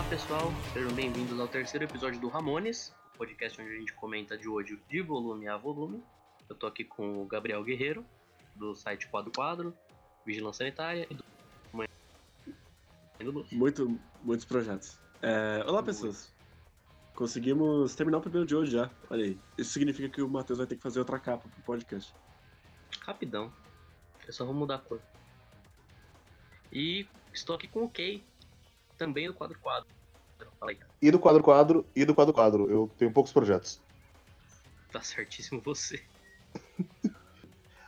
Olá 0.00 0.08
pessoal, 0.08 0.52
sejam 0.72 0.90
bem-vindos 0.94 1.38
ao 1.38 1.46
terceiro 1.46 1.84
episódio 1.84 2.18
do 2.18 2.28
Ramones, 2.28 2.90
podcast 3.18 3.60
onde 3.60 3.70
a 3.70 3.78
gente 3.78 3.92
comenta 3.92 4.36
de 4.36 4.48
hoje 4.48 4.80
de 4.88 5.02
volume 5.02 5.46
a 5.46 5.58
volume. 5.58 6.02
Eu 6.48 6.56
tô 6.56 6.66
aqui 6.66 6.84
com 6.84 7.22
o 7.22 7.26
Gabriel 7.26 7.62
Guerreiro, 7.62 8.02
do 8.56 8.74
site 8.74 9.06
Quadro 9.08 9.30
Quadro, 9.30 9.76
Vigilância 10.24 10.64
Sanitária 10.64 11.06
e 11.10 11.14
do 11.14 11.22
Mãe 11.70 11.86
do 13.18 13.30
Luffy. 13.30 13.58
Muito, 13.58 14.00
muitos 14.22 14.46
projetos. 14.46 14.98
É, 15.20 15.62
olá, 15.66 15.82
pessoas. 15.82 16.32
Conseguimos 17.14 17.94
terminar 17.94 18.18
o 18.18 18.22
primeiro 18.22 18.46
de 18.46 18.56
hoje 18.56 18.72
já. 18.72 18.90
Olha 19.10 19.26
aí. 19.26 19.38
Isso 19.58 19.70
significa 19.70 20.08
que 20.08 20.22
o 20.22 20.28
Matheus 20.30 20.56
vai 20.60 20.66
ter 20.66 20.76
que 20.76 20.82
fazer 20.82 20.98
outra 20.98 21.18
capa 21.18 21.46
pro 21.46 21.62
podcast. 21.62 22.14
Rapidão, 23.02 23.52
eu 24.26 24.32
só 24.32 24.46
vou 24.46 24.54
mudar 24.54 24.76
a 24.76 24.78
cor. 24.78 25.00
E 26.72 27.06
estou 27.34 27.54
aqui 27.54 27.68
com 27.68 27.84
o 27.84 27.90
Kay, 27.90 28.24
também 29.00 29.26
do 29.26 29.32
Quadro 29.34 29.58
Quadro. 29.60 29.88
Fala 30.58 30.72
aí, 30.72 30.76
cara. 30.76 30.90
E 31.00 31.10
do 31.10 31.18
quadro 31.18 31.42
quadro, 31.42 31.86
e 31.96 32.04
do 32.04 32.14
quadro 32.14 32.34
quadro. 32.34 32.70
Eu 32.70 32.90
tenho 32.98 33.10
poucos 33.10 33.32
projetos. 33.32 33.80
Tá 34.92 35.00
certíssimo 35.00 35.58
você. 35.62 36.04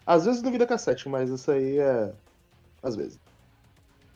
Às 0.06 0.24
vezes 0.24 0.42
no 0.42 0.50
Vida 0.50 0.66
Cassete, 0.66 1.08
mas 1.10 1.28
isso 1.28 1.50
aí 1.50 1.78
é. 1.78 2.14
Às 2.82 2.96
vezes. 2.96 3.20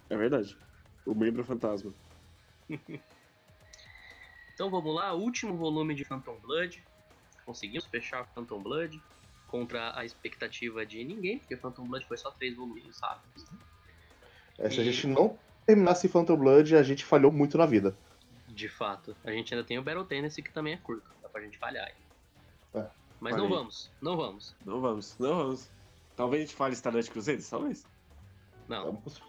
É 0.08 0.16
verdade. 0.16 0.56
O 1.04 1.14
membro 1.14 1.44
fantasma. 1.44 1.92
Então 4.54 4.70
vamos 4.70 4.94
lá, 4.94 5.12
último 5.12 5.54
volume 5.54 5.94
de 5.94 6.02
Phantom 6.02 6.34
Blood. 6.40 6.82
Conseguimos 7.44 7.84
fechar 7.84 8.24
Phantom 8.28 8.58
Blood 8.62 8.98
contra 9.48 9.94
a 9.94 10.02
expectativa 10.02 10.86
de 10.86 11.04
ninguém, 11.04 11.38
porque 11.38 11.58
Phantom 11.58 11.84
Blood 11.86 12.06
foi 12.06 12.16
só 12.16 12.30
três 12.30 12.56
volumes 12.56 12.98
rápidos. 13.02 13.50
né? 13.50 13.58
É, 14.60 14.70
se 14.70 14.80
a 14.80 14.82
E- 14.82 14.90
gente 14.90 15.08
não 15.08 15.38
terminasse 15.66 16.08
Phantom 16.08 16.36
Blood, 16.36 16.76
a 16.76 16.82
gente 16.82 17.04
falhou 17.04 17.32
muito 17.32 17.58
na 17.58 17.66
vida. 17.66 17.96
De 18.48 18.68
fato. 18.68 19.14
A 19.24 19.30
gente 19.30 19.52
ainda 19.52 19.66
tem 19.66 19.78
o 19.78 19.82
Battle 19.82 20.04
Tennessee 20.04 20.42
que 20.42 20.52
também 20.52 20.74
é 20.74 20.76
curto, 20.76 21.10
dá 21.22 21.28
pra 21.28 21.42
gente 21.42 21.58
falhar 21.58 21.86
aí. 21.86 22.80
É. 22.82 22.86
Mas 23.20 23.34
Olha 23.34 23.42
não 23.42 23.50
vamos, 23.50 23.90
não 24.00 24.16
vamos. 24.16 24.56
Não 24.64 24.80
vamos, 24.80 25.18
não 25.18 25.36
vamos. 25.36 25.70
Talvez 26.16 26.42
a 26.42 26.46
gente 26.46 26.56
fale 26.56 26.74
Starlight 26.74 27.10
Crusades, 27.10 27.48
talvez. 27.48 27.84
Não, 28.68 28.84
Vamos- 28.86 29.20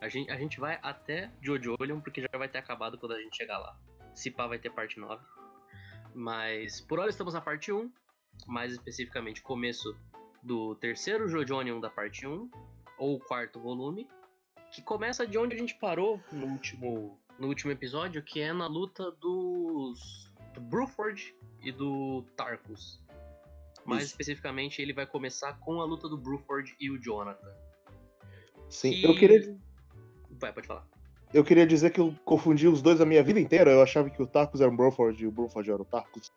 a 0.00 0.08
gente, 0.08 0.30
a 0.30 0.36
gente 0.36 0.60
vai 0.60 0.78
até 0.82 1.30
Jojo 1.40 1.74
Olion 1.80 2.00
porque 2.00 2.20
já 2.20 2.38
vai 2.38 2.48
ter 2.48 2.58
acabado 2.58 2.98
quando 2.98 3.12
a 3.12 3.20
gente 3.20 3.36
chegar 3.36 3.58
lá. 3.58 3.76
Se 4.14 4.30
pá, 4.30 4.46
vai 4.46 4.58
ter 4.58 4.70
parte 4.70 4.98
9. 4.98 5.22
Mas 6.14 6.80
por 6.80 6.98
hora 6.98 7.08
estamos 7.08 7.34
na 7.34 7.40
parte 7.40 7.72
1, 7.72 7.90
mais 8.46 8.72
especificamente 8.72 9.40
começo 9.40 9.96
do 10.42 10.74
terceiro 10.74 11.28
Jojonion 11.28 11.80
da 11.80 11.88
parte 11.88 12.26
1, 12.26 12.50
ou 12.98 13.18
quarto 13.20 13.60
volume, 13.60 14.06
que 14.72 14.82
começa 14.82 15.26
de 15.26 15.38
onde 15.38 15.54
a 15.54 15.58
gente 15.58 15.74
parou 15.74 16.20
no 16.32 16.46
último, 16.46 17.18
no 17.38 17.48
último 17.48 17.72
episódio, 17.72 18.22
que 18.22 18.40
é 18.40 18.52
na 18.52 18.66
luta 18.66 19.10
dos 19.12 20.28
do 20.54 20.60
Bruford 20.60 21.34
e 21.62 21.70
do 21.72 22.22
Tarkus. 22.36 23.00
Mais 23.84 24.02
Isso. 24.04 24.12
especificamente, 24.12 24.82
ele 24.82 24.92
vai 24.92 25.06
começar 25.06 25.54
com 25.60 25.80
a 25.80 25.84
luta 25.84 26.08
do 26.08 26.16
Bruford 26.18 26.74
e 26.78 26.90
o 26.90 26.98
Jonathan. 27.00 27.50
Sim, 28.68 28.90
que- 28.92 29.04
eu 29.04 29.14
queria, 29.16 29.56
Vai, 30.32 30.52
pode 30.52 30.66
falar. 30.66 30.86
eu 31.32 31.42
queria 31.42 31.66
dizer 31.66 31.90
que 31.90 32.00
eu 32.00 32.14
confundi 32.24 32.68
os 32.68 32.82
dois 32.82 33.00
a 33.00 33.06
minha 33.06 33.22
vida 33.22 33.40
inteira. 33.40 33.70
Eu 33.70 33.82
achava 33.82 34.10
que 34.10 34.22
o 34.22 34.26
Tarkus 34.26 34.60
era 34.60 34.70
o 34.70 34.76
Bruford 34.76 35.22
e 35.22 35.26
o 35.26 35.30
Bruford 35.30 35.70
era 35.70 35.80
o 35.80 35.84
Tarkus. 35.84 36.30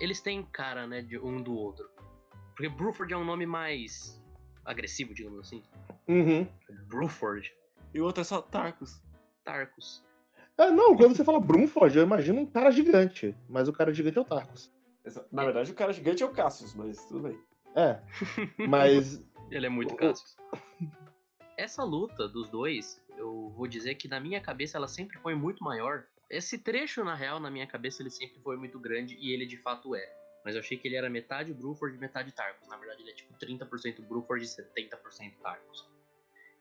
eles 0.00 0.20
têm 0.20 0.44
cara, 0.44 0.86
né, 0.86 1.00
de 1.02 1.18
um 1.18 1.42
do 1.42 1.54
outro. 1.54 1.88
Porque 2.54 2.68
Bruford 2.68 3.12
é 3.12 3.16
um 3.16 3.24
nome 3.24 3.46
mais 3.46 4.20
agressivo, 4.64 5.14
digamos 5.14 5.40
assim. 5.40 5.62
Uhum. 6.06 6.46
Bruford, 6.88 7.52
E 7.94 8.00
o 8.00 8.04
outro 8.04 8.20
é 8.20 8.24
só 8.24 8.40
Tarkus. 8.40 9.02
Tarkus. 9.44 10.04
Ah, 10.56 10.70
não, 10.70 10.96
quando 10.96 11.16
você 11.16 11.24
fala 11.24 11.40
Brunford, 11.40 11.96
eu 11.96 12.02
imagino 12.02 12.40
um 12.40 12.46
cara 12.46 12.70
gigante. 12.70 13.34
Mas 13.48 13.68
o 13.68 13.72
cara 13.72 13.92
gigante 13.92 14.18
é 14.18 14.20
o 14.20 14.24
Tarkus. 14.24 14.72
Na 15.32 15.44
verdade, 15.44 15.70
o 15.70 15.74
cara 15.74 15.92
gigante 15.92 16.22
é 16.22 16.26
o 16.26 16.32
Cassius, 16.32 16.74
mas 16.74 17.04
tudo 17.06 17.20
bem. 17.20 17.40
É. 17.74 18.00
Mas. 18.68 19.24
Ele 19.50 19.66
é 19.66 19.68
muito 19.68 19.94
Cassius. 19.94 20.36
Essa 21.56 21.82
luta 21.82 22.28
dos 22.28 22.48
dois, 22.50 23.00
eu 23.16 23.50
vou 23.56 23.66
dizer 23.66 23.94
que 23.94 24.06
na 24.06 24.20
minha 24.20 24.40
cabeça 24.40 24.76
ela 24.76 24.88
sempre 24.88 25.18
foi 25.18 25.34
muito 25.34 25.62
maior. 25.64 26.04
Esse 26.28 26.58
trecho, 26.58 27.02
na 27.02 27.14
real, 27.14 27.40
na 27.40 27.50
minha 27.50 27.66
cabeça, 27.66 28.02
ele 28.02 28.10
sempre 28.10 28.38
foi 28.40 28.56
muito 28.56 28.78
grande 28.78 29.16
e 29.18 29.32
ele 29.32 29.46
de 29.46 29.56
fato 29.56 29.94
é. 29.94 30.12
Mas 30.44 30.54
eu 30.54 30.60
achei 30.60 30.76
que 30.76 30.86
ele 30.86 30.96
era 30.96 31.08
metade 31.08 31.52
Bruford 31.52 31.96
e 31.96 31.98
metade 31.98 32.32
Tarkus. 32.32 32.68
Na 32.68 32.76
verdade, 32.76 33.02
ele 33.02 33.10
é 33.10 33.14
tipo 33.14 33.32
30% 33.34 34.06
Bruford 34.06 34.44
e 34.44 34.48
70% 34.48 35.34
Tarkus. 35.42 35.88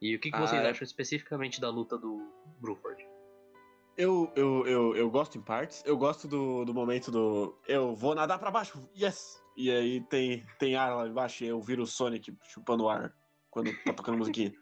E 0.01 0.15
o 0.15 0.19
que, 0.19 0.31
que 0.31 0.37
vocês 0.37 0.61
Ah, 0.61 0.65
é. 0.65 0.69
acham 0.69 0.85
especificamente 0.85 1.59
da 1.59 1.69
luta 1.69 1.97
do 1.97 2.21
Bruford? 2.59 3.03
Eu, 3.97 4.31
eu, 4.35 4.67
eu, 4.67 4.95
eu 4.95 5.09
gosto 5.09 5.37
em 5.37 5.41
partes. 5.41 5.83
Eu 5.85 5.97
gosto 5.97 6.27
do, 6.27 6.63
do 6.63 6.73
momento 6.73 7.09
do. 7.11 7.57
Eu 7.67 7.95
vou 7.95 8.13
nadar 8.13 8.37
pra 8.37 8.51
baixo, 8.51 8.87
yes! 8.95 9.41
E 9.55 9.71
aí 9.71 10.01
tem, 10.01 10.45
tem 10.59 10.75
ar 10.75 10.95
lá 10.95 11.07
embaixo 11.07 11.43
e 11.43 11.47
eu 11.47 11.59
viro 11.59 11.81
o 11.81 11.87
Sonic 11.87 12.37
chupando 12.43 12.87
ar 12.87 13.11
quando 13.49 13.71
tá 13.83 13.93
tocando 13.93 14.19
musiquinha. 14.19 14.53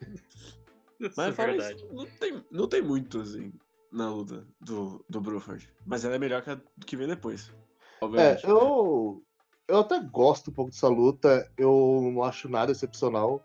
Isso 0.98 1.14
Mas 1.16 1.36
é 1.36 1.74
isso, 1.74 1.92
não 1.92 2.06
tem, 2.06 2.44
não 2.50 2.68
tem 2.68 2.80
muito, 2.80 3.20
assim, 3.20 3.52
na 3.90 4.08
luta 4.08 4.46
do, 4.60 5.04
do 5.08 5.20
Bruford. 5.20 5.68
Mas 5.84 6.04
ela 6.04 6.14
é 6.14 6.18
melhor 6.18 6.42
que 6.42 6.50
a 6.50 6.60
que 6.86 6.96
vem 6.96 7.08
depois. 7.08 7.50
É, 7.50 8.04
Obviamente. 8.04 8.46
eu. 8.46 9.24
Eu 9.66 9.78
até 9.78 9.98
gosto 10.00 10.50
um 10.50 10.54
pouco 10.54 10.70
dessa 10.70 10.88
luta. 10.88 11.50
Eu 11.56 12.00
não 12.02 12.22
acho 12.22 12.48
nada 12.48 12.70
excepcional. 12.70 13.44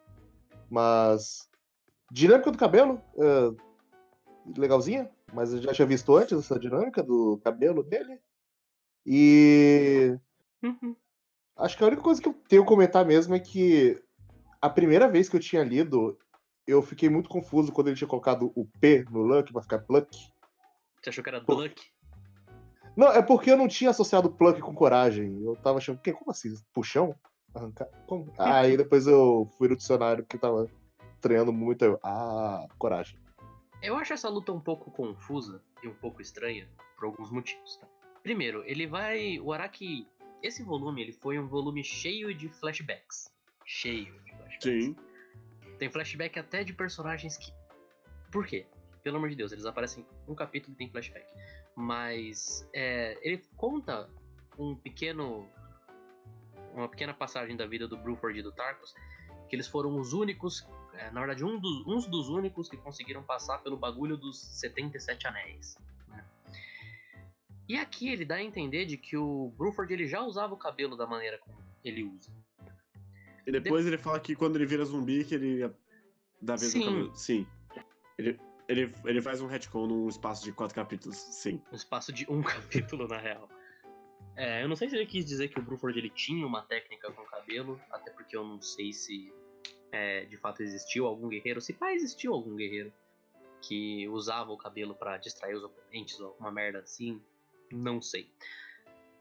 Mas. 0.70 1.48
Dinâmica 2.12 2.52
do 2.52 2.58
cabelo. 2.58 3.02
é, 3.18 4.58
legalzinha. 4.58 5.10
Mas 5.34 5.54
eu 5.54 5.62
já 5.62 5.74
tinha 5.74 5.86
visto 5.86 6.16
antes 6.16 6.40
essa 6.40 6.60
dinâmica 6.60 7.04
do 7.04 7.40
cabelo 7.44 7.84
dele. 7.84 8.20
E. 9.06 10.18
Uhum. 10.64 10.96
Acho 11.56 11.78
que 11.78 11.84
a 11.84 11.88
única 11.88 12.02
coisa 12.02 12.22
que 12.22 12.30
eu 12.30 12.34
tenho 12.48 12.64
a 12.64 12.66
comentar 12.66 13.06
mesmo 13.06 13.34
é 13.36 13.40
que 13.40 14.02
a 14.62 14.70
primeira 14.70 15.08
vez 15.08 15.28
que 15.28 15.36
eu 15.36 15.40
tinha 15.40 15.64
lido, 15.64 16.18
eu 16.66 16.82
fiquei 16.82 17.10
muito 17.10 17.30
confuso 17.30 17.72
quando 17.72 17.88
ele 17.88 17.96
tinha 17.96 18.08
colocado 18.08 18.52
o 18.56 18.66
P 18.80 19.06
no 19.10 19.22
Luck 19.22 19.52
pra 19.52 19.62
ficar 19.62 19.80
Pluck. 19.80 20.16
Você 21.02 21.10
achou 21.10 21.24
que 21.24 21.30
era 21.30 21.42
Pô. 21.42 21.56
Duck? 21.56 21.82
Não, 22.96 23.08
é 23.10 23.22
porque 23.22 23.52
eu 23.52 23.58
não 23.58 23.68
tinha 23.68 23.92
associado 23.92 24.32
Pluck 24.32 24.60
com 24.60 24.74
coragem. 24.74 25.42
Eu 25.44 25.56
tava 25.56 25.78
achando, 25.78 26.00
que, 26.00 26.12
como 26.12 26.32
assim? 26.32 26.54
Puxão? 26.74 27.16
Arrancar? 27.57 27.88
Como? 28.07 28.34
Aí 28.38 28.78
depois 28.78 29.07
eu 29.07 29.50
fui 29.57 29.68
no 29.68 29.75
dicionário 29.75 30.25
que 30.25 30.38
tava 30.38 30.69
treinando 31.22 31.51
muito. 31.51 31.84
Eu, 31.84 32.00
ah, 32.03 32.68
coragem. 32.78 33.19
Eu 33.81 33.95
acho 33.95 34.13
essa 34.13 34.29
luta 34.29 34.51
um 34.51 34.59
pouco 34.59 34.90
confusa 34.91 35.62
e 35.84 35.88
um 35.88 35.94
pouco 35.94 36.22
estranha 36.22 36.68
por 36.97 37.06
alguns 37.06 37.31
motivos. 37.31 37.78
tá? 37.78 37.88
Primeiro, 38.23 38.63
ele 38.66 38.88
vai. 38.88 39.40
O 39.40 39.53
Araki. 39.53 40.07
Esse 40.41 40.62
volume 40.62 41.01
ele 41.01 41.13
foi 41.13 41.40
um 41.40 41.47
volume 41.47 41.84
cheio 41.84 42.34
de 42.34 42.47
flashbacks. 42.47 43.31
Cheio 43.66 44.13
de 44.24 44.31
flashbacks. 44.35 44.63
Sim. 44.63 44.95
Tem 45.79 45.89
flashback 45.89 46.38
até 46.39 46.63
de 46.63 46.74
personagens 46.74 47.38
que. 47.38 47.51
Por 48.31 48.45
quê? 48.45 48.66
Pelo 49.03 49.18
amor 49.18 49.29
de 49.29 49.35
Deus, 49.35 49.51
eles 49.51 49.66
aparecem 49.66 50.06
um 50.28 50.35
capítulo 50.35 50.74
e 50.74 50.78
tem 50.78 50.89
flashback. 50.89 51.25
Mas 51.75 52.68
é, 52.74 53.18
ele 53.22 53.41
conta 53.56 54.09
um 54.57 54.75
pequeno. 54.75 55.47
Uma 56.78 56.88
pequena 56.88 57.14
passagem 57.14 57.58
da 57.58 57.66
vida 57.66 57.88
do 57.88 57.98
Bruford 57.98 58.38
e 58.38 58.44
do 58.44 58.52
Tarkus. 58.52 58.94
Que 59.50 59.56
eles 59.56 59.68
foram 59.68 59.98
os 60.00 60.14
únicos. 60.14 60.68
é, 60.94 61.10
na 61.12 61.22
verdade, 61.22 61.44
um 61.44 61.60
dos, 61.60 61.88
uns 61.88 62.06
dos 62.06 62.30
únicos 62.30 62.69
que 62.69 62.78
conseguiram 62.78 63.24
passar 63.24 63.60
pelo 63.60 63.75
bagulho 63.75 64.16
dos 64.16 64.40
77 64.40 65.28
anéis. 65.28 65.78
né? 66.07 66.24
E 67.68 67.78
aqui 67.78 68.10
ele 68.10 68.25
dá 68.25 68.36
a 68.36 68.44
entender 68.44 68.86
de 68.86 68.96
que 68.96 69.18
o 69.18 69.51
Bruford 69.57 69.92
ele 69.92 70.07
já 70.07 70.22
usava 70.22 70.54
o 70.54 70.57
cabelo 70.57 70.96
da 70.96 71.07
maneira 71.07 71.38
como 71.40 71.57
ele 71.84 72.04
usa. 72.04 72.31
E 73.46 73.51
depois 73.51 73.88
ele 73.88 73.98
fala 73.98 74.19
que 74.19 74.36
quando 74.36 74.57
ele 74.57 74.66
vira 74.66 74.84
zumbi, 74.86 75.24
que 75.24 75.34
ele 75.34 75.72
dá 76.42 76.56
vez 76.56 76.72
Sim. 76.72 76.80
no 76.80 76.86
cabelo. 76.86 77.16
Sim. 77.16 77.48
Ele, 78.18 78.40
ele, 78.68 78.94
ele 79.06 79.22
faz 79.22 79.42
um 79.42 79.48
retcon 79.48 79.88
num 79.88 80.10
espaço 80.10 80.44
de 80.44 80.51
quatro 80.51 80.75
capítulos. 80.75 81.18
Sim. 81.18 81.62
um 81.72 81.75
espaço 81.75 82.12
de 82.12 82.30
um 82.30 82.42
capítulo, 82.44 83.07
na 83.07 83.18
real. 83.18 83.50
É, 84.38 84.63
eu 84.63 84.69
não 84.69 84.75
sei 84.75 84.88
se 84.88 84.95
ele 84.95 85.07
quis 85.07 85.25
dizer 85.25 85.48
que 85.48 85.60
o 85.60 85.63
Bruford 85.63 85.98
ele 85.98 86.12
tinha 86.12 86.45
uma 86.45 86.62
técnica 86.62 87.12
com 87.12 87.25
cabelo, 87.25 87.81
até 87.89 88.12
porque 88.12 88.38
eu 88.38 88.44
não 88.44 88.62
sei 88.62 88.94
se 88.94 89.34
é, 89.92 90.25
de 90.25 90.38
fato 90.38 90.62
existiu 90.62 91.07
algum 91.07 91.28
guerreiro, 91.28 91.60
se 91.60 91.74
pá, 91.74 91.92
existiu 91.92 92.34
algum 92.34 92.56
guerreiro 92.56 92.94
que 93.62 94.07
usava 94.10 94.51
o 94.51 94.57
cabelo 94.57 94.94
pra 94.94 95.18
distrair 95.18 95.56
os 95.56 95.63
oponentes 95.63 96.19
ou 96.19 96.28
alguma 96.28 96.51
merda 96.51 96.80
assim, 96.80 97.19
não 97.72 98.00
sei. 98.00 98.31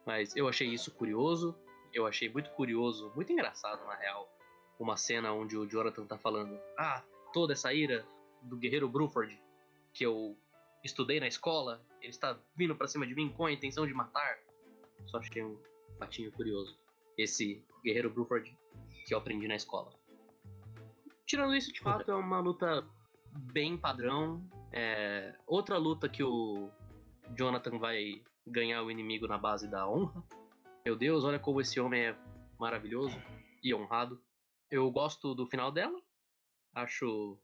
Mas 0.04 0.36
eu 0.36 0.48
achei 0.48 0.68
isso 0.68 0.90
curioso, 0.90 1.56
eu 1.94 2.06
achei 2.06 2.28
muito 2.28 2.50
curioso, 2.50 3.10
muito 3.16 3.32
engraçado 3.32 3.86
na 3.86 3.94
real, 3.94 4.30
uma 4.78 4.98
cena 4.98 5.32
onde 5.32 5.56
o 5.56 5.66
Jonathan 5.66 6.06
tá 6.06 6.18
falando: 6.18 6.60
Ah, 6.78 7.02
toda 7.32 7.54
essa 7.54 7.72
ira 7.72 8.06
do 8.42 8.56
guerreiro 8.56 8.86
Bruford 8.86 9.40
que 9.94 10.04
eu 10.04 10.36
estudei 10.84 11.18
na 11.18 11.26
escola, 11.26 11.82
ele 12.02 12.10
está 12.10 12.38
vindo 12.54 12.76
pra 12.76 12.86
cima 12.86 13.06
de 13.06 13.14
mim 13.14 13.32
com 13.32 13.46
a 13.46 13.52
intenção 13.52 13.86
de 13.86 13.94
matar. 13.94 14.45
Só 15.06 15.18
achei 15.18 15.44
um 15.44 15.58
fatinho 15.98 16.32
curioso. 16.32 16.78
Esse 17.16 17.64
guerreiro 17.84 18.10
Bruford 18.10 18.56
que 19.06 19.14
eu 19.14 19.18
aprendi 19.18 19.46
na 19.46 19.56
escola. 19.56 19.92
Tirando 21.24 21.54
isso, 21.54 21.72
de 21.72 21.80
fato, 21.80 22.10
é 22.10 22.14
uma 22.14 22.40
luta 22.40 22.86
bem 23.52 23.76
padrão. 23.76 24.48
É, 24.72 25.34
outra 25.46 25.76
luta 25.78 26.08
que 26.08 26.22
o 26.22 26.70
Jonathan 27.36 27.78
vai 27.78 28.22
ganhar 28.46 28.82
o 28.82 28.90
inimigo 28.90 29.26
na 29.26 29.38
base 29.38 29.68
da 29.68 29.88
honra. 29.88 30.22
Meu 30.84 30.96
Deus, 30.96 31.24
olha 31.24 31.38
como 31.38 31.60
esse 31.60 31.80
homem 31.80 32.06
é 32.06 32.16
maravilhoso 32.58 33.16
e 33.62 33.74
honrado. 33.74 34.22
Eu 34.70 34.90
gosto 34.90 35.34
do 35.34 35.46
final 35.46 35.72
dela. 35.72 36.00
Acho 36.74 37.38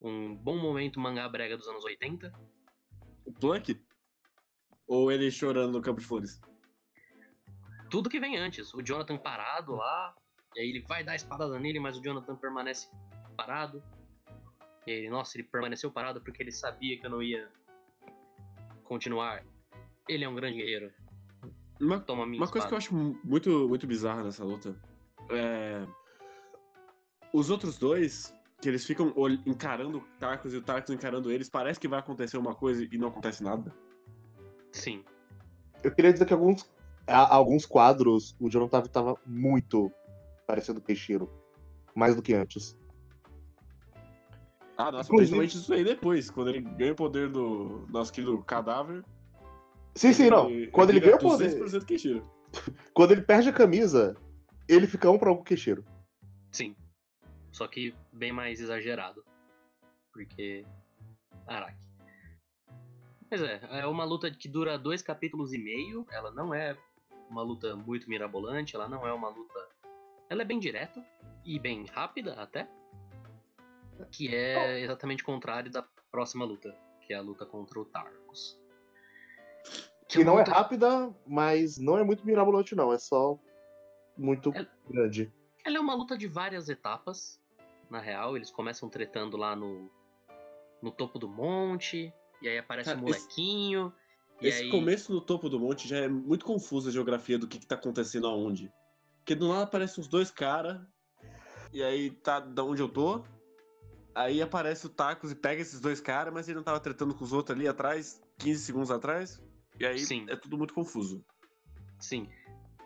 um 0.00 0.34
bom 0.36 0.56
momento 0.56 1.00
mangá 1.00 1.28
brega 1.28 1.56
dos 1.56 1.66
anos 1.66 1.84
80. 1.84 2.32
O 3.24 3.32
Plunk? 3.32 3.80
Ou 4.86 5.10
ele 5.10 5.30
chorando 5.30 5.72
no 5.72 5.82
campo 5.82 6.00
de 6.00 6.06
flores? 6.06 6.40
Tudo 7.90 8.10
que 8.10 8.20
vem 8.20 8.36
antes. 8.36 8.72
O 8.74 8.82
Jonathan 8.82 9.16
parado 9.16 9.74
lá. 9.74 10.14
E 10.54 10.60
aí 10.60 10.70
ele 10.70 10.80
vai 10.80 11.04
dar 11.04 11.12
a 11.12 11.16
espadada 11.16 11.58
nele, 11.58 11.78
mas 11.78 11.98
o 11.98 12.02
Jonathan 12.02 12.36
permanece 12.36 12.88
parado. 13.36 13.82
E 14.86 14.90
ele, 14.90 15.10
nossa, 15.10 15.36
ele 15.36 15.44
permaneceu 15.44 15.90
parado 15.90 16.20
porque 16.20 16.42
ele 16.42 16.52
sabia 16.52 16.98
que 16.98 17.06
eu 17.06 17.10
não 17.10 17.22
ia 17.22 17.48
continuar. 18.84 19.44
Ele 20.08 20.24
é 20.24 20.28
um 20.28 20.34
grande 20.34 20.56
guerreiro. 20.56 20.92
Uma, 21.80 22.00
Toma 22.00 22.24
minha 22.24 22.40
uma 22.40 22.50
coisa 22.50 22.66
que 22.66 22.72
eu 22.72 22.78
acho 22.78 22.94
muito, 23.22 23.68
muito 23.68 23.86
bizarra 23.86 24.22
nessa 24.22 24.42
luta 24.42 24.74
é. 25.30 25.86
Os 27.32 27.50
outros 27.50 27.76
dois, 27.78 28.34
que 28.60 28.68
eles 28.68 28.84
ficam 28.86 29.12
encarando 29.44 29.98
o 29.98 30.00
Tarkus 30.18 30.54
e 30.54 30.56
o 30.56 30.62
Tarkus 30.62 30.94
encarando 30.94 31.30
eles, 31.30 31.48
parece 31.48 31.78
que 31.78 31.88
vai 31.88 31.98
acontecer 31.98 32.38
uma 32.38 32.54
coisa 32.54 32.86
e 32.90 32.96
não 32.96 33.08
acontece 33.08 33.42
nada. 33.42 33.74
Sim. 34.72 35.04
Eu 35.82 35.92
queria 35.94 36.12
dizer 36.12 36.24
que 36.24 36.32
alguns, 36.32 36.70
a- 37.06 37.34
alguns 37.34 37.64
quadros 37.66 38.34
o 38.40 38.48
Jonathan 38.48 38.82
tava 38.82 39.16
muito 39.26 39.90
parecendo 40.46 40.80
Queixeiro. 40.80 41.30
Mais 41.94 42.14
do 42.14 42.22
que 42.22 42.34
antes. 42.34 42.76
Ah, 44.76 44.92
nossa, 44.92 45.08
Inclusive- 45.08 45.38
principalmente 45.38 45.56
isso 45.56 45.72
aí 45.72 45.82
depois, 45.84 46.30
quando 46.30 46.48
ele 46.48 46.60
ganha 46.60 46.92
o 46.92 46.96
poder 46.96 47.30
do 47.30 47.86
nosso 47.88 48.12
querido 48.12 48.42
cadáver. 48.42 49.02
Sim, 49.94 50.12
sim, 50.12 50.28
não. 50.28 50.48
Quando 50.70 50.90
ele 50.90 51.00
ganha 51.00 51.16
vira 51.16 51.26
o 51.26 51.30
poder. 51.30 51.48
200% 51.58 51.86
Queixeiro. 51.86 52.22
Quando 52.92 53.12
ele 53.12 53.22
perde 53.22 53.48
a 53.48 53.52
camisa, 53.52 54.14
ele 54.68 54.86
fica 54.86 55.10
um 55.10 55.18
pra 55.18 55.32
um 55.32 55.42
Queixeiro. 55.42 55.82
Sim. 56.52 56.76
Só 57.50 57.66
que 57.66 57.94
bem 58.12 58.32
mais 58.32 58.60
exagerado. 58.60 59.24
Porque. 60.12 60.66
Araki. 61.46 61.78
Mas 63.30 63.40
é, 63.40 63.60
é 63.80 63.86
uma 63.86 64.04
luta 64.04 64.30
que 64.30 64.48
dura 64.48 64.78
dois 64.78 65.00
capítulos 65.00 65.54
e 65.54 65.58
meio. 65.58 66.06
Ela 66.12 66.30
não 66.30 66.52
é 66.52 66.76
uma 67.28 67.42
luta 67.42 67.74
muito 67.76 68.08
mirabolante, 68.08 68.74
ela 68.76 68.88
não 68.88 69.06
é 69.06 69.12
uma 69.12 69.28
luta. 69.28 69.68
Ela 70.28 70.42
é 70.42 70.44
bem 70.44 70.58
direta 70.58 71.04
e 71.44 71.58
bem 71.58 71.84
rápida 71.86 72.34
até. 72.34 72.68
Que 74.12 74.34
é 74.34 74.80
exatamente 74.80 75.22
o 75.22 75.26
contrário 75.26 75.70
da 75.70 75.82
próxima 76.10 76.44
luta, 76.44 76.76
que 77.00 77.12
é 77.12 77.16
a 77.16 77.20
luta 77.22 77.46
contra 77.46 77.78
o 77.80 77.84
Tarkus. 77.84 78.58
Que 80.08 80.22
não 80.22 80.34
uma 80.34 80.40
é 80.42 80.44
luta- 80.44 80.56
rápida, 80.56 81.14
mas 81.26 81.78
não 81.78 81.98
é 81.98 82.04
muito 82.04 82.24
mirabolante, 82.24 82.74
não. 82.74 82.92
É 82.92 82.98
só 82.98 83.38
muito 84.16 84.50
É- 84.54 84.66
grande. 84.88 85.32
Ela 85.64 85.78
é 85.78 85.80
uma 85.80 85.94
luta 85.94 86.16
de 86.16 86.28
várias 86.28 86.68
etapas, 86.68 87.40
na 87.90 87.98
real. 87.98 88.36
Eles 88.36 88.50
começam 88.50 88.88
tretando 88.88 89.36
lá 89.36 89.56
no, 89.56 89.90
no 90.80 90.90
topo 90.92 91.18
do 91.18 91.28
monte, 91.28 92.12
e 92.40 92.48
aí 92.48 92.58
aparece 92.58 92.90
Cara, 92.90 93.00
um 93.02 93.08
esse- 93.08 93.20
molequinho. 93.20 93.92
E 94.40 94.48
Esse 94.48 94.64
aí... 94.64 94.70
começo 94.70 95.12
no 95.12 95.20
topo 95.20 95.48
do 95.48 95.58
monte 95.58 95.88
já 95.88 95.98
é 95.98 96.08
muito 96.08 96.44
confuso 96.44 96.88
a 96.88 96.92
geografia 96.92 97.38
do 97.38 97.46
que, 97.46 97.58
que 97.58 97.66
tá 97.66 97.74
acontecendo 97.74 98.26
aonde. 98.26 98.72
Porque 99.18 99.34
do 99.34 99.48
nada 99.48 99.64
aparecem 99.64 100.00
uns 100.00 100.08
dois 100.08 100.30
caras, 100.30 100.80
e 101.72 101.82
aí 101.82 102.10
tá 102.10 102.40
da 102.40 102.62
onde 102.62 102.80
eu 102.80 102.88
tô. 102.88 103.24
Aí 104.14 104.40
aparece 104.40 104.86
o 104.86 104.88
Tacos 104.88 105.30
e 105.30 105.34
pega 105.34 105.60
esses 105.60 105.80
dois 105.80 106.00
caras, 106.00 106.32
mas 106.32 106.48
ele 106.48 106.56
não 106.56 106.62
tava 106.62 106.80
tretando 106.80 107.14
com 107.14 107.22
os 107.22 107.32
outros 107.32 107.56
ali 107.56 107.68
atrás, 107.68 108.22
15 108.38 108.64
segundos 108.64 108.90
atrás. 108.90 109.42
E 109.78 109.84
aí 109.84 109.98
Sim. 109.98 110.24
é 110.28 110.36
tudo 110.36 110.56
muito 110.56 110.72
confuso. 110.72 111.22
Sim. 111.98 112.28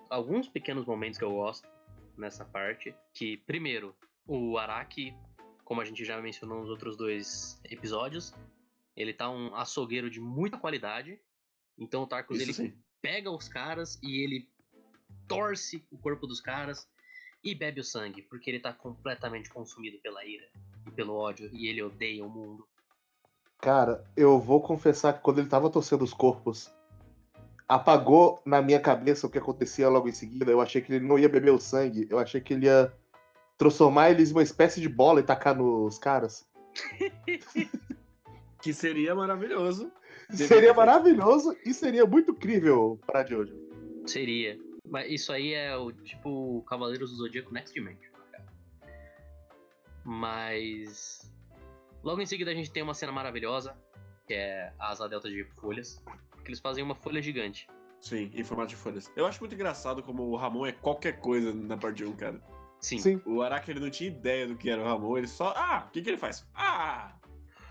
Alguns 0.09 0.49
pequenos 0.49 0.85
momentos 0.85 1.19
que 1.19 1.25
eu 1.25 1.31
gosto 1.31 1.69
nessa 2.17 2.45
parte, 2.45 2.95
que 3.15 3.37
primeiro, 3.37 3.95
o 4.27 4.59
Araki, 4.59 5.15
como 5.65 5.81
a 5.81 5.85
gente 5.85 6.05
já 6.05 6.21
mencionou 6.21 6.61
nos 6.61 6.69
outros 6.69 6.97
dois 6.97 7.61
episódios, 7.65 8.35
ele 8.97 9.15
tá 9.15 9.31
um 9.31 9.55
açougueiro 9.55 10.11
de 10.11 10.21
muita 10.21 10.59
qualidade. 10.59 11.21
Então 11.81 12.03
o 12.03 12.07
Tarkus 12.07 12.37
Isso 12.39 12.63
ele 12.63 12.71
sim. 12.71 12.79
pega 13.01 13.31
os 13.31 13.49
caras 13.49 13.99
e 14.03 14.23
ele 14.23 14.49
torce 15.27 15.83
o 15.91 15.97
corpo 15.97 16.27
dos 16.27 16.41
caras 16.41 16.87
e 17.43 17.55
bebe 17.55 17.81
o 17.81 17.85
sangue, 17.85 18.23
porque 18.23 18.51
ele 18.51 18.61
tá 18.61 18.73
completamente 18.73 19.49
consumido 19.49 19.99
pela 20.03 20.25
ira 20.25 20.47
e 20.87 20.91
pelo 20.91 21.15
ódio 21.15 21.49
e 21.53 21.67
ele 21.69 21.83
odeia 21.83 22.25
o 22.25 22.29
mundo. 22.29 22.69
Cara, 23.59 24.05
eu 24.17 24.39
vou 24.39 24.61
confessar 24.61 25.15
que 25.15 25.21
quando 25.21 25.39
ele 25.39 25.49
tava 25.49 25.71
torcendo 25.71 26.03
os 26.03 26.13
corpos, 26.13 26.71
apagou 27.69 28.43
na 28.45 28.61
minha 28.61 28.81
cabeça 28.81 29.27
o 29.27 29.31
que 29.31 29.39
acontecia 29.39 29.89
logo 29.89 30.09
em 30.09 30.13
seguida. 30.13 30.51
Eu 30.51 30.61
achei 30.61 30.83
que 30.83 30.93
ele 30.93 31.07
não 31.07 31.19
ia 31.19 31.29
beber 31.29 31.53
o 31.53 31.61
sangue. 31.61 32.07
Eu 32.11 32.19
achei 32.19 32.41
que 32.41 32.55
ele 32.55 32.67
ia 32.67 32.93
transformar 33.57 34.11
eles 34.11 34.31
em 34.31 34.33
uma 34.33 34.43
espécie 34.43 34.81
de 34.81 34.89
bola 34.89 35.21
e 35.21 35.25
tacar 35.25 35.55
nos 35.55 35.99
caras. 35.99 36.47
Que 38.63 38.75
seria 38.75 39.15
maravilhoso. 39.15 39.91
Seria 40.33 40.75
maravilhoso 40.75 41.57
e 41.65 41.73
seria 41.75 42.07
muito 42.07 42.35
crível 42.35 42.99
pra 43.07 43.25
Jojo. 43.25 43.55
Seria. 44.07 44.59
Mas 44.89 45.11
isso 45.11 45.33
aí 45.33 45.53
é 45.55 45.77
o 45.77 45.93
tipo 45.93 46.63
Cavaleiros 46.63 47.11
do 47.11 47.17
Zodíaco 47.17 47.53
Next 47.53 47.73
Dimension, 47.75 48.13
cara. 48.33 48.47
Mas. 50.05 51.31
Logo 52.03 52.21
em 52.21 52.27
seguida 52.27 52.51
a 52.51 52.55
gente 52.55 52.71
tem 52.71 52.83
uma 52.83 52.95
cena 52.95 53.13
maravilhosa, 53.13 53.77
que 54.27 54.35
é 54.35 54.73
a 54.79 54.91
asa 54.91 55.09
delta 55.09 55.29
de 55.29 55.45
folhas. 55.61 56.03
Que 56.43 56.51
eles 56.51 56.61
fazem 56.61 56.83
uma 56.83 56.95
folha 56.95 57.21
gigante. 57.21 57.69
Sim, 58.01 58.31
em 58.35 58.43
formato 58.43 58.71
de 58.71 58.77
folhas. 58.77 59.13
Eu 59.15 59.27
acho 59.27 59.41
muito 59.41 59.55
engraçado 59.55 60.03
como 60.03 60.23
o 60.23 60.37
Ramon 60.37 60.67
é 60.67 60.73
qualquer 60.73 61.21
coisa 61.21 61.53
na 61.53 61.77
parte 61.77 62.03
1, 62.03 62.13
cara. 62.17 62.41
Sim. 62.81 62.99
Sim. 62.99 63.23
O 63.27 63.43
Araki 63.43 63.71
ele 63.71 63.81
não 63.81 63.91
tinha 63.91 64.09
ideia 64.09 64.47
do 64.47 64.57
que 64.57 64.71
era 64.71 64.81
o 64.81 64.85
Ramon, 64.85 65.19
ele 65.19 65.29
só. 65.29 65.53
Ah, 65.55 65.85
o 65.87 65.91
que, 65.93 66.01
que 66.01 66.09
ele 66.09 66.17
faz? 66.17 66.47
Ah! 66.55 67.15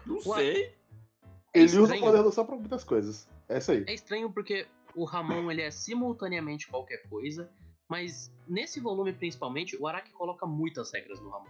Não 0.06 0.18
Ué. 0.28 0.38
sei. 0.38 0.79
É 1.54 1.60
Ele 1.60 1.78
usa 1.78 1.96
o 1.96 2.00
poder 2.00 2.24
do 2.24 2.32
só 2.32 2.44
pra 2.44 2.56
muitas 2.56 2.84
coisas. 2.84 3.28
É 3.48 3.58
isso 3.58 3.72
aí. 3.72 3.84
É 3.88 3.94
estranho 3.94 4.32
porque 4.32 4.68
o 4.96 5.04
Ramon 5.04 5.52
ele 5.52 5.62
é 5.62 5.72
simultaneamente 5.72 6.68
qualquer 6.68 7.08
coisa, 7.10 7.50
mas 7.88 8.32
nesse 8.48 8.80
volume 8.80 9.14
principalmente, 9.14 9.76
o 9.78 9.88
Araki 9.88 10.12
coloca 10.12 10.46
muitas 10.46 10.92
regras 10.94 11.20
no 11.20 11.30
Ramon. 11.30 11.50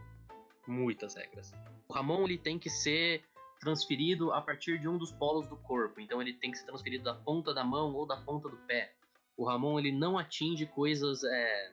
Muitas 0.67 1.15
regras. 1.15 1.53
O 1.87 1.93
Ramon 1.93 2.25
ele 2.25 2.37
tem 2.37 2.57
que 2.57 2.69
ser 2.69 3.23
transferido 3.59 4.31
a 4.31 4.41
partir 4.41 4.79
de 4.79 4.87
um 4.87 4.97
dos 4.97 5.11
polos 5.11 5.45
do 5.47 5.57
corpo, 5.57 5.99
então 5.99 6.21
ele 6.21 6.33
tem 6.33 6.51
que 6.51 6.57
ser 6.57 6.65
transferido 6.65 7.03
da 7.03 7.13
ponta 7.13 7.53
da 7.53 7.63
mão 7.63 7.93
ou 7.93 8.05
da 8.05 8.15
ponta 8.15 8.47
do 8.47 8.57
pé. 8.57 8.93
O 9.35 9.45
Ramon 9.45 9.79
ele 9.79 9.91
não 9.91 10.17
atinge 10.17 10.65
coisas 10.65 11.23
é, 11.23 11.71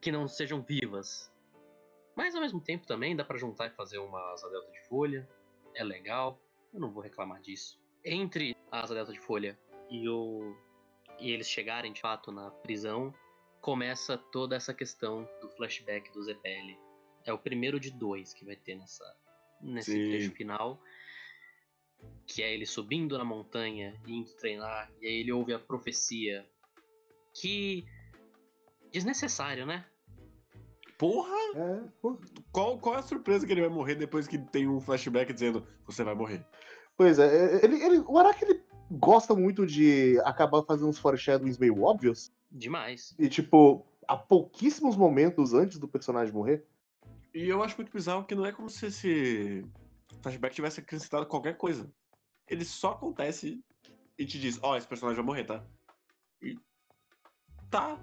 que 0.00 0.12
não 0.12 0.28
sejam 0.28 0.60
vivas. 0.60 1.32
Mas 2.14 2.34
ao 2.34 2.42
mesmo 2.42 2.60
tempo 2.60 2.86
também 2.86 3.16
dá 3.16 3.24
pra 3.24 3.38
juntar 3.38 3.68
e 3.68 3.70
fazer 3.70 3.98
uma 3.98 4.20
asa 4.32 4.50
delta 4.50 4.70
de 4.70 4.80
folha. 4.88 5.26
É 5.74 5.82
legal. 5.82 6.38
Eu 6.72 6.80
não 6.80 6.90
vou 6.90 7.02
reclamar 7.02 7.40
disso. 7.40 7.80
Entre 8.04 8.56
a 8.70 8.80
asa 8.80 8.94
delta 8.94 9.12
de 9.12 9.20
folha 9.20 9.58
e 9.90 10.08
o 10.08 10.56
e 11.18 11.30
eles 11.30 11.48
chegarem 11.48 11.92
de 11.92 12.00
fato 12.00 12.32
na 12.32 12.50
prisão, 12.50 13.14
começa 13.60 14.18
toda 14.18 14.56
essa 14.56 14.74
questão 14.74 15.28
do 15.40 15.48
flashback 15.50 16.10
do 16.12 16.22
ZPL. 16.22 16.76
É 17.24 17.32
o 17.32 17.38
primeiro 17.38 17.78
de 17.78 17.90
dois 17.90 18.34
que 18.34 18.44
vai 18.44 18.56
ter 18.56 18.74
nessa 18.74 19.04
nesse 19.60 19.92
Sim. 19.92 20.08
trecho 20.08 20.32
final. 20.32 20.82
Que 22.26 22.42
é 22.42 22.52
ele 22.52 22.66
subindo 22.66 23.16
na 23.16 23.24
montanha, 23.24 24.00
indo 24.06 24.34
treinar, 24.34 24.90
e 25.00 25.06
aí 25.06 25.20
ele 25.20 25.30
ouve 25.32 25.54
a 25.54 25.58
profecia. 25.58 26.48
Que. 27.32 27.86
Desnecessário, 28.90 29.64
né? 29.64 29.86
Porra! 31.02 31.36
É, 31.56 31.82
pô. 32.00 32.16
Qual, 32.52 32.78
qual 32.78 32.94
é 32.94 32.98
a 32.98 33.02
surpresa 33.02 33.44
que 33.44 33.52
ele 33.52 33.62
vai 33.62 33.70
morrer 33.70 33.96
depois 33.96 34.28
que 34.28 34.38
tem 34.38 34.68
um 34.68 34.80
flashback 34.80 35.32
dizendo 35.32 35.66
você 35.84 36.04
vai 36.04 36.14
morrer? 36.14 36.46
Pois 36.96 37.18
é, 37.18 37.58
ele, 37.64 37.82
ele, 37.82 37.98
o 38.06 38.16
Araki 38.18 38.44
ele 38.44 38.62
gosta 38.88 39.34
muito 39.34 39.66
de 39.66 40.20
acabar 40.24 40.62
fazendo 40.62 40.88
uns 40.88 40.98
foreshadowings 40.98 41.58
meio 41.58 41.82
óbvios. 41.82 42.30
Demais. 42.48 43.16
E, 43.18 43.28
tipo, 43.28 43.84
há 44.06 44.16
pouquíssimos 44.16 44.96
momentos 44.96 45.52
antes 45.52 45.76
do 45.76 45.88
personagem 45.88 46.32
morrer. 46.32 46.64
E 47.34 47.48
eu 47.48 47.64
acho 47.64 47.76
muito 47.76 47.90
bizarro 47.90 48.24
que 48.24 48.36
não 48.36 48.46
é 48.46 48.52
como 48.52 48.70
se 48.70 48.86
esse 48.86 49.66
flashback 50.22 50.54
tivesse 50.54 50.78
acrescentado 50.78 51.26
qualquer 51.26 51.56
coisa. 51.56 51.92
Ele 52.46 52.64
só 52.64 52.92
acontece 52.92 53.60
e 54.16 54.24
te 54.24 54.38
diz, 54.38 54.56
ó, 54.62 54.76
esse 54.76 54.86
personagem 54.86 55.16
vai 55.16 55.26
morrer, 55.26 55.44
tá? 55.46 55.64
E 56.40 56.56
tá. 57.68 57.98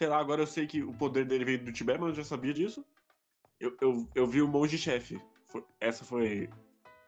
Sei 0.00 0.08
lá, 0.08 0.18
agora 0.18 0.40
eu 0.40 0.46
sei 0.46 0.66
que 0.66 0.82
o 0.82 0.94
poder 0.94 1.26
dele 1.26 1.44
veio 1.44 1.62
do 1.62 1.70
Tibete, 1.70 2.00
mas 2.00 2.08
eu 2.08 2.14
já 2.14 2.24
sabia 2.24 2.54
disso. 2.54 2.82
Eu, 3.60 3.76
eu, 3.82 4.08
eu 4.14 4.26
vi 4.26 4.40
o 4.40 4.48
monge 4.48 4.78
chefe. 4.78 5.20
Foi- 5.48 5.62
Essa 5.78 6.06
foi 6.06 6.48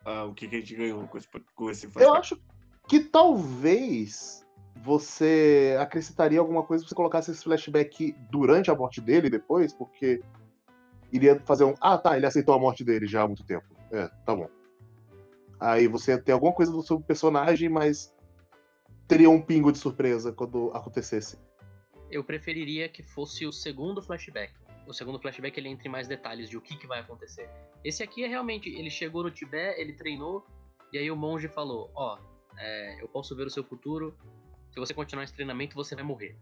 ah, 0.04 0.24
o 0.24 0.34
que, 0.34 0.46
que 0.46 0.56
a 0.56 0.58
gente 0.58 0.76
ganhou 0.76 1.08
com 1.08 1.16
esse, 1.16 1.26
com 1.54 1.70
esse 1.70 1.86
Eu 1.86 1.90
flashback. 1.90 2.18
acho 2.18 2.38
que 2.86 3.00
talvez 3.00 4.44
você 4.76 5.74
acrescentaria 5.80 6.38
alguma 6.38 6.64
coisa 6.64 6.82
se 6.84 6.90
você 6.90 6.94
colocasse 6.94 7.30
esse 7.30 7.42
flashback 7.42 8.14
durante 8.30 8.70
a 8.70 8.74
morte 8.74 9.00
dele 9.00 9.30
depois, 9.30 9.72
porque 9.72 10.20
iria 11.10 11.40
fazer 11.46 11.64
um. 11.64 11.72
Ah, 11.80 11.96
tá, 11.96 12.14
ele 12.14 12.26
aceitou 12.26 12.54
a 12.54 12.58
morte 12.58 12.84
dele 12.84 13.06
já 13.06 13.22
há 13.22 13.26
muito 13.26 13.42
tempo. 13.42 13.64
É, 13.90 14.06
tá 14.26 14.36
bom. 14.36 14.50
Aí 15.58 15.88
você 15.88 16.10
ia 16.10 16.20
ter 16.22 16.32
alguma 16.32 16.52
coisa 16.52 16.70
do 16.70 16.82
seu 16.82 17.00
personagem, 17.00 17.70
mas 17.70 18.14
teria 19.08 19.30
um 19.30 19.40
pingo 19.40 19.72
de 19.72 19.78
surpresa 19.78 20.30
quando 20.30 20.70
acontecesse. 20.74 21.38
Eu 22.12 22.22
preferiria 22.22 22.90
que 22.90 23.02
fosse 23.02 23.46
o 23.46 23.52
segundo 23.52 24.02
flashback. 24.02 24.52
O 24.86 24.92
segundo 24.92 25.18
flashback 25.18 25.58
ele 25.58 25.70
entra 25.70 25.88
em 25.88 25.90
mais 25.90 26.06
detalhes 26.06 26.50
de 26.50 26.58
o 26.58 26.60
que, 26.60 26.76
que 26.76 26.86
vai 26.86 27.00
acontecer. 27.00 27.48
Esse 27.82 28.02
aqui 28.02 28.22
é 28.22 28.28
realmente, 28.28 28.68
ele 28.68 28.90
chegou 28.90 29.22
no 29.22 29.30
Tibete, 29.30 29.80
ele 29.80 29.94
treinou, 29.94 30.46
e 30.92 30.98
aí 30.98 31.10
o 31.10 31.16
monge 31.16 31.48
falou, 31.48 31.90
ó, 31.94 32.18
é, 32.58 33.02
eu 33.02 33.08
posso 33.08 33.34
ver 33.34 33.46
o 33.46 33.50
seu 33.50 33.64
futuro, 33.64 34.14
se 34.70 34.78
você 34.78 34.92
continuar 34.92 35.24
esse 35.24 35.32
treinamento, 35.32 35.74
você 35.74 35.94
vai 35.94 36.04
morrer. 36.04 36.36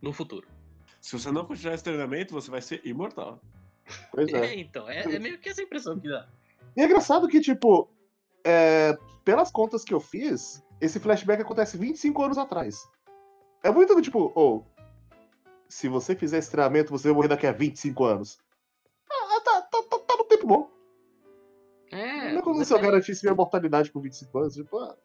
No 0.00 0.12
futuro. 0.12 0.46
Se 1.00 1.18
você 1.18 1.32
não 1.32 1.44
continuar 1.44 1.74
esse 1.74 1.82
treinamento, 1.82 2.32
você 2.32 2.50
vai 2.50 2.62
ser 2.62 2.80
imortal. 2.84 3.40
Pois 4.12 4.32
É, 4.32 4.46
é. 4.54 4.60
então, 4.60 4.88
é, 4.88 5.00
é 5.00 5.18
meio 5.18 5.38
que 5.38 5.48
essa 5.48 5.62
impressão 5.62 5.98
que 5.98 6.08
dá. 6.08 6.28
E 6.76 6.80
é 6.80 6.84
engraçado 6.84 7.26
que, 7.26 7.40
tipo, 7.40 7.90
é, 8.44 8.96
pelas 9.24 9.50
contas 9.50 9.84
que 9.84 9.92
eu 9.92 10.00
fiz, 10.00 10.62
esse 10.80 11.00
flashback 11.00 11.42
acontece 11.42 11.76
25 11.76 12.22
anos 12.22 12.38
atrás. 12.38 12.88
É 13.62 13.70
muito 13.70 14.00
tipo, 14.02 14.32
ou, 14.34 14.66
se 15.68 15.88
você 15.88 16.14
fizer 16.14 16.38
esse 16.38 16.50
treinamento, 16.50 16.90
você 16.90 17.08
vai 17.08 17.14
morrer 17.14 17.28
daqui 17.28 17.46
a 17.46 17.52
25 17.52 18.04
anos. 18.04 18.38
Ah, 19.10 19.40
tá, 19.40 19.62
tá, 19.62 19.82
tá, 19.82 19.98
tá 20.00 20.16
no 20.16 20.24
tempo 20.24 20.46
bom. 20.46 20.70
É, 21.90 22.32
não 22.32 22.40
é 22.40 22.42
como 22.42 22.64
se 22.64 22.74
eu 22.74 22.80
garantisse 22.80 23.24
minha 23.24 23.34
mortalidade 23.34 23.92
com 23.92 24.00
25 24.00 24.38
anos. 24.38 24.54
Tipo, 24.54 24.78
ah, 24.78 24.96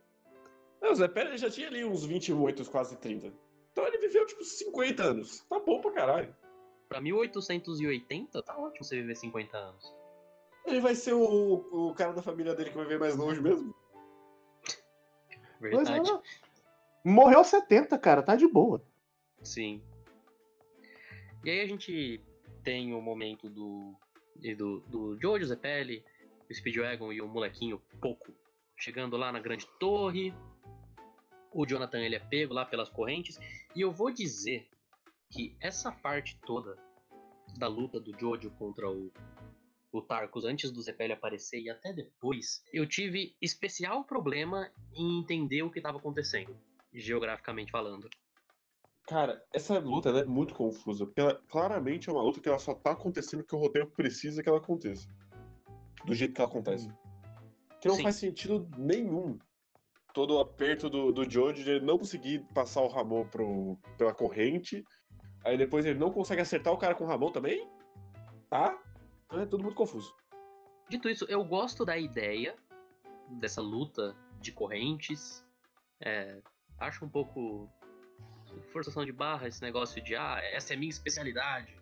Não, 0.82 0.92
o 0.92 0.96
Zé 0.96 1.08
Pérez 1.08 1.40
já 1.40 1.50
tinha 1.50 1.68
ali 1.68 1.86
uns 1.86 2.04
28, 2.04 2.70
quase 2.70 2.98
30. 2.98 3.32
Então 3.72 3.86
ele 3.86 3.98
viveu, 4.00 4.26
tipo, 4.26 4.44
50 4.44 5.04
anos. 5.04 5.46
Tá 5.50 5.60
bom 5.60 5.80
pra 5.80 5.92
caralho. 5.92 6.36
Pra 6.90 7.00
1880, 7.00 8.42
tá 8.42 8.58
ótimo 8.58 8.84
você 8.84 8.96
viver 8.98 9.16
50 9.16 9.58
anos. 9.58 9.94
Ele 10.66 10.82
vai 10.82 10.96
ser 10.96 11.14
o, 11.14 11.66
o 11.72 11.94
cara 11.94 12.14
da 12.14 12.22
família 12.22 12.56
dele 12.56 12.72
que 12.72 12.78
vai 12.78 12.86
ver 12.86 13.00
mais 13.00 13.16
longe 13.16 13.42
mesmo. 13.42 13.74
Verdade. 15.62 16.12
é. 16.12 16.47
Morreu 17.08 17.38
aos 17.38 17.48
70, 17.48 17.98
cara, 17.98 18.22
tá 18.22 18.36
de 18.36 18.46
boa. 18.46 18.86
Sim. 19.42 19.82
E 21.46 21.50
aí 21.50 21.62
a 21.62 21.66
gente 21.66 22.22
tem 22.66 22.94
o 22.94 23.02
momento 23.02 23.50
do. 23.50 23.96
do, 24.58 24.80
do 24.82 25.18
Jojo 25.22 25.46
Zepelli, 25.46 26.04
o 26.50 26.54
Speedwagon 26.54 27.14
e 27.14 27.22
o 27.22 27.28
molequinho 27.30 27.82
Poco 28.02 28.34
chegando 28.76 29.16
lá 29.16 29.32
na 29.32 29.40
grande 29.40 29.66
torre. 29.80 30.34
O 31.54 31.66
Jonathan 31.66 32.00
ele 32.00 32.16
é 32.16 32.20
pego 32.20 32.54
lá 32.54 32.66
pelas 32.66 32.90
correntes. 32.90 33.40
E 33.74 33.80
eu 33.80 33.92
vou 33.92 34.12
dizer 34.12 34.68
que 35.32 35.56
essa 35.62 35.94
parte 35.94 36.38
toda 36.46 36.78
da 37.58 37.70
luta 37.70 38.02
do 38.02 38.12
Jojo 38.20 38.52
contra 38.52 38.92
o, 38.92 39.14
o 39.94 40.02
Tarkus 40.02 40.44
antes 40.44 40.72
do 40.72 40.82
Zepelli 40.82 41.14
aparecer 41.14 41.62
e 41.62 41.70
até 41.70 41.94
depois, 41.94 42.62
eu 42.74 42.86
tive 42.86 43.34
especial 43.42 44.04
problema 44.04 44.70
em 44.94 45.22
entender 45.22 45.64
o 45.64 45.72
que 45.72 45.80
estava 45.80 45.98
acontecendo, 45.98 46.54
geograficamente 47.00 47.72
falando. 47.72 48.10
Cara, 49.08 49.42
essa 49.54 49.80
luta 49.80 50.10
é 50.10 50.26
muito 50.26 50.54
confusa. 50.54 51.06
Porque 51.06 51.22
ela, 51.22 51.42
claramente 51.48 52.10
é 52.10 52.12
uma 52.12 52.22
luta 52.22 52.42
que 52.42 52.50
ela 52.50 52.60
só 52.60 52.74
tá 52.74 52.92
acontecendo 52.92 53.42
porque 53.42 53.56
o 53.56 53.60
roteiro 53.60 53.90
precisa 53.90 54.44
que 54.44 54.50
ela 54.50 54.58
aconteça. 54.58 55.08
Do 56.06 56.14
jeito 56.14 56.34
que 56.34 56.42
ela 56.42 56.50
acontece. 56.50 56.90
Que 57.80 57.88
não 57.88 57.96
Sim. 57.96 58.04
faz 58.04 58.16
sentido 58.18 58.70
nenhum. 58.78 59.40
Todo 60.14 60.36
o 60.36 60.40
aperto 60.40 60.90
do, 60.90 61.12
do 61.14 61.30
Jojo 61.30 61.64
de 61.64 61.70
ele 61.70 61.86
não 61.86 61.98
conseguir 61.98 62.40
passar 62.54 62.82
o 62.82 62.88
Ramon 62.88 63.26
pro, 63.28 63.78
pela 63.98 64.14
corrente. 64.14 64.84
Aí 65.46 65.58
depois 65.58 65.86
ele 65.86 66.00
não 66.00 66.12
consegue 66.12 66.42
acertar 66.42 66.74
o 66.74 66.78
cara 66.78 66.94
com 66.94 67.06
o 67.06 67.08
Ramon 67.08 67.32
também. 67.32 67.66
Tá? 68.50 68.78
Então 69.26 69.40
é 69.40 69.46
tudo 69.46 69.64
muito 69.64 69.78
confuso. 69.78 70.14
Dito 70.90 71.08
isso, 71.08 71.26
eu 71.30 71.44
gosto 71.46 71.86
da 71.86 71.98
ideia 71.98 72.56
dessa 73.40 73.62
luta 73.62 74.16
de 74.42 74.52
correntes. 74.52 75.46
É, 76.02 76.42
acho 76.80 77.06
um 77.06 77.10
pouco 77.10 77.70
forçação 78.72 79.06
de 79.06 79.12
barra 79.12 79.48
esse 79.48 79.62
negócio 79.62 80.02
de 80.02 80.16
ah, 80.16 80.40
essa 80.52 80.74
é 80.74 80.78
minha 80.78 80.90
especialidade. 80.90 81.76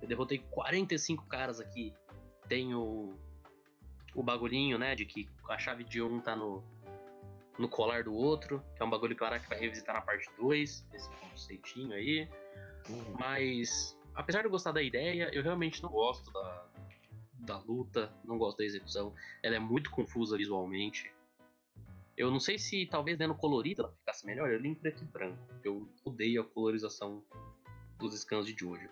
Eu 0.00 0.08
derrotei 0.08 0.38
45 0.50 1.26
caras 1.26 1.60
aqui. 1.60 1.94
Tenho 2.48 3.16
o 4.14 4.22
bagulhinho, 4.22 4.78
né, 4.78 4.94
de 4.94 5.06
que 5.06 5.28
a 5.48 5.58
chave 5.58 5.84
de 5.84 6.02
um 6.02 6.20
tá 6.20 6.36
no, 6.36 6.62
no 7.58 7.68
colar 7.68 8.04
do 8.04 8.14
outro, 8.14 8.62
que 8.74 8.82
é 8.82 8.84
um 8.84 8.90
bagulho 8.90 9.16
que 9.16 9.22
o 9.22 9.26
Araki 9.26 9.48
vai 9.48 9.58
revisitar 9.58 9.94
na 9.94 10.02
parte 10.02 10.28
2, 10.38 10.86
esse 10.92 11.10
conceitinho 11.10 11.92
aí. 11.92 12.28
Mas, 13.18 13.96
apesar 14.14 14.40
de 14.40 14.46
eu 14.46 14.50
gostar 14.50 14.72
da 14.72 14.82
ideia, 14.82 15.30
eu 15.32 15.42
realmente 15.42 15.82
não 15.82 15.90
gosto 15.90 16.30
da, 16.32 16.66
da 17.38 17.58
luta, 17.58 18.12
não 18.24 18.36
gosto 18.36 18.58
da 18.58 18.64
execução. 18.64 19.14
Ela 19.42 19.56
é 19.56 19.60
muito 19.60 19.90
confusa 19.90 20.36
visualmente. 20.36 21.12
Eu 22.22 22.30
não 22.30 22.38
sei 22.38 22.56
se 22.56 22.86
talvez 22.86 23.18
dando 23.18 23.34
colorido 23.34 23.82
ela 23.82 23.92
ficasse 23.92 24.24
melhor, 24.24 24.48
eu 24.52 24.58
li 24.60 24.68
em 24.68 24.74
preto 24.76 25.02
e 25.02 25.06
branco. 25.06 25.38
Eu 25.64 25.88
odeio 26.04 26.42
a 26.42 26.44
colorização 26.44 27.24
dos 27.98 28.14
scans 28.20 28.46
de 28.46 28.54
Jojo. 28.56 28.88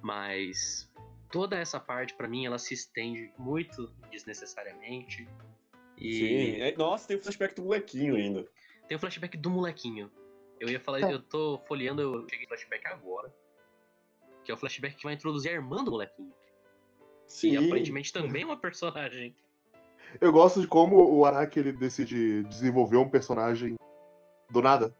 Mas 0.00 0.90
toda 1.30 1.58
essa 1.58 1.78
parte, 1.78 2.14
pra 2.14 2.26
mim, 2.26 2.46
ela 2.46 2.58
se 2.58 2.72
estende 2.72 3.30
muito 3.38 3.86
desnecessariamente. 4.10 5.28
E 5.98 6.12
Sim. 6.14 6.60
É- 6.62 6.74
nossa, 6.76 7.06
tem 7.08 7.18
o 7.18 7.22
flashback 7.22 7.54
do 7.54 7.62
molequinho 7.62 8.16
ainda. 8.16 8.48
tem 8.88 8.96
o 8.96 9.00
flashback 9.00 9.36
do 9.36 9.50
molequinho. 9.50 10.10
Eu 10.58 10.68
ia 10.70 10.80
falar, 10.80 11.00
Tá. 11.00 11.12
eu 11.12 11.20
tô 11.22 11.58
folheando, 11.68 12.00
eu 12.02 12.22
cheguei 12.28 12.40
no 12.42 12.48
flashback 12.48 12.86
agora. 12.86 13.32
Que 14.42 14.50
é 14.50 14.54
o 14.54 14.56
flashback 14.56 14.96
que 14.96 15.04
vai 15.04 15.12
introduzir 15.14 15.50
a 15.50 15.54
irmã 15.54 15.84
do 15.84 15.90
molequinho. 15.90 16.32
Sim. 17.26 17.52
E 17.52 17.56
aparentemente 17.58 18.10
também 18.12 18.42
é 18.42 18.46
uma 18.46 18.56
personagem. 18.58 19.36
Eu 20.18 20.32
gosto 20.32 20.60
de 20.60 20.66
como 20.66 20.96
o 20.96 21.24
Araki 21.24 21.58
ele 21.58 21.72
decide 21.72 22.42
desenvolver 22.44 22.96
um 22.96 23.08
personagem 23.08 23.76
do 24.50 24.62
nada. 24.62 24.94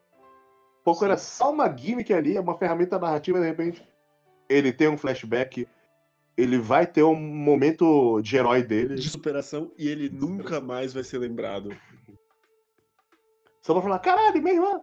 Pouco 0.85 1.01
Sim. 1.01 1.07
era 1.07 1.17
só 1.17 1.51
uma 1.51 1.75
gimmick 1.75 2.13
ali, 2.13 2.39
uma 2.39 2.57
ferramenta 2.57 2.99
narrativa, 2.99 3.41
de 3.41 3.47
repente. 3.47 3.87
Ele 4.49 4.73
tem 4.73 4.89
um 4.89 4.99
flashback, 4.99 5.67
ele 6.37 6.59
vai 6.59 6.87
ter 6.87 7.03
um 7.03 7.17
momento 7.17 8.21
de 8.23 8.37
herói 8.37 8.63
dele. 8.63 8.95
de 8.95 9.09
superação 9.09 9.73
e 9.77 9.89
ele 9.89 10.09
nunca 10.09 10.61
mais 10.61 10.93
vai 10.93 11.05
ser 11.05 11.19
lembrado. 11.19 11.71
Só 13.63 13.75
pra 13.75 13.83
falar, 13.83 13.99
caralho, 13.99 14.43
minha 14.43 14.55
irmã! 14.55 14.83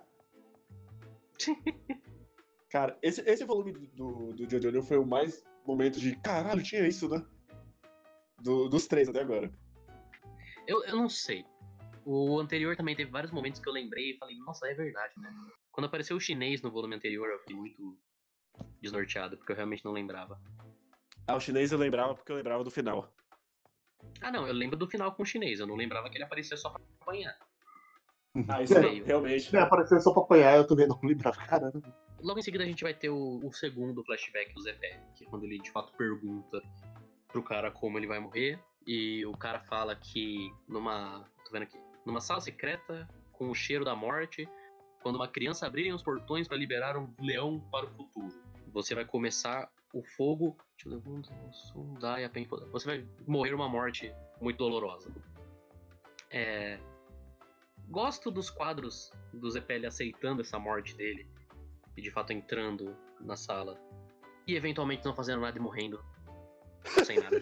Cara, 2.69 2.97
esse, 3.01 3.21
esse 3.21 3.45
volume 3.45 3.71
do, 3.71 4.33
do, 4.33 4.61
Jojo 4.61 4.83
foi 4.83 4.97
o 4.97 5.05
mais 5.05 5.43
momento 5.65 5.99
de 5.99 6.15
caralho, 6.17 6.61
tinha 6.61 6.85
isso, 6.87 7.07
né? 7.07 7.23
Do- 8.41 8.67
dos 8.67 8.87
três 8.87 9.07
até 9.07 9.21
agora. 9.21 9.51
Eu, 10.67 10.83
eu 10.83 10.95
não 10.95 11.09
sei. 11.09 11.45
O 12.05 12.39
anterior 12.39 12.75
também 12.75 12.95
teve 12.95 13.09
vários 13.09 13.31
momentos 13.31 13.59
que 13.59 13.67
eu 13.67 13.73
lembrei 13.73 14.11
e 14.11 14.17
falei, 14.17 14.37
nossa, 14.37 14.67
é 14.67 14.73
verdade, 14.73 15.13
né? 15.17 15.33
Quando 15.71 15.85
apareceu 15.85 16.15
o 16.15 16.21
chinês 16.21 16.61
no 16.61 16.71
volume 16.71 16.95
anterior, 16.95 17.27
eu 17.29 17.39
fiquei 17.39 17.55
muito 17.55 17.97
desnorteado, 18.81 19.37
porque 19.37 19.51
eu 19.51 19.55
realmente 19.55 19.83
não 19.83 19.91
lembrava. 19.91 20.39
Ah, 21.27 21.35
o 21.35 21.39
chinês 21.39 21.71
eu 21.71 21.77
lembrava 21.77 22.15
porque 22.15 22.31
eu 22.31 22.35
lembrava 22.35 22.63
do 22.63 22.71
final. 22.71 23.13
Ah, 24.21 24.31
não, 24.31 24.47
eu 24.47 24.53
lembro 24.53 24.77
do 24.77 24.87
final 24.87 25.13
com 25.13 25.23
o 25.23 25.25
chinês, 25.25 25.59
eu 25.59 25.67
não 25.67 25.75
lembrava 25.75 26.09
que 26.09 26.17
ele 26.17 26.23
aparecia 26.23 26.55
só 26.55 26.69
pra 26.69 26.81
apanhar. 27.01 27.37
Ah, 28.47 28.61
isso 28.61 28.73
isso 28.73 28.85
aí, 28.85 29.01
realmente. 29.01 29.49
Se 29.49 29.57
aparecendo 29.57 30.01
só 30.01 30.13
pra 30.13 30.23
apanhar, 30.23 30.57
eu 30.57 30.67
também 30.67 30.87
não 30.87 30.99
lembrava. 31.03 31.37
Caramba. 31.37 31.81
Logo 32.21 32.39
em 32.39 32.43
seguida 32.43 32.63
a 32.63 32.67
gente 32.67 32.83
vai 32.83 32.93
ter 32.93 33.09
o, 33.09 33.45
o 33.45 33.51
segundo 33.51 34.03
flashback 34.03 34.53
do 34.53 34.61
Zepé, 34.61 35.01
que 35.15 35.25
é 35.25 35.27
quando 35.27 35.43
ele 35.43 35.59
de 35.59 35.71
fato 35.71 35.91
pergunta 35.93 36.61
pro 37.27 37.43
cara 37.43 37.71
como 37.71 37.97
ele 37.97 38.07
vai 38.07 38.19
morrer. 38.19 38.59
E 38.87 39.25
o 39.25 39.33
cara 39.33 39.59
fala 39.59 39.93
que 39.95 40.49
numa. 40.67 41.29
tô 41.43 41.51
vendo 41.51 41.63
aqui. 41.63 41.77
Numa 42.05 42.21
sala 42.21 42.39
secreta, 42.39 43.07
com 43.33 43.49
o 43.49 43.53
cheiro 43.53 43.83
da 43.83 43.93
morte, 43.93 44.49
quando 45.03 45.17
uma 45.17 45.27
criança 45.27 45.67
abrirem 45.67 45.93
os 45.93 46.01
portões 46.01 46.47
para 46.47 46.55
liberar 46.55 46.97
um 46.97 47.13
leão 47.19 47.59
para 47.69 47.85
o 47.85 47.89
futuro. 47.89 48.33
Você 48.71 48.95
vai 48.95 49.03
começar 49.03 49.69
o 49.93 50.01
fogo. 50.01 50.55
Você 52.71 52.85
vai 52.85 53.05
morrer 53.27 53.53
uma 53.53 53.67
morte 53.67 54.13
muito 54.39 54.57
dolorosa. 54.57 55.11
É, 56.29 56.79
gosto 57.89 58.31
dos 58.31 58.49
quadros 58.49 59.11
do 59.33 59.49
Zepelli 59.49 59.85
aceitando 59.85 60.41
essa 60.41 60.59
morte 60.59 60.95
dele 60.95 61.27
e 61.95 62.01
de 62.01 62.11
fato 62.11 62.31
entrando 62.31 62.95
na 63.19 63.35
sala 63.35 63.79
e 64.45 64.55
eventualmente 64.55 65.03
não 65.05 65.15
fazendo 65.15 65.41
nada 65.41 65.57
e 65.57 65.61
morrendo 65.61 66.03
sem 67.05 67.19
nada. 67.19 67.41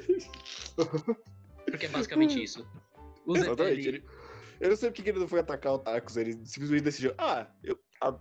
Porque 1.66 1.86
é 1.86 1.90
basicamente 1.90 2.42
isso. 2.42 2.68
Exatamente. 3.28 3.88
Ele, 3.88 4.04
eu 4.60 4.70
não 4.70 4.76
sei 4.78 4.90
porque 4.90 5.04
que 5.04 5.10
ele 5.10 5.20
não 5.20 5.28
foi 5.28 5.40
atacar 5.40 5.74
o 5.74 5.80
Tacos, 5.80 6.16
ele 6.18 6.34
simplesmente 6.46 6.84
decidiu, 6.84 7.14
ah, 7.18 7.48
eu, 7.64 7.78
a- 8.02 8.20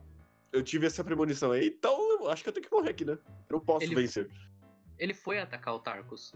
eu 0.52 0.62
tive 0.62 0.86
essa 0.86 1.04
premonição 1.04 1.52
aí, 1.52 1.66
então 1.68 1.96
eu 2.20 2.30
acho 2.30 2.42
que 2.42 2.48
eu 2.48 2.52
tenho 2.52 2.66
que 2.66 2.72
morrer 2.72 2.90
aqui, 2.90 3.04
né? 3.04 3.18
Eu 3.48 3.60
posso 3.60 3.84
Ele- 3.84 3.94
vencer. 3.94 4.30
ele 4.98 5.14
foi 5.14 5.38
atacar 5.38 5.74
o 5.74 5.78
Tarkus. 5.78 6.32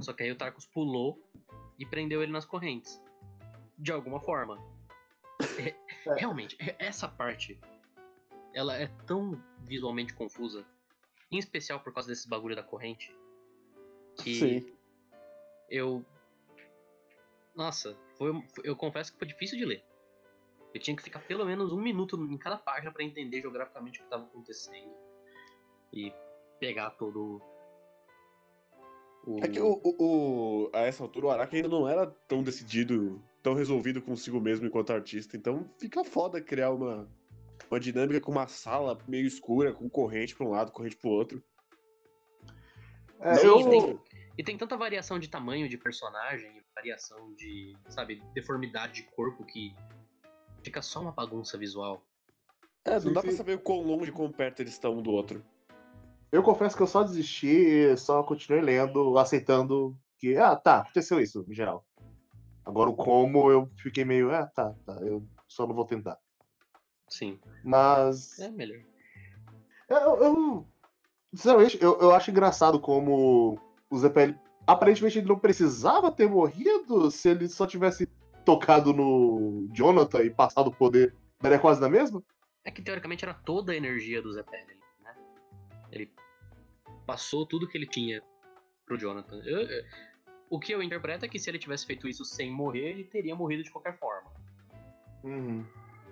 Só 0.00 0.12
que 0.12 0.22
aí 0.22 0.30
o 0.30 0.36
Tarkus 0.36 0.66
pulou 0.66 1.18
e 1.78 1.84
prendeu 1.86 2.22
ele 2.22 2.32
nas 2.32 2.44
correntes. 2.44 3.00
De 3.78 3.92
alguma 3.92 4.20
forma. 4.20 4.58
É- 5.58 5.74
É. 6.06 6.14
Realmente, 6.20 6.56
é- 6.60 6.76
essa 6.78 7.08
parte 7.08 7.58
ela 8.54 8.76
é 8.76 8.86
tão 9.06 9.42
visualmente 9.64 10.14
confusa. 10.14 10.64
Em 11.32 11.38
especial 11.38 11.80
por 11.80 11.92
causa 11.92 12.08
desse 12.08 12.28
bagulho 12.28 12.54
da 12.54 12.62
corrente. 12.62 13.12
Que 14.22 14.34
Sim. 14.38 14.72
eu 15.68 16.04
Nossa, 17.56 17.96
foi, 18.18 18.32
eu 18.62 18.76
confesso 18.76 19.12
que 19.12 19.18
foi 19.18 19.26
difícil 19.28 19.58
de 19.58 19.64
ler. 19.64 19.82
Eu 20.74 20.80
tinha 20.80 20.94
que 20.96 21.02
ficar 21.02 21.20
pelo 21.20 21.44
menos 21.46 21.72
um 21.72 21.80
minuto 21.80 22.16
em 22.16 22.36
cada 22.36 22.58
página 22.58 22.92
pra 22.92 23.02
entender 23.02 23.40
geograficamente 23.40 23.98
o 23.98 24.02
que 24.02 24.06
estava 24.06 24.24
acontecendo. 24.24 24.92
E 25.92 26.12
pegar 26.60 26.90
todo 26.90 27.40
o. 29.26 29.38
É 29.42 29.48
que 29.48 29.58
o, 29.60 29.80
o- 29.82 29.96
o- 30.66 30.70
a 30.74 30.80
essa 30.80 31.02
altura 31.02 31.26
o 31.26 31.30
Araki 31.30 31.56
ainda 31.56 31.68
não 31.68 31.88
era 31.88 32.06
tão 32.06 32.42
decidido, 32.42 33.22
tão 33.42 33.54
resolvido 33.54 34.02
consigo 34.02 34.38
mesmo 34.40 34.66
enquanto 34.66 34.92
artista. 34.92 35.36
Então 35.36 35.68
fica 35.78 36.04
foda 36.04 36.40
criar 36.42 36.70
uma, 36.70 37.08
uma 37.70 37.80
dinâmica 37.80 38.20
com 38.20 38.30
uma 38.32 38.46
sala 38.46 38.98
meio 39.08 39.26
escura, 39.26 39.72
com 39.72 39.88
corrente 39.88 40.36
pra 40.36 40.46
um 40.46 40.50
lado, 40.50 40.72
corrente 40.72 40.96
pro 40.96 41.08
outro. 41.10 41.42
É, 43.20 43.34
Sim, 43.36 43.46
eu, 43.46 43.70
tem- 43.70 44.00
E 44.38 44.44
tem 44.44 44.56
tanta 44.56 44.76
variação 44.76 45.18
de 45.18 45.28
tamanho 45.28 45.68
de 45.68 45.78
personagem, 45.78 46.62
variação 46.74 47.32
de, 47.34 47.74
sabe, 47.88 48.22
deformidade 48.34 48.94
de 48.94 49.02
corpo 49.04 49.44
que 49.44 49.74
fica 50.62 50.82
só 50.82 51.00
uma 51.00 51.12
bagunça 51.12 51.56
visual. 51.56 52.04
É, 52.84 53.00
não 53.00 53.12
dá 53.12 53.22
pra 53.22 53.32
saber 53.32 53.54
o 53.54 53.60
quão 53.60 53.82
longe, 53.82 54.12
quão 54.12 54.30
perto 54.30 54.60
eles 54.60 54.74
estão 54.74 54.98
um 54.98 55.02
do 55.02 55.10
outro. 55.10 55.44
eu 56.30 56.42
confesso 56.42 56.76
que 56.76 56.82
eu 56.82 56.86
só 56.86 57.02
desisti 57.02 57.48
e 57.48 57.96
só 57.96 58.22
continuei 58.22 58.60
lendo, 58.62 59.16
aceitando 59.18 59.96
que, 60.18 60.36
ah, 60.36 60.54
tá, 60.54 60.80
aconteceu 60.80 61.20
isso, 61.20 61.44
em 61.48 61.54
geral. 61.54 61.84
Agora 62.64 62.90
o 62.90 62.94
como 62.96 63.50
eu 63.50 63.70
fiquei 63.76 64.04
meio, 64.04 64.30
ah, 64.32 64.46
tá, 64.46 64.74
tá, 64.84 64.94
eu 65.02 65.26
só 65.48 65.66
não 65.66 65.74
vou 65.74 65.84
tentar. 65.86 66.18
Sim, 67.08 67.40
Mas. 67.64 68.38
é 68.38 68.50
melhor. 68.50 68.82
Eu, 69.88 70.22
eu- 70.22 70.66
sinceramente, 71.32 71.78
eu, 71.80 71.98
eu 72.00 72.12
acho 72.12 72.30
engraçado 72.30 72.80
como 72.80 73.58
o 73.90 73.98
ZPL 73.98 74.34
aparentemente 74.66 75.18
ele 75.18 75.28
não 75.28 75.38
precisava 75.38 76.10
ter 76.10 76.28
morrido 76.28 77.10
se 77.10 77.28
ele 77.28 77.48
só 77.48 77.66
tivesse 77.66 78.06
tocado 78.44 78.92
no 78.92 79.68
Jonathan 79.72 80.22
e 80.22 80.30
passado 80.30 80.68
o 80.68 80.74
poder. 80.74 81.14
Daria 81.40 81.58
quase 81.58 81.80
na 81.80 81.88
mesma? 81.88 82.22
É 82.64 82.70
que 82.70 82.82
teoricamente 82.82 83.24
era 83.24 83.34
toda 83.34 83.72
a 83.72 83.76
energia 83.76 84.20
do 84.20 84.32
Zé 84.32 84.44
né? 85.02 85.14
Ele 85.92 86.10
passou 87.06 87.46
tudo 87.46 87.68
que 87.68 87.76
ele 87.78 87.86
tinha 87.86 88.22
pro 88.84 88.98
Jonathan. 88.98 89.36
Eu- 89.44 89.62
eu- 89.62 89.84
o 90.50 90.58
que 90.58 90.72
eu 90.72 90.82
interpreto 90.82 91.24
é 91.24 91.28
que 91.28 91.38
se 91.38 91.48
ele 91.50 91.58
tivesse 91.58 91.86
feito 91.86 92.08
isso 92.08 92.24
sem 92.24 92.50
morrer, 92.50 92.90
ele 92.90 93.04
teria 93.04 93.34
morrido 93.36 93.62
de 93.62 93.70
qualquer 93.70 93.96
forma. 93.98 94.30
Uhum. 95.22 95.64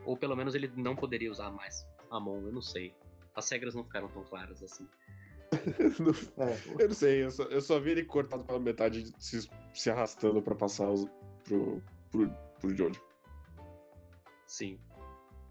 Ou 0.05 0.17
pelo 0.17 0.37
menos 0.37 0.55
ele 0.55 0.71
não 0.77 0.95
poderia 0.95 1.31
usar 1.31 1.51
mais 1.51 1.87
a 2.11 2.21
mão, 2.21 2.37
eu 2.45 2.53
não 2.53 2.63
sei. 2.63 2.95
As 3.35 3.49
regras 3.51 3.75
não 3.75 3.85
ficaram 3.85 4.09
tão 4.09 4.23
claras 4.25 4.63
assim. 4.63 4.87
É. 6.39 6.83
eu 6.83 6.89
não 6.89 6.95
sei, 6.95 7.25
eu 7.25 7.31
só, 7.31 7.43
eu 7.45 7.61
só 7.61 7.79
vi 7.81 7.91
ele 7.91 8.05
cortado 8.05 8.45
pela 8.45 8.59
metade 8.59 9.13
se, 9.19 9.49
se 9.73 9.91
arrastando 9.91 10.41
pra 10.43 10.55
passar 10.55 10.91
os, 10.91 11.07
pro, 11.45 11.83
pro, 12.11 12.31
pro 12.61 12.75
Jojo. 12.75 13.01
Sim. 14.47 14.79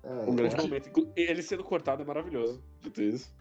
É, 0.04 0.10
Um 0.30 0.36
grande 0.36 0.58
momento. 0.58 0.90
Inclu- 0.90 1.12
Ele 1.16 1.42
sendo 1.42 1.64
cortado 1.64 2.02
é 2.04 2.06
maravilhoso. 2.06 2.64
Dito 2.82 3.02
isso. 3.02 3.34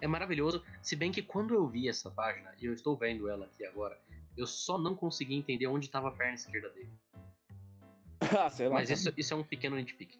É 0.00 0.06
maravilhoso, 0.06 0.62
se 0.82 0.96
bem 0.96 1.12
que 1.12 1.22
quando 1.22 1.54
eu 1.54 1.66
vi 1.66 1.88
essa 1.88 2.10
página, 2.10 2.54
e 2.60 2.64
eu 2.64 2.72
estou 2.72 2.96
vendo 2.96 3.28
ela 3.28 3.44
aqui 3.46 3.64
agora, 3.66 4.00
eu 4.36 4.46
só 4.46 4.78
não 4.78 4.94
consegui 4.94 5.34
entender 5.34 5.66
onde 5.66 5.86
estava 5.86 6.08
a 6.08 6.12
perna 6.12 6.34
esquerda 6.34 6.70
dele. 6.70 6.90
ah, 8.38 8.48
sei 8.48 8.68
lá. 8.68 8.76
Mas 8.76 8.88
isso, 8.90 9.12
isso 9.16 9.34
é 9.34 9.36
um 9.36 9.44
pequeno 9.44 9.76
nitpick. 9.76 10.18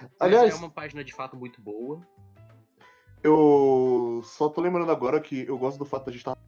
Mas 0.00 0.10
Aliás, 0.20 0.52
é 0.52 0.56
uma 0.56 0.70
página 0.70 1.04
de 1.04 1.12
fato 1.12 1.36
muito 1.36 1.60
boa. 1.60 2.06
Eu 3.22 4.20
só 4.24 4.48
tô 4.48 4.60
lembrando 4.60 4.90
agora 4.90 5.20
que 5.20 5.46
eu 5.46 5.58
gosto 5.58 5.78
do 5.78 5.84
fato 5.84 6.04
de 6.04 6.10
a 6.10 6.12
gente 6.12 6.20
estar 6.20 6.38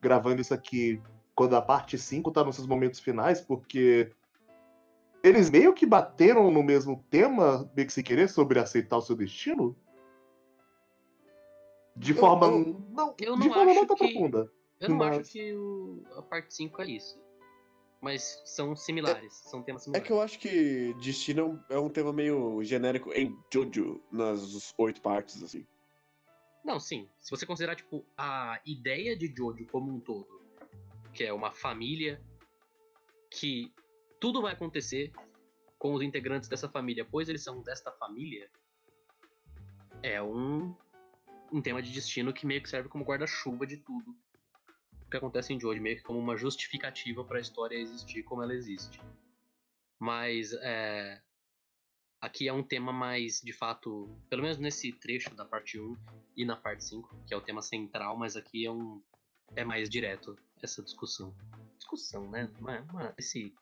gravando 0.00 0.40
isso 0.40 0.54
aqui 0.54 1.00
quando 1.34 1.54
a 1.56 1.62
parte 1.62 1.96
5 1.98 2.30
tá 2.30 2.42
nos 2.44 2.56
seus 2.56 2.66
momentos 2.66 3.00
finais, 3.00 3.40
porque 3.40 4.10
eles 5.22 5.50
meio 5.50 5.72
que 5.72 5.86
bateram 5.86 6.50
no 6.50 6.62
mesmo 6.62 7.04
tema, 7.10 7.70
meio 7.76 7.86
que 7.86 7.92
se 7.92 8.02
querer, 8.02 8.28
sobre 8.28 8.58
aceitar 8.58 8.96
o 8.96 9.02
seu 9.02 9.14
destino. 9.16 9.76
De 11.96 12.12
Eu- 12.12 12.16
forma 12.18 12.46
eu- 12.46 12.80
não, 12.90 13.14
eu 13.20 13.34
de 13.36 13.48
não 13.48 13.54
forma 13.54 13.64
não 13.74 13.78
acho 13.82 13.86
tão 13.86 13.96
que- 13.96 14.12
profunda. 14.12 14.52
Eu 14.80 14.88
não 14.90 14.96
Mas- 14.96 15.18
acho 15.18 15.32
que 15.32 15.52
o- 15.54 16.02
a 16.16 16.22
parte 16.22 16.54
5 16.54 16.80
é 16.82 16.86
isso. 16.86 17.20
Mas 18.00 18.40
são 18.44 18.76
similares, 18.76 19.32
são 19.34 19.60
temas 19.60 19.82
É 19.82 19.84
similares. 19.86 20.06
que 20.06 20.12
eu 20.12 20.20
acho 20.22 20.38
que 20.38 20.94
destino 21.00 21.40
é 21.40 21.44
um, 21.44 21.60
é 21.70 21.78
um 21.80 21.88
tema 21.88 22.12
meio 22.12 22.62
genérico 22.62 23.12
em 23.12 23.36
Jojo, 23.52 24.00
nas 24.12 24.72
oito 24.78 25.00
partes, 25.00 25.42
assim. 25.42 25.66
Não, 26.68 26.78
sim. 26.78 27.08
Se 27.18 27.30
você 27.30 27.46
considerar, 27.46 27.74
tipo, 27.74 28.04
a 28.14 28.60
ideia 28.66 29.16
de 29.16 29.34
Jojo 29.34 29.64
como 29.68 29.90
um 29.90 29.98
todo, 29.98 30.28
que 31.14 31.24
é 31.24 31.32
uma 31.32 31.50
família 31.50 32.22
que 33.30 33.72
tudo 34.20 34.42
vai 34.42 34.52
acontecer 34.52 35.10
com 35.78 35.94
os 35.94 36.02
integrantes 36.02 36.46
dessa 36.46 36.68
família, 36.68 37.06
pois 37.10 37.26
eles 37.26 37.42
são 37.42 37.62
desta 37.62 37.90
família, 37.92 38.50
é 40.02 40.20
um, 40.22 40.76
um 41.50 41.62
tema 41.62 41.80
de 41.80 41.90
destino 41.90 42.34
que 42.34 42.44
meio 42.44 42.62
que 42.62 42.68
serve 42.68 42.90
como 42.90 43.02
guarda-chuva 43.02 43.66
de 43.66 43.78
tudo 43.78 44.14
que 45.10 45.16
acontece 45.16 45.54
em 45.54 45.58
Jojo, 45.58 45.80
meio 45.80 45.96
que 45.96 46.02
como 46.02 46.18
uma 46.18 46.36
justificativa 46.36 47.24
para 47.24 47.38
a 47.38 47.40
história 47.40 47.76
existir 47.76 48.24
como 48.24 48.42
ela 48.42 48.52
existe. 48.52 49.00
Mas 49.98 50.52
é, 50.52 51.18
aqui 52.20 52.48
é 52.48 52.52
um 52.52 52.62
tema 52.62 52.92
mais, 52.92 53.40
de 53.40 53.52
fato, 53.52 54.08
pelo 54.28 54.42
menos 54.42 54.58
nesse 54.58 54.92
trecho 54.92 55.34
da 55.34 55.44
parte 55.44 55.78
1 55.78 55.96
e 56.36 56.44
na 56.44 56.56
parte 56.56 56.84
5, 56.84 57.14
que 57.26 57.32
é 57.34 57.36
o 57.36 57.40
tema 57.40 57.62
central, 57.62 58.16
mas 58.16 58.36
aqui 58.36 58.66
é 58.66 58.70
um 58.70 59.00
é 59.56 59.64
mais 59.64 59.88
direto 59.88 60.36
essa 60.62 60.82
discussão. 60.82 61.34
Discussão, 61.78 62.28
né? 62.30 62.50
Uma- 62.60 62.80
uma- 62.92 63.14
esse 63.16 63.54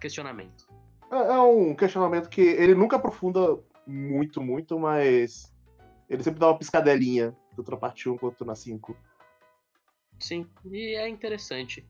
questionamento. 0.00 0.66
É, 1.10 1.16
é 1.16 1.40
um 1.40 1.74
questionamento 1.74 2.28
que 2.28 2.40
ele 2.40 2.74
nunca 2.74 2.96
aprofunda 2.96 3.58
muito, 3.86 4.40
muito, 4.40 4.78
mas 4.78 5.52
ele 6.08 6.22
sempre 6.22 6.40
dá 6.40 6.48
uma 6.48 6.58
piscadelinha, 6.58 7.36
tanto 7.54 7.70
na 7.70 7.76
parte 7.76 8.08
1 8.08 8.16
quanto 8.16 8.44
na 8.44 8.54
5. 8.54 8.96
Sim, 10.18 10.48
e 10.64 10.94
é 10.96 11.08
interessante. 11.08 11.86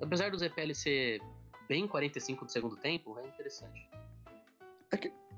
Apesar 0.00 0.30
do 0.30 0.38
ZPL 0.38 0.74
ser 0.74 1.20
bem 1.68 1.86
45 1.86 2.44
do 2.44 2.50
segundo 2.52 2.76
tempo, 2.76 3.18
é 3.18 3.26
interessante. 3.26 3.88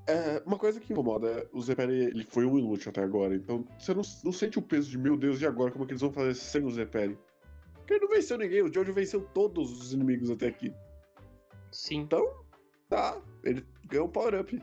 É, 0.07 0.41
uma 0.45 0.57
coisa 0.57 0.79
que 0.79 0.91
incomoda 0.91 1.27
é 1.27 1.47
o 1.53 1.61
ZPL 1.61 1.91
ele 1.91 2.23
foi 2.23 2.43
um 2.45 2.57
inútil 2.57 2.89
até 2.89 3.03
agora, 3.03 3.35
então 3.35 3.63
você 3.77 3.93
não, 3.93 4.01
não 4.23 4.31
sente 4.31 4.57
o 4.57 4.61
peso 4.61 4.89
de 4.89 4.97
meu 4.97 5.15
Deus, 5.15 5.39
e 5.39 5.45
agora? 5.45 5.71
Como 5.71 5.83
é 5.83 5.87
que 5.87 5.93
eles 5.93 6.01
vão 6.01 6.11
fazer 6.11 6.33
sem 6.33 6.65
o 6.65 6.71
ZPL? 6.71 7.15
Porque 7.75 7.93
ele 7.93 8.05
não 8.05 8.09
venceu 8.09 8.37
ninguém, 8.37 8.63
o 8.63 8.73
Jojo 8.73 8.91
venceu 8.91 9.21
todos 9.33 9.71
os 9.79 9.93
inimigos 9.93 10.31
até 10.31 10.47
aqui. 10.47 10.73
Sim. 11.71 12.07
Tá, 12.87 13.21
ele 13.43 13.63
ganhou 13.85 14.07
um 14.07 14.11
power-up. 14.11 14.59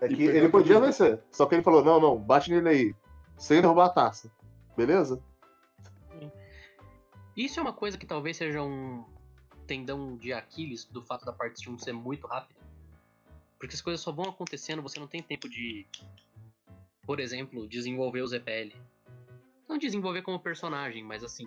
É 0.00 0.08
que 0.08 0.22
ele 0.22 0.48
podia 0.48 0.76
tudo. 0.76 0.86
vencer. 0.86 1.22
Só 1.30 1.44
que 1.44 1.54
ele 1.54 1.62
falou: 1.62 1.84
não, 1.84 2.00
não, 2.00 2.18
bate 2.18 2.50
nele 2.50 2.68
aí. 2.68 2.94
Sem 3.36 3.60
derrubar 3.60 3.86
a 3.86 3.90
taça. 3.90 4.30
Beleza? 4.76 5.22
Isso 7.36 7.58
é 7.58 7.62
uma 7.62 7.72
coisa 7.72 7.98
que 7.98 8.06
talvez 8.06 8.36
seja 8.36 8.62
um 8.62 9.04
tendão 9.66 10.16
de 10.16 10.32
Aquiles 10.32 10.84
do 10.84 11.02
fato 11.02 11.24
da 11.24 11.32
parte 11.32 11.70
1 11.70 11.78
ser 11.78 11.92
muito 11.92 12.26
rápida. 12.26 12.59
Porque 13.60 13.74
as 13.74 13.82
coisas 13.82 14.00
só 14.00 14.10
vão 14.10 14.24
acontecendo, 14.24 14.80
você 14.80 14.98
não 14.98 15.06
tem 15.06 15.22
tempo 15.22 15.46
de, 15.46 15.86
por 17.02 17.20
exemplo, 17.20 17.68
desenvolver 17.68 18.22
o 18.22 18.26
ZPL. 18.26 18.74
Não 19.68 19.76
desenvolver 19.76 20.22
como 20.22 20.40
personagem, 20.40 21.04
mas 21.04 21.22
assim, 21.22 21.46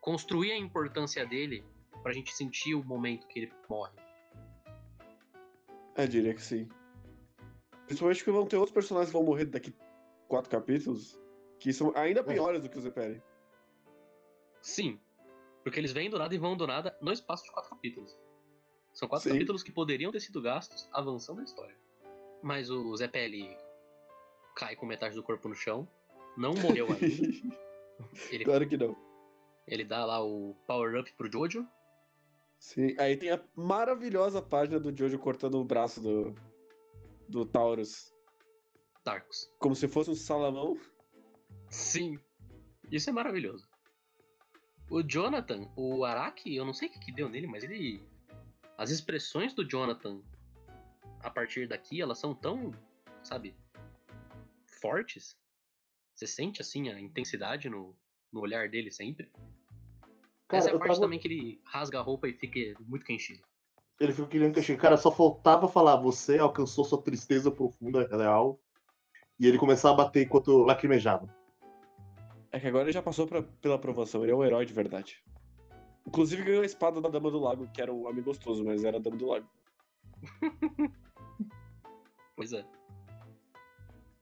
construir 0.00 0.52
a 0.52 0.56
importância 0.56 1.26
dele 1.26 1.62
pra 2.02 2.12
gente 2.12 2.34
sentir 2.34 2.74
o 2.74 2.82
momento 2.82 3.26
que 3.28 3.40
ele 3.40 3.52
morre. 3.68 3.92
É, 5.94 6.06
diria 6.06 6.34
que 6.34 6.42
sim. 6.42 6.66
Principalmente 7.84 8.18
porque 8.18 8.30
vão 8.30 8.46
ter 8.46 8.56
outros 8.56 8.72
personagens 8.74 9.10
que 9.10 9.16
vão 9.16 9.22
morrer 9.22 9.44
daqui 9.44 9.74
quatro 10.28 10.50
capítulos 10.50 11.20
que 11.60 11.70
são 11.72 11.92
ainda 11.94 12.24
piores 12.24 12.62
do 12.62 12.68
que 12.70 12.78
o 12.78 12.80
ZPL. 12.80 13.20
Sim, 14.62 14.98
porque 15.62 15.78
eles 15.78 15.92
vêm 15.92 16.08
do 16.08 16.18
nada 16.18 16.34
e 16.34 16.38
vão 16.38 16.56
do 16.56 16.66
nada 16.66 16.96
no 17.02 17.12
espaço 17.12 17.44
de 17.44 17.52
quatro 17.52 17.70
capítulos. 17.70 18.16
São 18.96 19.06
quatro 19.06 19.28
Sim. 19.28 19.34
capítulos 19.34 19.62
que 19.62 19.70
poderiam 19.70 20.10
ter 20.10 20.20
sido 20.20 20.40
gastos 20.40 20.88
avançando 20.90 21.42
a 21.42 21.44
história. 21.44 21.76
Mas 22.42 22.70
o 22.70 22.96
ZPL 22.96 23.54
cai 24.56 24.74
com 24.74 24.86
metade 24.86 25.14
do 25.14 25.22
corpo 25.22 25.50
no 25.50 25.54
chão, 25.54 25.86
não 26.34 26.54
morreu 26.54 26.86
ainda. 26.96 27.56
Ele, 28.30 28.44
claro 28.44 28.66
que 28.66 28.76
não. 28.78 28.96
ele 29.68 29.84
dá 29.84 30.02
lá 30.06 30.24
o 30.24 30.54
power-up 30.66 31.12
pro 31.12 31.30
Jojo. 31.30 31.68
Sim, 32.58 32.96
aí 32.98 33.18
tem 33.18 33.30
a 33.30 33.44
maravilhosa 33.54 34.40
página 34.40 34.80
do 34.80 34.96
Jojo 34.96 35.18
cortando 35.18 35.58
o 35.58 35.64
braço 35.64 36.00
do, 36.00 36.34
do 37.28 37.44
Taurus. 37.44 38.14
Tarkus. 39.04 39.52
Como 39.58 39.76
se 39.76 39.86
fosse 39.86 40.10
um 40.10 40.14
salamão. 40.14 40.80
Sim, 41.68 42.18
isso 42.90 43.10
é 43.10 43.12
maravilhoso. 43.12 43.68
O 44.88 45.02
Jonathan, 45.02 45.70
o 45.76 46.02
Araki, 46.02 46.56
eu 46.56 46.64
não 46.64 46.72
sei 46.72 46.88
o 46.88 46.92
que, 46.92 46.98
que 46.98 47.12
deu 47.12 47.28
nele, 47.28 47.46
mas 47.46 47.62
ele. 47.62 48.02
As 48.78 48.90
expressões 48.90 49.54
do 49.54 49.66
Jonathan 49.68 50.20
a 51.22 51.30
partir 51.30 51.66
daqui, 51.66 52.00
elas 52.00 52.18
são 52.18 52.34
tão, 52.34 52.72
sabe, 53.22 53.56
fortes. 54.80 55.36
Você 56.14 56.26
sente 56.26 56.60
assim 56.62 56.88
a 56.88 57.00
intensidade 57.00 57.68
no, 57.68 57.94
no 58.32 58.40
olhar 58.40 58.68
dele 58.68 58.90
sempre. 58.90 59.30
Cara, 60.48 60.62
Essa 60.62 60.70
é 60.70 60.74
a 60.74 60.78
parte 60.78 60.90
tava- 60.92 61.00
também 61.00 61.18
que 61.18 61.26
ele 61.28 61.60
rasga 61.64 61.98
a 61.98 62.02
roupa 62.02 62.28
e 62.28 62.32
fica 62.32 62.78
muito 62.84 63.04
quentinho. 63.04 63.40
Ele 63.98 64.12
ficou 64.12 64.28
querendo 64.28 64.52
que 64.52 64.58
eu 64.58 64.62
chegue. 64.62 64.80
Cara, 64.80 64.96
só 64.96 65.10
faltava 65.10 65.66
falar, 65.68 65.96
você 65.96 66.38
alcançou 66.38 66.84
sua 66.84 67.02
tristeza 67.02 67.50
profunda 67.50 68.06
real. 68.06 68.60
E 69.38 69.46
ele 69.46 69.58
começar 69.58 69.90
a 69.90 69.94
bater 69.94 70.24
enquanto 70.24 70.62
lacrimejava. 70.62 71.28
É 72.52 72.60
que 72.60 72.66
agora 72.66 72.84
ele 72.84 72.92
já 72.92 73.02
passou 73.02 73.26
pra- 73.26 73.42
pela 73.42 73.74
aprovação, 73.74 74.22
ele 74.22 74.32
é 74.32 74.34
um 74.34 74.44
herói 74.44 74.64
de 74.64 74.72
verdade. 74.72 75.22
Inclusive 76.06 76.44
ganhou 76.44 76.62
a 76.62 76.66
espada 76.66 77.00
da 77.00 77.08
Dama 77.08 77.30
do 77.30 77.38
Lago, 77.38 77.68
que 77.72 77.82
era 77.82 77.92
um 77.92 78.06
homem 78.06 78.22
gostoso, 78.22 78.64
mas 78.64 78.84
era 78.84 78.98
a 78.98 79.00
Dama 79.00 79.16
do 79.16 79.26
Lago. 79.26 79.48
Pois 82.36 82.52
é. 82.52 82.62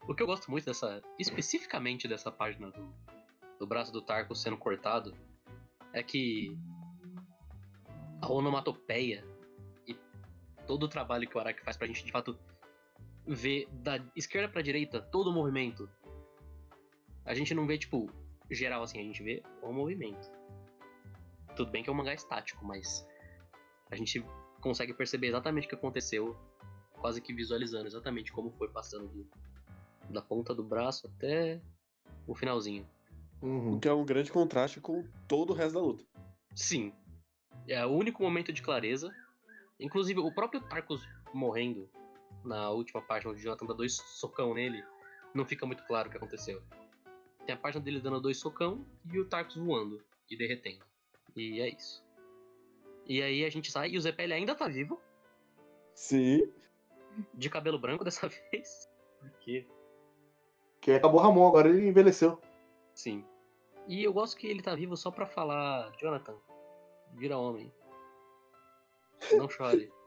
O 0.07 0.15
que 0.15 0.23
eu 0.23 0.27
gosto 0.27 0.51
muito 0.51 0.65
dessa. 0.65 1.03
especificamente 1.19 2.07
dessa 2.07 2.31
página 2.31 2.71
do, 2.71 2.95
do 3.59 3.67
braço 3.67 3.93
do 3.93 4.01
Tarko 4.01 4.37
sendo 4.37 4.57
cortado 4.57 5.13
é 5.93 6.03
que 6.03 6.57
a 8.23 8.31
onomatopeia 8.31 9.25
e 9.87 9.97
todo 10.67 10.85
o 10.85 10.89
trabalho 10.89 11.29
que 11.29 11.37
o 11.37 11.41
Araki 11.41 11.63
faz 11.65 11.77
pra 11.77 11.87
gente 11.87 12.05
de 12.05 12.13
fato 12.13 12.39
ver 13.27 13.67
da 13.73 13.99
esquerda 14.15 14.49
pra 14.49 14.63
direita 14.63 15.01
todo 15.01 15.31
o 15.31 15.33
movimento. 15.33 15.91
A 17.25 17.35
gente 17.35 17.55
não 17.55 17.67
vê, 17.67 17.79
tipo, 17.79 18.09
geral 18.51 18.83
assim, 18.83 19.01
a 19.01 19.03
gente 19.03 19.23
vê 19.23 19.43
o 19.63 19.73
movimento. 19.73 20.31
Tudo 21.57 21.71
bem 21.71 21.83
que 21.83 21.89
é 21.91 21.93
um 21.93 21.97
mangá 21.97 22.13
estático, 22.15 22.65
mas 22.65 23.07
a 23.91 23.97
gente 23.97 24.25
consegue 24.61 24.93
perceber 24.95 25.29
exatamente 25.29 25.67
o 25.67 25.69
que 25.69 25.75
aconteceu 25.75 26.37
quase 27.01 27.21
que 27.21 27.33
visualizando 27.35 27.87
exatamente 27.87 28.33
como 28.33 28.51
foi 28.53 28.69
passando 28.69 29.09
do- 29.09 29.29
da 30.11 30.23
ponta 30.23 30.55
do 30.55 30.65
braço 30.65 31.07
até 31.07 31.61
o 32.27 32.35
finalzinho. 32.35 32.89
Uhum. 33.43 33.75
O 33.75 33.81
que 33.81 33.87
é 33.89 33.93
um 33.93 34.05
grande 34.05 34.33
contraste 34.33 34.81
com 34.81 35.05
todo 35.29 35.51
o 35.51 35.53
resto 35.55 35.75
da 35.75 35.81
luta. 35.81 36.05
Sim, 36.55 36.93
é 37.69 37.85
o 37.85 37.91
único 37.91 38.23
momento 38.23 38.53
de 38.53 38.63
clareza. 38.63 39.15
Inclusive, 39.79 40.21
o 40.21 40.33
próprio 40.33 40.61
Tarkus 40.63 41.07
morrendo 41.33 41.91
na 42.45 42.71
última 42.71 43.03
página, 43.03 43.33
onde 43.33 43.41
o 43.41 43.43
Jonathan 43.43 43.67
dá 43.67 43.75
dois 43.75 43.97
socão 43.97 44.55
nele, 44.55 44.83
não 45.35 45.45
fica 45.45 45.67
muito 45.67 45.85
claro 45.87 46.09
o 46.09 46.11
que 46.11 46.17
aconteceu. 46.17 46.63
Tem 47.45 47.55
a 47.55 47.59
página 47.59 47.85
dele 47.85 48.01
dando 48.01 48.21
dois 48.21 48.39
socão 48.39 48.87
e 49.13 49.19
o 49.19 49.27
Tarkus 49.29 49.57
voando 49.57 50.03
e 50.31 50.37
derretendo. 50.37 50.85
E 51.37 51.61
é 51.61 51.69
isso. 51.69 52.05
E 53.07 53.23
aí 53.23 53.45
a 53.45 53.51
gente 53.51 53.71
sai 53.71 53.91
e 53.91 53.99
o 53.99 54.01
Zepelli 54.01 54.33
ainda 54.33 54.55
tá 54.55 54.67
vivo, 54.67 55.01
Sim. 55.95 56.51
de 57.35 57.51
cabelo 57.51 57.79
branco 57.79 58.05
dessa 58.05 58.29
vez. 58.51 58.89
Por 59.21 59.31
quê? 59.41 59.67
Que 60.81 60.93
acabou 60.93 61.21
o 61.21 61.23
Ramon, 61.23 61.47
agora 61.49 61.69
ele 61.69 61.87
envelheceu. 61.87 62.41
Sim. 62.95 63.25
E 63.87 64.03
eu 64.03 64.13
gosto 64.13 64.37
que 64.37 64.47
ele 64.47 64.63
tá 64.63 64.75
vivo 64.75 64.97
só 64.97 65.11
pra 65.11 65.27
falar, 65.27 65.93
Jonathan, 65.99 66.37
vira 67.15 67.37
homem. 67.39 67.73
Não 69.33 69.49
chore. 69.49 69.91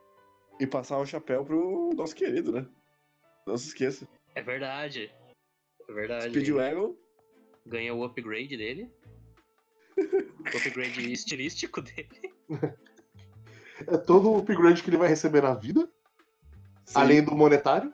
E 0.60 0.66
passar 0.66 0.98
o 0.98 1.06
chapéu 1.06 1.46
pro 1.46 1.92
nosso 1.94 2.16
querido, 2.16 2.52
né? 2.52 2.68
Não 3.46 3.56
se 3.56 3.68
esqueça. 3.68 4.08
É 4.34 4.42
verdade. 4.42 5.14
É 5.88 5.94
verdade. 5.94 6.30
Speedwagon, 6.32 6.96
Ganha 7.64 7.94
o 7.94 8.04
upgrade 8.04 8.58
dele. 8.58 8.92
O 9.98 10.58
upgrade 10.58 11.12
estilístico 11.12 11.82
dele. 11.82 12.34
É 13.88 13.98
todo 13.98 14.32
o 14.32 14.38
upgrade 14.38 14.82
que 14.82 14.90
ele 14.90 14.98
vai 14.98 15.08
receber 15.08 15.44
na 15.44 15.54
vida, 15.54 15.88
sim. 16.86 16.94
além 16.98 17.24
do 17.24 17.36
monetário. 17.36 17.94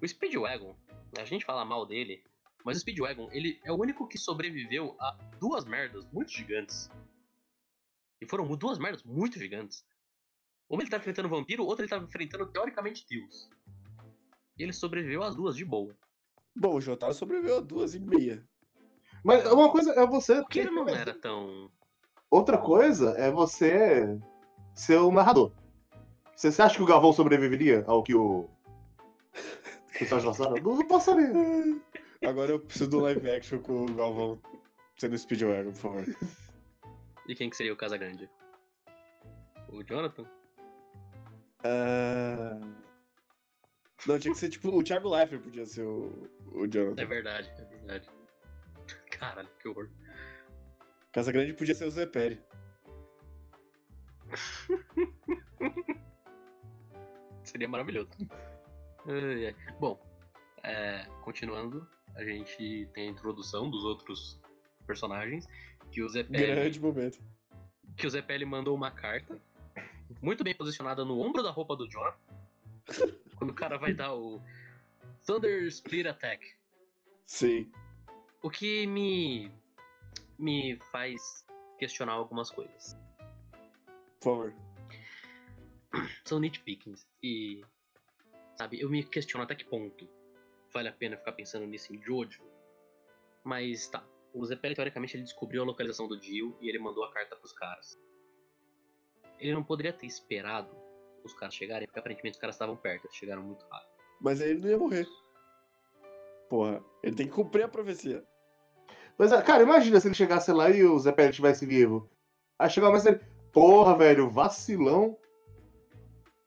O 0.00 0.08
Speedwagon, 0.08 0.74
a 1.18 1.24
gente 1.24 1.44
fala 1.44 1.64
mal 1.64 1.86
dele, 1.86 2.24
mas 2.64 2.78
o 2.78 2.80
Speedwagon, 2.80 3.28
ele 3.32 3.60
é 3.64 3.72
o 3.72 3.76
único 3.76 4.08
que 4.08 4.16
sobreviveu 4.16 4.96
a 4.98 5.12
duas 5.38 5.64
merdas 5.64 6.06
muito 6.12 6.30
gigantes. 6.30 6.90
E 8.20 8.26
foram 8.26 8.46
duas 8.56 8.78
merdas 8.78 9.02
muito 9.02 9.38
gigantes. 9.38 9.84
Uma 10.68 10.82
ele 10.82 10.90
tava 10.90 11.02
enfrentando 11.02 11.28
vampiro, 11.28 11.64
outra 11.64 11.84
ele 11.84 11.90
tava 11.90 12.04
enfrentando 12.04 12.46
teoricamente 12.46 13.04
Deus. 13.08 13.50
E 14.58 14.62
ele 14.62 14.72
sobreviveu 14.72 15.22
às 15.22 15.34
duas 15.34 15.54
de 15.54 15.64
boa. 15.64 15.94
Bom, 16.54 16.76
o 16.76 16.80
Jotaro 16.80 17.12
sobreviveu 17.12 17.58
a 17.58 17.60
duas 17.60 17.94
e 17.94 18.00
meia. 18.00 18.46
Mas 19.24 19.44
uma 19.50 19.70
coisa 19.70 19.92
é 19.92 20.06
você. 20.06 20.36
Porque 20.42 20.60
ele 20.60 20.70
não 20.70 20.88
era 20.88 21.14
tão. 21.14 21.70
Outra 22.30 22.58
coisa 22.58 23.10
é 23.18 23.30
você 23.30 24.18
ser 24.74 24.96
o 24.98 25.12
narrador. 25.12 25.52
Você, 26.34 26.50
você 26.50 26.62
acha 26.62 26.76
que 26.76 26.82
o 26.82 26.86
Galvão 26.86 27.12
sobreviveria 27.12 27.84
ao 27.86 28.02
que 28.02 28.14
o. 28.14 28.48
que 29.96 30.04
o 30.04 30.08
Sérgio 30.08 30.28
passaram? 30.30 30.54
Não, 30.56 30.76
não 30.76 30.88
passaria. 30.88 31.30
Agora 32.26 32.52
eu 32.52 32.60
preciso 32.60 32.90
do 32.90 33.00
live 33.00 33.30
action 33.30 33.58
com 33.60 33.84
o 33.84 33.94
Galvão 33.94 34.40
sendo 34.96 35.18
Speedwagon, 35.18 35.72
por 35.72 35.78
favor. 35.80 36.04
E 37.28 37.34
quem 37.34 37.50
que 37.50 37.56
seria 37.56 37.72
o 37.72 37.76
Casagrande? 37.76 38.28
O 39.68 39.82
Jonathan? 39.82 40.24
Ah, 41.64 42.58
Não, 44.06 44.18
tinha 44.18 44.32
que 44.34 44.38
ser 44.40 44.48
tipo 44.50 44.68
o 44.68 44.82
Thiago 44.82 45.08
Leifert 45.08 45.42
podia 45.42 45.66
ser 45.66 45.82
o, 45.82 46.28
o 46.52 46.64
É 46.64 46.68
Jonathan. 46.68 47.06
verdade, 47.06 47.48
é 47.58 47.64
verdade. 47.64 48.08
Caralho, 49.22 49.48
que 49.60 49.68
horror. 49.68 49.88
Casa 51.12 51.30
Grande 51.30 51.54
podia 51.54 51.76
ser 51.76 51.84
o 51.84 51.90
Zé 51.92 52.06
Peri. 52.06 52.42
Seria 57.44 57.68
maravilhoso. 57.68 58.10
Bom, 59.78 59.96
é, 60.64 61.06
continuando, 61.20 61.88
a 62.16 62.24
gente 62.24 62.88
tem 62.92 63.06
a 63.06 63.10
introdução 63.12 63.70
dos 63.70 63.84
outros 63.84 64.40
personagens. 64.88 65.46
Que 65.92 66.02
o 66.02 66.12
Pelli, 66.12 66.26
Grande 66.26 66.80
momento. 66.80 67.22
que 67.96 68.08
o 68.08 68.10
Zé 68.10 68.22
Pelli 68.22 68.44
mandou 68.44 68.74
uma 68.74 68.90
carta 68.90 69.40
muito 70.20 70.42
bem 70.42 70.54
posicionada 70.54 71.04
no 71.04 71.20
ombro 71.20 71.44
da 71.44 71.52
roupa 71.52 71.76
do 71.76 71.88
John. 71.88 72.12
quando 73.38 73.50
o 73.50 73.54
cara 73.54 73.78
vai 73.78 73.94
dar 73.94 74.16
o 74.16 74.42
Thunder 75.24 75.62
Split 75.68 76.06
Attack. 76.06 76.44
Sim. 77.24 77.70
O 78.42 78.50
que 78.50 78.86
me 78.86 79.50
me 80.38 80.76
faz 80.90 81.46
questionar 81.78 82.12
algumas 82.12 82.50
coisas. 82.50 82.96
Por 84.20 84.52
favor. 84.52 84.54
São 86.24 86.40
nitpickings 86.40 87.06
e 87.22 87.64
sabe, 88.56 88.80
eu 88.80 88.90
me 88.90 89.04
questiono 89.04 89.44
até 89.44 89.54
que 89.54 89.64
ponto 89.64 90.08
vale 90.72 90.88
a 90.88 90.92
pena 90.92 91.16
ficar 91.16 91.32
pensando 91.32 91.66
nisso 91.66 91.94
em 91.94 92.02
Jojo. 92.02 92.42
Mas 93.44 93.88
tá, 93.88 94.04
o 94.32 94.44
Zepelli 94.44 94.74
teoricamente 94.74 95.16
ele 95.16 95.24
descobriu 95.24 95.62
a 95.62 95.66
localização 95.66 96.08
do 96.08 96.18
Dio 96.18 96.56
e 96.60 96.68
ele 96.68 96.78
mandou 96.78 97.04
a 97.04 97.12
carta 97.12 97.36
pros 97.36 97.52
caras. 97.52 97.98
Ele 99.38 99.52
não 99.52 99.62
poderia 99.62 99.92
ter 99.92 100.06
esperado 100.06 100.74
os 101.24 101.34
caras 101.34 101.54
chegarem, 101.54 101.86
porque 101.86 101.98
aparentemente 101.98 102.36
os 102.36 102.40
caras 102.40 102.56
estavam 102.56 102.76
perto, 102.76 103.08
chegaram 103.12 103.42
muito 103.42 103.64
rápido. 103.66 103.92
Mas 104.20 104.40
aí 104.40 104.50
ele 104.50 104.60
não 104.60 104.70
ia 104.70 104.78
morrer. 104.78 105.06
Porra, 106.48 106.84
ele 107.02 107.16
tem 107.16 107.26
que 107.26 107.32
cumprir 107.32 107.64
a 107.64 107.68
profecia. 107.68 108.24
Mas, 109.18 109.30
cara, 109.44 109.62
imagina 109.62 110.00
se 110.00 110.08
ele 110.08 110.14
chegasse 110.14 110.50
lá 110.52 110.70
e 110.70 110.82
o 110.84 110.98
Zé 110.98 111.12
Pérez 111.12 111.30
estivesse 111.32 111.64
vivo. 111.66 112.08
Aí 112.58 112.68
chegava 112.70 112.92
mais 112.92 113.04
ele. 113.06 113.20
Porra, 113.52 113.96
velho, 113.96 114.28
vacilão. 114.30 115.16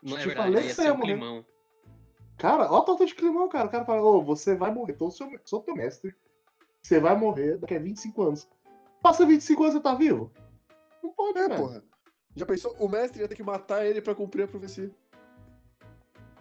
Não 0.02 0.18
é 0.18 0.22
Te 0.22 0.28
verdade, 0.28 0.48
falei 0.52 0.64
ia 0.64 0.70
que 0.70 0.76
você 0.76 0.84
ia 0.84 0.94
morrer. 0.94 1.14
climão. 1.14 1.46
Cara, 2.38 2.72
ó 2.72 2.82
a 2.82 2.86
falta 2.86 3.06
de 3.06 3.16
climão, 3.16 3.48
cara. 3.48 3.68
O 3.68 3.72
cara 3.72 3.86
fala, 3.86 4.02
ô, 4.02 4.22
você 4.22 4.56
vai 4.56 4.72
morrer. 4.72 4.94
Então, 4.94 5.10
sou, 5.10 5.30
sou 5.46 5.62
teu 5.62 5.76
mestre. 5.76 6.14
Você 6.82 7.00
vai 7.00 7.16
morrer 7.16 7.58
daqui 7.58 7.76
a 7.76 7.80
25 7.80 8.22
anos. 8.24 8.50
Passa 9.02 9.26
25 9.26 9.64
anos 9.64 9.76
e 9.76 9.78
você 9.78 9.84
tá 9.84 9.96
vivo? 9.96 10.32
Não 11.02 11.12
pode, 11.12 11.38
É, 11.40 11.48
cara. 11.48 11.56
porra. 11.62 11.84
Já 12.36 12.46
pensou? 12.46 12.76
O 12.80 12.90
mestre 12.90 13.22
ia 13.22 13.28
ter 13.28 13.36
que 13.36 13.44
matar 13.44 13.86
ele 13.86 14.02
pra 14.02 14.14
cumprir 14.14 14.44
a 14.44 14.48
profecia. 14.48 14.92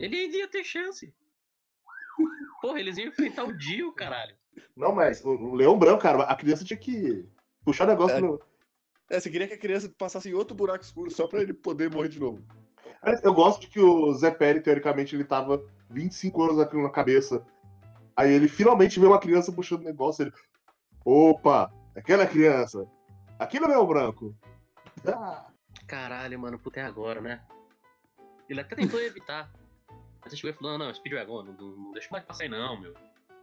Ele 0.01 0.17
ainda 0.17 0.37
ia 0.39 0.49
ter 0.49 0.65
chance. 0.65 1.15
Porra, 2.61 2.81
eles 2.81 2.97
iam 2.97 3.09
enfrentar 3.09 3.45
o 3.45 3.57
Dio, 3.57 3.93
caralho. 3.93 4.35
Não, 4.77 4.93
mas 4.93 5.25
o, 5.25 5.31
o 5.31 5.55
Leão 5.55 5.79
Branco, 5.79 6.03
cara, 6.03 6.23
a 6.25 6.37
criança 6.37 6.65
tinha 6.65 6.77
que 6.79 7.27
puxar 7.65 7.85
o 7.85 7.91
negócio 7.91 8.17
É. 8.17 8.21
no. 8.21 8.41
É, 9.11 9.21
você 9.21 9.31
queria 9.31 9.47
que 9.47 9.55
a 9.55 9.59
criança 9.59 9.93
passasse 9.99 10.31
em 10.31 10.35
outro 10.35 10.57
buraco 10.57 10.83
escuro 10.83 11.11
só 11.11 11.27
pra 11.27 11.41
ele 11.41 11.53
poder 11.53 11.91
morrer 11.91 12.09
de 12.09 12.19
novo. 12.19 12.43
Eu 13.23 13.35
gosto 13.35 13.61
de 13.61 13.67
que 13.67 13.79
o 13.79 14.15
Zé 14.15 14.31
Pérez, 14.31 14.63
teoricamente, 14.63 15.15
ele 15.15 15.25
tava 15.25 15.63
25 15.91 16.43
anos 16.43 16.59
aquilo 16.59 16.83
na 16.83 16.91
cabeça. 16.91 17.45
Aí 18.17 18.33
ele 18.33 18.49
finalmente 18.49 18.99
vê 18.99 19.07
uma 19.07 19.21
criança 19.21 19.53
puxando 19.53 19.83
o 19.83 19.85
negócio. 19.85 20.23
Ele. 20.23 20.33
Opa! 21.05 21.71
Aquela 21.95 22.27
criança! 22.27 22.87
Aqui 23.39 23.61
no 23.61 23.69
Leão 23.69 23.87
Branco! 23.87 24.35
Ah, 25.07 25.47
Caralho, 25.87 26.39
mano, 26.39 26.59
puta, 26.59 26.81
é 26.81 26.85
agora, 26.85 27.21
né? 27.21 27.43
Ele 28.49 28.61
até 28.61 28.75
tentou 28.75 29.01
evitar. 29.01 29.51
Mas 30.23 30.33
você 30.33 30.37
chegou 30.37 30.51
e 30.51 30.55
falou, 30.55 30.79
não, 30.79 30.87
não, 30.87 30.95
Speedwagon, 30.95 31.43
não, 31.43 31.53
não, 31.53 31.77
não 31.77 31.93
deixa 31.93 32.09
o 32.09 32.11
moleque 32.13 32.27
passar 32.27 32.45
aí 32.45 32.49
não, 32.49 32.81
meu. 32.81 32.95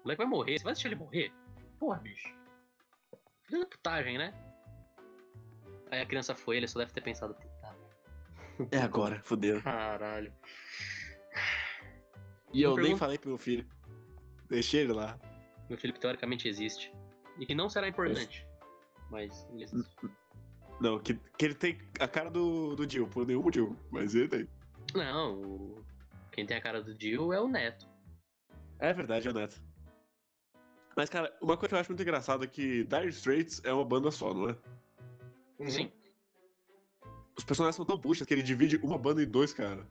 O 0.01 0.03
moleque 0.03 0.17
vai 0.17 0.27
morrer, 0.27 0.57
você 0.57 0.63
vai 0.63 0.73
deixar 0.73 0.89
ele 0.89 0.95
morrer? 0.99 1.31
Porra, 1.79 1.99
bicho. 1.99 2.27
Filha 3.43 3.59
da 3.61 3.65
putagem, 3.65 4.17
né? 4.17 4.33
Aí 5.91 6.01
a 6.01 6.05
criança 6.05 6.33
foi, 6.33 6.57
ele 6.57 6.67
só 6.67 6.79
deve 6.79 6.91
ter 6.93 7.01
pensado, 7.01 7.35
puta, 7.35 7.75
É 8.71 8.79
agora, 8.79 9.21
fodeu. 9.23 9.61
caralho. 9.61 10.33
E 12.53 12.61
eu 12.61 12.71
Eu 12.71 12.75
nem 12.75 12.83
pergunto- 12.85 12.99
falei 12.99 13.17
pro 13.17 13.29
meu 13.29 13.37
filho. 13.37 13.67
Deixei 14.49 14.81
ele 14.81 14.93
lá. 14.93 15.19
Meu 15.69 15.77
filho 15.77 15.93
que 15.93 15.99
teoricamente 15.99 16.47
existe. 16.47 16.91
E 17.39 17.45
que 17.45 17.55
não 17.55 17.69
será 17.69 17.87
importante. 17.87 18.45
Mas 19.09 19.47
ele 19.51 19.63
existe. 19.63 19.95
Não, 20.79 20.99
que, 20.99 21.13
que 21.37 21.45
ele 21.45 21.55
tem 21.55 21.77
a 21.99 22.07
cara 22.07 22.29
do, 22.29 22.75
do 22.75 22.89
Jill, 22.89 23.07
por 23.07 23.25
nenhum 23.25 23.43
motivo. 23.43 23.77
Mas 23.91 24.15
ele 24.15 24.27
tem. 24.27 24.49
Não, 24.95 25.41
o- 25.41 25.85
quem 26.31 26.45
tem 26.45 26.57
a 26.57 26.61
cara 26.61 26.81
do 26.81 26.99
Jill 26.99 27.31
é 27.33 27.39
o 27.39 27.47
Neto. 27.47 27.87
É 28.79 28.91
verdade, 28.93 29.27
é 29.27 29.31
o 29.31 29.33
Neto. 29.33 29.61
Mas, 30.95 31.09
cara, 31.09 31.35
uma 31.41 31.55
coisa 31.55 31.69
que 31.69 31.75
eu 31.75 31.79
acho 31.79 31.89
muito 31.89 32.01
engraçada 32.01 32.43
é 32.43 32.47
que 32.47 32.83
Dire 32.83 33.09
Straits 33.09 33.61
é 33.63 33.73
uma 33.73 33.85
banda 33.85 34.11
só, 34.11 34.33
não 34.33 34.49
é? 34.49 34.57
Uhum. 35.59 35.69
Sim. 35.69 35.91
Os 37.37 37.43
personagens 37.43 37.75
são 37.75 37.85
tão 37.85 37.97
puxas 37.99 38.27
que 38.27 38.33
ele 38.33 38.43
divide 38.43 38.77
uma 38.77 38.97
banda 38.97 39.23
em 39.23 39.27
dois, 39.27 39.53
cara. 39.53 39.87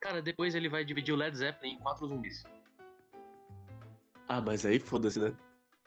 Cara, 0.00 0.20
depois 0.20 0.54
ele 0.54 0.68
vai 0.68 0.84
dividir 0.84 1.12
o 1.12 1.16
Led 1.16 1.36
Zeppelin 1.36 1.74
em 1.74 1.78
quatro 1.78 2.06
zumbis. 2.06 2.42
Ah, 4.28 4.40
mas 4.40 4.64
aí 4.64 4.78
foda-se, 4.78 5.18
né? 5.18 5.34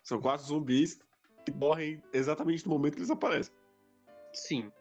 São 0.04 0.19
quatro 0.19 0.46
zumbis 0.46 1.00
que 1.46 1.52
morrem 1.52 2.02
exatamente 2.12 2.65
no 2.65 2.74
momento 2.74 2.93
que 2.93 3.00
eles 3.00 3.10
aparecem. 3.10 3.54
Sim. 4.34 4.72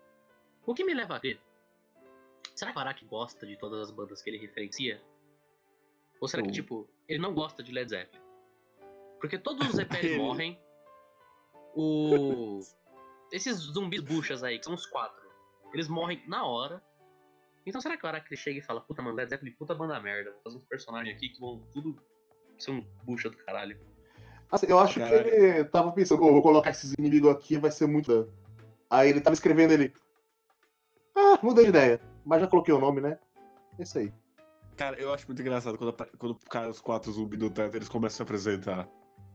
O 0.67 0.75
que 0.75 0.85
me 0.85 0.95
leva 0.95 1.17
a 1.17 1.19
ver? 1.19 1.41
Será 2.55 2.73
que 2.73 2.79
o 2.79 2.81
Araki 2.81 3.05
gosta 3.07 3.47
de 3.47 3.57
todas 3.57 3.81
as 3.81 3.91
bandas 3.91 4.23
que 4.23 4.31
ele 4.31 4.38
referencia? 4.38 5.03
Ou 6.21 6.29
será 6.29 6.43
que, 6.43 6.53
tipo, 6.53 6.88
ele 7.09 7.19
não 7.19 7.35
gosta 7.35 7.62
de 7.62 7.73
Led 7.73 7.91
Zeppelin? 7.91 8.21
Porque 9.22 9.38
todos 9.38 9.68
os 9.68 9.78
EPs 9.78 10.16
morrem. 10.18 10.61
O. 11.76 12.61
Esses 13.30 13.56
zumbis 13.56 14.02
buchas 14.02 14.42
aí, 14.42 14.58
que 14.58 14.64
são 14.64 14.74
os 14.74 14.85
quatro, 14.85 15.22
eles 15.72 15.88
morrem 15.88 16.22
na 16.26 16.44
hora. 16.44 16.82
Então 17.64 17.80
será 17.80 17.96
que 17.96 18.04
o 18.04 18.08
Araki 18.08 18.37
chega 18.37 18.58
e 18.58 18.62
fala, 18.62 18.80
puta, 18.80 19.00
mano, 19.00 19.14
Led 19.16 19.30
Zeppelin, 19.30 19.52
puta 19.52 19.74
banda 19.74 19.98
merda, 20.00 20.32
vou 20.32 20.42
fazer 20.42 20.56
uns 20.56 20.64
personagens 20.64 21.16
aqui 21.16 21.28
que 21.28 21.40
vão 21.40 21.61
tudo 21.72 21.96
ser 22.58 22.72
um 22.72 22.85
bucha 23.04 23.30
do 23.30 23.37
caralho. 23.37 23.80
Assim, 24.50 24.66
eu 24.68 24.78
acho 24.78 24.98
Caralho. 24.98 25.24
que 25.24 25.30
ele 25.30 25.64
tava 25.66 25.92
pensando, 25.92 26.22
"Ô, 26.24 26.32
vou 26.32 26.42
colocar 26.42 26.70
esses 26.70 26.92
inimigos 26.98 27.30
aqui, 27.30 27.56
vai 27.56 27.70
ser 27.70 27.87
muito. 27.87 28.08
dano." 28.08 28.32
Aí 28.90 29.08
ele 29.08 29.20
tava 29.20 29.35
escrevendo 29.35 29.72
ele. 29.72 29.94
Ah, 31.16 31.38
mudei 31.42 31.64
de 31.64 31.70
ideia. 31.70 32.00
Mas 32.24 32.40
já 32.40 32.48
coloquei 32.48 32.74
o 32.74 32.78
nome, 32.78 33.00
né? 33.00 33.18
É 33.78 33.82
isso 33.82 33.98
aí. 33.98 34.12
Cara, 34.76 35.00
eu 35.00 35.14
acho 35.14 35.26
muito 35.26 35.40
engraçado 35.40 35.78
quando, 35.78 35.94
quando 36.18 36.35
cara, 36.50 36.68
os 36.68 36.80
quatro 36.80 37.11
zumbis 37.12 37.38
do 37.38 37.48
teto 37.48 37.76
eles 37.76 37.88
começam 37.88 38.14
a 38.14 38.16
se 38.16 38.22
apresentar. 38.22 38.88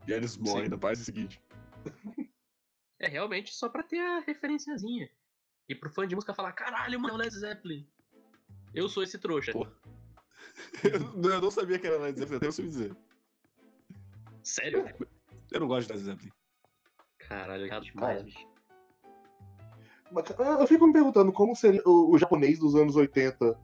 E 0.07 0.13
aí 0.13 0.19
eles 0.19 0.37
morrem 0.37 0.65
Sim. 0.65 0.71
na 0.71 0.77
página 0.77 1.05
seguinte. 1.05 1.41
É 2.99 3.07
realmente 3.07 3.53
só 3.53 3.69
pra 3.69 3.83
ter 3.83 3.99
a 3.99 4.19
referenciazinha. 4.19 5.09
E 5.69 5.75
pro 5.75 5.89
fã 5.89 6.07
de 6.07 6.15
música 6.15 6.33
falar, 6.33 6.53
caralho, 6.53 6.99
mano, 6.99 7.13
é 7.13 7.17
o 7.17 7.19
Led 7.19 7.35
Zeppelin. 7.35 7.87
Eu 8.73 8.87
sou 8.87 9.03
esse 9.03 9.17
trouxa. 9.19 9.51
Pô. 9.51 9.67
Eu, 10.83 10.99
não- 10.99 11.29
eu 11.29 11.41
não 11.41 11.51
sabia 11.51 11.77
que 11.77 11.85
era 11.85 11.97
Led 11.99 12.17
Zeppelin, 12.17 12.37
até 12.37 12.47
você 12.47 12.61
me 12.63 12.69
dizer. 12.69 12.95
Sério? 14.43 14.85
Eu 15.51 15.59
não 15.59 15.67
gosto 15.67 15.87
de 15.87 15.93
Led 15.93 16.03
Zeppelin. 16.05 16.31
Caralho, 17.19 17.65
errado 17.65 17.83
demais, 17.83 18.23
bicho. 18.23 18.47
Mas, 20.11 20.29
eu- 20.31 20.45
eu 20.45 20.67
fico 20.67 20.87
me 20.87 20.93
perguntando 20.93 21.31
como 21.31 21.55
seria 21.55 21.81
o, 21.85 22.11
o 22.13 22.17
japonês 22.17 22.57
dos 22.57 22.75
anos 22.75 22.95
80 22.95 23.59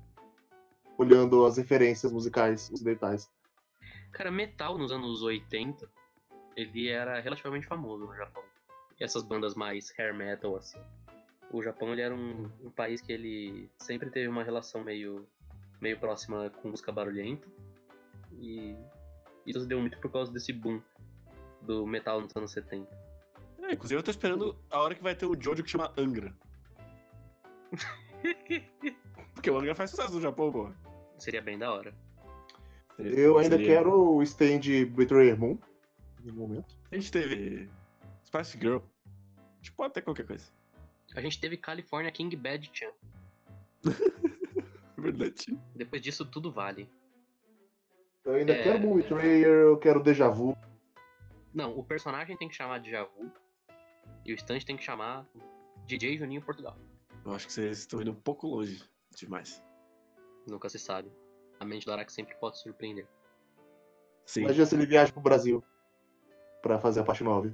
olhando 0.97 1.45
as 1.45 1.57
referências 1.57 2.11
musicais 2.11 2.69
ocidentais. 2.69 3.31
Cara, 4.11 4.29
metal 4.29 4.77
nos 4.77 4.91
anos 4.91 5.23
80, 5.23 5.89
ele 6.55 6.89
era 6.89 7.19
relativamente 7.19 7.65
famoso 7.65 8.05
no 8.05 8.15
Japão. 8.15 8.43
E 8.99 9.03
essas 9.03 9.23
bandas 9.23 9.55
mais 9.55 9.91
hair 9.97 10.13
metal, 10.13 10.55
assim. 10.55 10.79
O 11.51 11.61
Japão, 11.61 11.91
ele 11.93 12.01
era 12.01 12.13
um, 12.13 12.49
um 12.63 12.69
país 12.71 13.01
que 13.01 13.11
ele 13.11 13.69
sempre 13.77 14.09
teve 14.09 14.27
uma 14.27 14.43
relação 14.43 14.83
meio, 14.83 15.27
meio 15.81 15.99
próxima 15.99 16.49
com 16.49 16.69
música 16.69 16.91
barulhenta. 16.91 17.47
E 18.39 18.75
isso 19.45 19.59
se 19.61 19.67
deu 19.67 19.79
muito 19.79 19.97
por 19.99 20.11
causa 20.11 20.31
desse 20.31 20.51
boom 20.53 20.81
do 21.61 21.85
metal 21.85 22.21
nos 22.21 22.35
anos 22.35 22.51
70. 22.51 22.87
É, 23.61 23.73
inclusive 23.73 23.99
eu 23.99 24.03
tô 24.03 24.11
esperando 24.11 24.57
a 24.69 24.79
hora 24.79 24.95
que 24.95 25.03
vai 25.03 25.15
ter 25.15 25.25
o 25.25 25.39
Jojo 25.39 25.63
que 25.63 25.69
chama 25.69 25.93
Angra. 25.97 26.33
Porque 29.33 29.49
o 29.49 29.57
Angra 29.57 29.75
faz 29.75 29.89
sucesso 29.89 30.13
no 30.13 30.21
Japão, 30.21 30.51
pô. 30.51 30.71
Seria 31.17 31.41
bem 31.41 31.57
da 31.57 31.71
hora. 31.71 31.93
Eu 32.97 33.37
ainda 33.37 33.57
Seria- 33.57 33.75
quero 33.75 33.91
o 34.15 34.23
stand 34.23 34.59
Betrayer 34.95 35.37
Moon, 35.39 35.57
no 36.23 36.33
momento. 36.33 36.75
A 36.91 36.95
gente 36.95 37.11
teve 37.11 37.69
Spice 38.25 38.57
Girl. 38.57 38.77
A 39.05 39.55
gente 39.57 39.71
pode 39.73 39.93
ter 39.93 40.01
qualquer 40.01 40.25
coisa. 40.25 40.51
A 41.15 41.21
gente 41.21 41.39
teve 41.39 41.57
California 41.57 42.11
King 42.11 42.35
Bad 42.35 42.69
Chan. 42.73 42.91
Verdade. 44.97 45.45
Depois 45.75 46.01
disso, 46.01 46.25
tudo 46.25 46.51
vale. 46.51 46.89
Eu 48.23 48.35
ainda 48.35 48.53
É. 48.53 48.63
quero 48.63 48.79
Moon 48.79 48.95
Betrayer, 48.95 49.47
eu 49.47 49.77
quero 49.77 50.01
Deja 50.01 50.29
Vu. 50.29 50.57
Não, 51.53 51.77
o 51.77 51.83
personagem 51.83 52.37
tem 52.37 52.47
que 52.47 52.55
chamar 52.55 52.79
de 52.79 52.89
Javu. 52.89 53.31
E 54.25 54.31
o 54.31 54.35
stand 54.35 54.59
tem 54.59 54.77
que 54.77 54.83
chamar 54.83 55.27
DJ 55.85 56.17
Juninho 56.17 56.41
Portugal. 56.41 56.77
Eu 57.25 57.33
acho 57.33 57.47
que 57.47 57.53
vocês 57.53 57.79
estão 57.79 58.01
indo 58.01 58.11
um 58.11 58.15
pouco 58.15 58.47
longe 58.47 58.81
demais. 59.15 59.61
Nunca 60.47 60.69
se 60.69 60.79
sabe. 60.79 61.11
A 61.59 61.65
mente 61.65 61.85
do 61.85 61.91
Araki 61.91 62.11
sempre 62.11 62.35
pode 62.35 62.57
surpreender. 62.59 63.07
Sim. 64.25 64.41
Imagina 64.41 64.65
se 64.65 64.75
ele 64.75 64.85
viaja 64.85 65.11
pro 65.11 65.21
Brasil 65.21 65.63
pra 66.63 66.79
fazer 66.79 67.01
a 67.01 67.03
parte 67.03 67.23
9. 67.23 67.53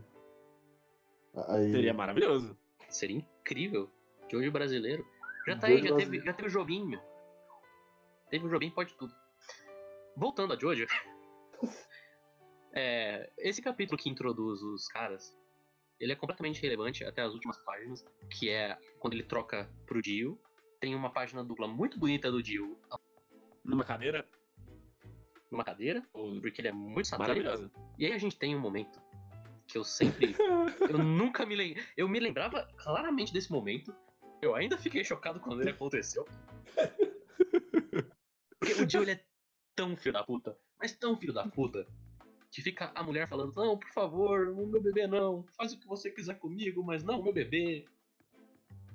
Aí... 1.47 1.71
Seria 1.71 1.93
maravilhoso. 1.93 2.55
Seria 2.87 3.17
incrível. 3.17 3.89
Jojo 4.31 4.51
brasileiro. 4.51 5.05
Já 5.45 5.57
tá 5.57 5.67
Jojo 5.67 5.81
aí, 5.81 5.89
já 5.89 5.95
teve, 5.95 6.19
já 6.21 6.33
teve 6.33 6.47
o 6.47 6.51
Jobim. 6.51 6.97
Teve 8.29 8.45
o 8.45 8.49
Jobim, 8.49 8.69
pode 8.69 8.93
tudo. 8.93 9.13
Voltando 10.15 10.53
a 10.53 10.59
Jojo. 10.59 10.85
é, 12.71 13.31
esse 13.39 13.61
capítulo 13.61 13.97
que 13.97 14.09
introduz 14.09 14.61
os 14.61 14.87
caras, 14.87 15.35
ele 15.99 16.13
é 16.13 16.15
completamente 16.15 16.61
relevante 16.61 17.03
até 17.03 17.23
as 17.23 17.33
últimas 17.33 17.57
páginas, 17.59 18.05
que 18.29 18.49
é 18.49 18.77
quando 18.99 19.13
ele 19.13 19.23
troca 19.23 19.67
pro 19.87 20.01
Dio. 20.01 20.39
Tem 20.79 20.93
uma 20.93 21.11
página 21.11 21.43
dupla 21.43 21.67
muito 21.67 21.99
bonita 21.99 22.31
do 22.31 22.41
Dio 22.41 22.79
Numa 23.65 23.83
cadeira 23.83 24.25
numa 25.51 25.63
cadeira, 25.63 26.03
porque 26.41 26.61
ele 26.61 26.67
é 26.67 26.71
muito 26.71 27.07
satânico. 27.07 27.39
maravilhosa. 27.39 27.71
E 27.97 28.05
aí 28.05 28.13
a 28.13 28.17
gente 28.17 28.37
tem 28.37 28.55
um 28.55 28.59
momento 28.59 29.01
que 29.67 29.77
eu 29.77 29.83
sempre. 29.83 30.35
eu 30.89 30.97
nunca 30.97 31.45
me 31.45 31.55
lembro. 31.55 31.83
Eu 31.95 32.07
me 32.07 32.19
lembrava 32.19 32.67
claramente 32.77 33.33
desse 33.33 33.51
momento. 33.51 33.95
Eu 34.41 34.55
ainda 34.55 34.77
fiquei 34.77 35.03
chocado 35.03 35.39
quando 35.39 35.61
ele 35.61 35.71
aconteceu. 35.71 36.25
Porque 38.59 38.73
o 38.73 38.89
Joe 38.89 39.03
ele 39.03 39.11
é 39.11 39.23
tão 39.75 39.95
filho 39.95 40.13
da 40.13 40.23
puta, 40.23 40.57
mas 40.79 40.93
tão 40.93 41.17
filho 41.17 41.33
da 41.33 41.47
puta, 41.47 41.87
que 42.51 42.61
fica 42.61 42.91
a 42.95 43.03
mulher 43.03 43.27
falando: 43.27 43.53
Não, 43.55 43.77
por 43.77 43.89
favor, 43.91 44.49
o 44.49 44.67
meu 44.67 44.81
bebê 44.81 45.07
não. 45.07 45.43
Faz 45.57 45.73
o 45.73 45.79
que 45.79 45.87
você 45.87 46.09
quiser 46.11 46.37
comigo, 46.39 46.83
mas 46.83 47.03
não 47.03 47.21
meu 47.21 47.33
bebê. 47.33 47.85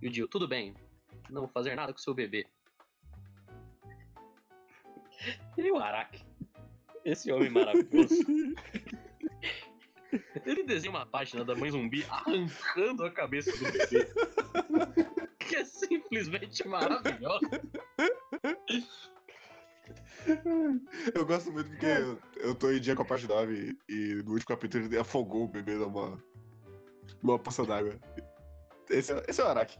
E 0.02 0.08
o 0.08 0.10
Dio, 0.10 0.28
tudo 0.28 0.46
bem, 0.46 0.74
não 1.30 1.42
vou 1.42 1.50
fazer 1.50 1.74
nada 1.74 1.92
com 1.92 1.98
seu 1.98 2.14
bebê. 2.14 2.46
E 5.56 5.70
o 5.70 5.78
Araki, 5.78 6.22
esse 7.04 7.30
homem 7.32 7.50
maravilhoso. 7.50 8.14
Ele 10.46 10.62
desenha 10.62 10.90
uma 10.90 11.04
página 11.06 11.44
da 11.44 11.56
mãe 11.56 11.70
zumbi 11.70 12.04
arrancando 12.08 13.04
a 13.04 13.10
cabeça 13.10 13.50
do 13.50 13.64
bebê. 13.64 14.06
Que 15.40 15.56
é 15.56 15.64
simplesmente 15.64 16.66
maravilhosa. 16.68 17.60
Eu 21.14 21.26
gosto 21.26 21.52
muito 21.52 21.68
porque 21.70 21.86
eu, 21.86 22.18
eu 22.36 22.54
tô 22.54 22.70
em 22.70 22.80
dia 22.80 22.94
com 22.94 23.02
a 23.02 23.04
parte 23.04 23.26
9 23.26 23.76
e 23.88 24.22
no 24.24 24.32
último 24.32 24.48
capítulo 24.48 24.84
ele 24.84 24.98
afogou 24.98 25.44
o 25.44 25.48
bebê 25.48 25.74
numa, 25.74 26.16
numa 27.22 27.38
poça 27.38 27.64
d'água. 27.66 27.98
Esse, 28.88 29.12
é- 29.12 29.24
esse 29.28 29.40
é 29.40 29.44
o 29.44 29.48
Araki. 29.48 29.78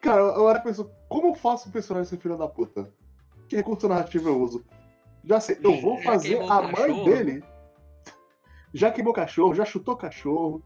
Cara, 0.00 0.20
eu 0.20 0.48
era 0.48 0.60
pensou, 0.60 0.90
como 1.08 1.28
eu 1.28 1.34
faço 1.34 1.68
um 1.68 1.72
personagem 1.72 2.08
ser 2.08 2.18
filho 2.18 2.38
da 2.38 2.48
puta? 2.48 2.92
Que 3.48 3.56
recurso 3.56 3.88
narrativo 3.88 4.28
eu 4.28 4.40
uso? 4.40 4.64
Já 5.24 5.40
sei, 5.40 5.58
eu 5.62 5.80
vou 5.80 5.98
fazer 6.02 6.40
a 6.42 6.62
mãe 6.62 6.74
cachorro. 6.74 7.04
dele. 7.04 7.44
Já 8.74 8.90
queimou 8.90 9.12
cachorro, 9.12 9.54
já 9.54 9.64
chutou 9.64 9.96
cachorro. 9.96 10.62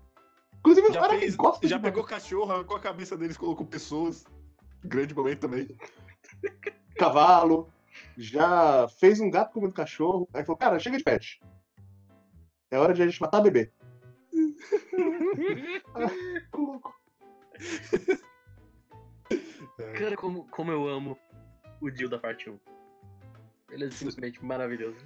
Inclusive, 0.58 0.92
Já, 0.92 1.00
o 1.00 1.04
Araki 1.04 1.20
fez, 1.20 1.36
gosta 1.36 1.68
já 1.68 1.76
de 1.76 1.82
pegou 1.82 2.04
cachorro, 2.04 2.52
arrancou 2.52 2.76
a 2.76 2.80
cabeça 2.80 3.16
deles, 3.16 3.36
colocou 3.36 3.66
pessoas. 3.66 4.24
Grande 4.82 5.14
momento 5.14 5.40
também. 5.40 5.76
cavalo, 6.96 7.68
já 8.16 8.88
fez 8.98 9.20
um 9.20 9.30
gato 9.30 9.52
comendo 9.52 9.74
cachorro. 9.74 10.28
Aí 10.32 10.44
falou, 10.44 10.56
cara, 10.56 10.78
chega 10.78 10.96
de 10.96 11.04
pet. 11.04 11.40
É 12.70 12.78
hora 12.78 12.94
de 12.94 13.02
a 13.02 13.06
gente 13.06 13.20
matar 13.20 13.40
bebê. 13.40 13.70
Louco. 16.54 16.94
Cara, 19.98 20.16
como, 20.16 20.48
como 20.48 20.72
eu 20.72 20.88
amo 20.88 21.18
o 21.80 21.90
Dio 21.90 22.08
da 22.08 22.18
parte 22.18 22.50
1. 22.50 22.58
Ele 23.76 23.84
é 23.86 23.90
simplesmente 23.90 24.42
maravilhoso. 24.44 24.98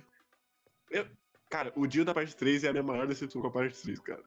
Cara, 1.50 1.72
o 1.74 1.87
Dio 1.87 2.04
da 2.04 2.14
parte 2.14 2.37
3 2.37 2.62
é 2.64 2.68
a 2.68 2.72
minha 2.72 2.83
maior 2.85 3.06
decepção 3.09 3.42
com 3.42 3.48
a 3.48 3.50
parte 3.50 3.83
3, 3.83 3.98
cara. 4.00 4.22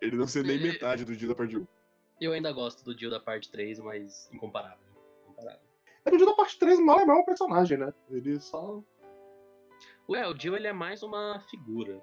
Ele 0.00 0.16
não 0.16 0.26
ser 0.26 0.42
nem 0.42 0.56
Ele- 0.56 0.72
metade 0.72 1.04
do 1.04 1.14
Dio 1.14 1.28
da 1.28 1.34
parte 1.34 1.56
1. 1.56 1.66
Eu 2.18 2.32
ainda 2.32 2.50
gosto 2.52 2.82
do 2.82 2.94
Dio 2.94 3.10
da 3.10 3.20
parte 3.20 3.50
3, 3.50 3.78
mas 3.80 4.30
incomparável. 4.32 4.78
incomparável. 5.24 5.60
É 6.04 6.08
que 6.10 6.14
o 6.14 6.18
dia 6.18 6.26
da 6.26 6.34
parte 6.34 6.58
3 6.58 6.80
mal 6.80 6.98
é 7.00 7.04
mal 7.04 7.20
um 7.20 7.24
personagem, 7.24 7.76
né? 7.76 7.92
Ele 8.08 8.40
só. 8.40 8.82
Ué, 10.08 10.26
o 10.26 10.32
Dio 10.32 10.56
ele 10.56 10.66
é 10.66 10.72
mais 10.72 11.02
uma 11.02 11.40
figura. 11.50 12.00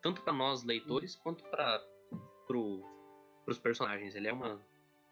Tanto 0.00 0.22
pra 0.22 0.32
nós 0.32 0.64
leitores 0.64 1.14
quanto 1.16 1.44
para 1.44 1.78
pro 2.46 2.82
pros 3.44 3.58
personagens. 3.58 4.14
Ele 4.14 4.28
é 4.28 4.32
uma, 4.32 4.64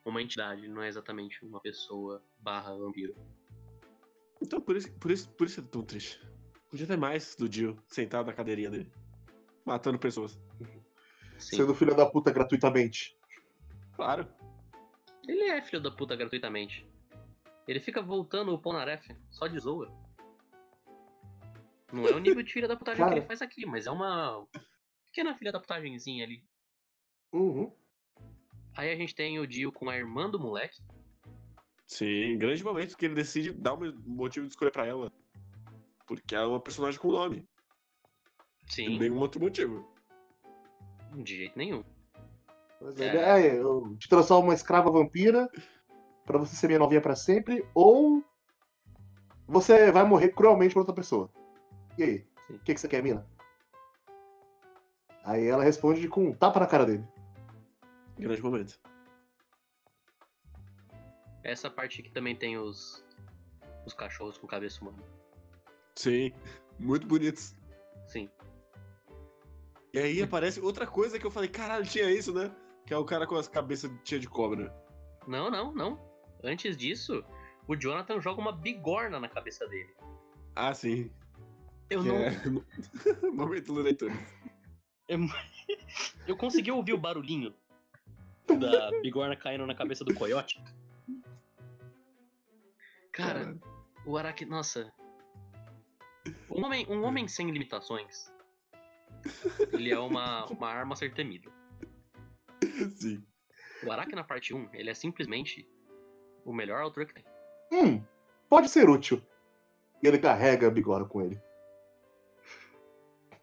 uma 0.04 0.22
entidade, 0.22 0.66
não 0.68 0.80
é 0.82 0.88
exatamente 0.88 1.44
uma 1.44 1.60
pessoa 1.60 2.22
barra 2.38 2.74
vampiro. 2.74 3.14
Então 4.42 4.60
por 4.60 4.76
isso, 4.76 4.92
por 4.98 5.10
isso, 5.10 5.28
por 5.30 5.46
isso 5.46 5.60
é 5.60 5.62
tão 5.62 5.82
triste. 5.82 6.20
Podia 6.70 6.86
ter 6.86 6.96
mais 6.96 7.34
do 7.34 7.52
Jill 7.52 7.76
sentado 7.88 8.26
na 8.26 8.32
cadeirinha 8.32 8.70
dele. 8.70 8.92
Matando 9.64 9.98
pessoas. 9.98 10.40
Sim. 11.38 11.56
Sendo 11.56 11.74
filho 11.74 11.94
da 11.94 12.06
puta 12.06 12.30
gratuitamente. 12.30 13.16
Claro. 13.94 14.26
Ele 15.26 15.44
é 15.44 15.62
filho 15.62 15.82
da 15.82 15.90
puta 15.90 16.16
gratuitamente. 16.16 16.86
Ele 17.66 17.80
fica 17.80 18.02
voltando 18.02 18.52
o 18.52 18.58
Polnareff, 18.58 19.14
só 19.30 19.46
de 19.46 19.58
zoa. 19.58 19.92
Não 21.92 22.06
é 22.06 22.12
o 22.14 22.18
nível 22.18 22.42
de 22.42 22.52
filha 22.52 22.68
da 22.68 22.76
putagem 22.76 22.98
Cara. 22.98 23.12
que 23.12 23.18
ele 23.20 23.26
faz 23.26 23.42
aqui, 23.42 23.66
mas 23.66 23.86
é 23.86 23.90
uma 23.90 24.46
pequena 25.06 25.36
filha 25.36 25.52
da 25.52 25.60
putagenzinha 25.60 26.24
ali. 26.24 26.44
Uhum. 27.32 27.72
Aí 28.76 28.90
a 28.90 28.96
gente 28.96 29.14
tem 29.14 29.38
o 29.38 29.46
Dio 29.46 29.72
com 29.72 29.88
a 29.88 29.96
irmã 29.96 30.30
do 30.30 30.38
moleque. 30.38 30.80
Sim, 31.90 32.38
grande 32.38 32.62
momento 32.62 32.96
que 32.96 33.04
ele 33.04 33.16
decide 33.16 33.52
dar 33.52 33.74
um 33.74 33.92
motivo 34.06 34.46
de 34.46 34.52
escolha 34.52 34.70
pra 34.70 34.86
ela. 34.86 35.12
Porque 36.06 36.36
ela 36.36 36.44
é 36.44 36.48
uma 36.48 36.60
personagem 36.60 37.00
com 37.00 37.10
nome. 37.10 37.44
Sim, 38.68 38.96
Nenhum 38.96 39.18
outro 39.18 39.40
motivo. 39.40 39.84
de 41.16 41.36
jeito 41.36 41.58
nenhum. 41.58 41.82
Pois 42.78 42.98
É. 43.00 43.16
é. 43.16 43.46
é, 43.48 43.58
eu 43.60 43.96
te 43.98 44.08
transformo 44.08 44.46
uma 44.48 44.54
escrava 44.54 44.88
vampira 44.88 45.50
pra 46.24 46.38
você 46.38 46.54
ser 46.54 46.68
minha 46.68 46.78
novinha 46.78 47.00
pra 47.00 47.16
sempre, 47.16 47.66
ou 47.74 48.22
você 49.48 49.90
vai 49.90 50.04
morrer 50.04 50.28
cruelmente 50.28 50.72
por 50.74 50.80
outra 50.80 50.94
pessoa. 50.94 51.28
E 51.98 52.04
aí? 52.04 52.26
O 52.48 52.58
que, 52.60 52.72
que 52.72 52.80
você 52.80 52.86
quer, 52.86 53.02
mina? 53.02 53.26
Aí 55.24 55.44
ela 55.44 55.64
responde 55.64 56.06
com 56.06 56.28
um 56.28 56.32
tapa 56.32 56.60
na 56.60 56.68
cara 56.68 56.86
dele. 56.86 57.04
Grande 58.16 58.40
momento. 58.40 58.78
Essa 61.42 61.70
parte 61.70 62.00
aqui 62.00 62.10
também 62.10 62.36
tem 62.36 62.58
os, 62.58 63.04
os 63.86 63.94
cachorros 63.94 64.38
com 64.38 64.46
cabeça 64.46 64.80
humana. 64.82 65.02
Sim, 65.96 66.32
muito 66.78 67.06
bonitos. 67.06 67.54
Sim. 68.06 68.28
E 69.92 69.98
aí 69.98 70.22
aparece 70.22 70.60
outra 70.60 70.86
coisa 70.86 71.18
que 71.18 71.26
eu 71.26 71.30
falei, 71.30 71.48
caralho, 71.48 71.84
tinha 71.84 72.10
isso, 72.10 72.32
né? 72.32 72.54
Que 72.86 72.94
é 72.94 72.96
o 72.96 73.04
cara 73.04 73.26
com 73.26 73.36
as 73.36 73.48
cabeças 73.48 73.90
cheias 74.04 74.22
de 74.22 74.28
cobra. 74.28 74.72
Não, 75.26 75.50
não, 75.50 75.72
não. 75.72 76.10
Antes 76.42 76.76
disso, 76.76 77.24
o 77.66 77.76
Jonathan 77.76 78.20
joga 78.20 78.40
uma 78.40 78.52
bigorna 78.52 79.18
na 79.18 79.28
cabeça 79.28 79.66
dele. 79.66 79.94
Ah, 80.54 80.74
sim. 80.74 81.10
Eu 81.88 82.02
que 82.02 82.08
não. 82.08 82.16
é... 82.16 83.30
momento 83.32 83.72
do 83.72 83.82
leitor. 83.82 84.12
Eu 86.26 86.36
consegui 86.36 86.70
ouvir 86.70 86.92
o 86.92 86.98
barulhinho 86.98 87.52
da 88.46 88.90
bigorna 89.00 89.36
caindo 89.36 89.66
na 89.66 89.74
cabeça 89.74 90.04
do 90.04 90.14
coiote. 90.14 90.62
Cara, 93.12 93.58
o 94.06 94.16
Araki. 94.16 94.44
Nossa. 94.44 94.92
Um 96.50 96.64
homem, 96.64 96.86
um 96.88 97.02
homem 97.02 97.26
sem 97.28 97.50
limitações. 97.50 98.32
Ele 99.72 99.90
é 99.90 99.98
uma, 99.98 100.46
uma 100.46 100.68
arma 100.68 100.94
a 100.94 100.96
ser 100.96 101.12
temida. 101.14 101.50
Sim. 102.96 103.24
O 103.84 103.90
Araki 103.90 104.14
na 104.14 104.24
parte 104.24 104.54
1, 104.54 104.70
ele 104.74 104.90
é 104.90 104.94
simplesmente 104.94 105.68
o 106.44 106.52
melhor 106.52 106.80
autor 106.82 107.06
que 107.06 107.14
tem. 107.14 107.24
Hum, 107.72 108.02
pode 108.48 108.68
ser 108.68 108.88
útil. 108.88 109.22
E 110.02 110.06
ele 110.06 110.18
carrega 110.18 110.66
a 110.66 110.70
bigorna 110.70 111.06
com 111.06 111.22
ele. 111.22 111.40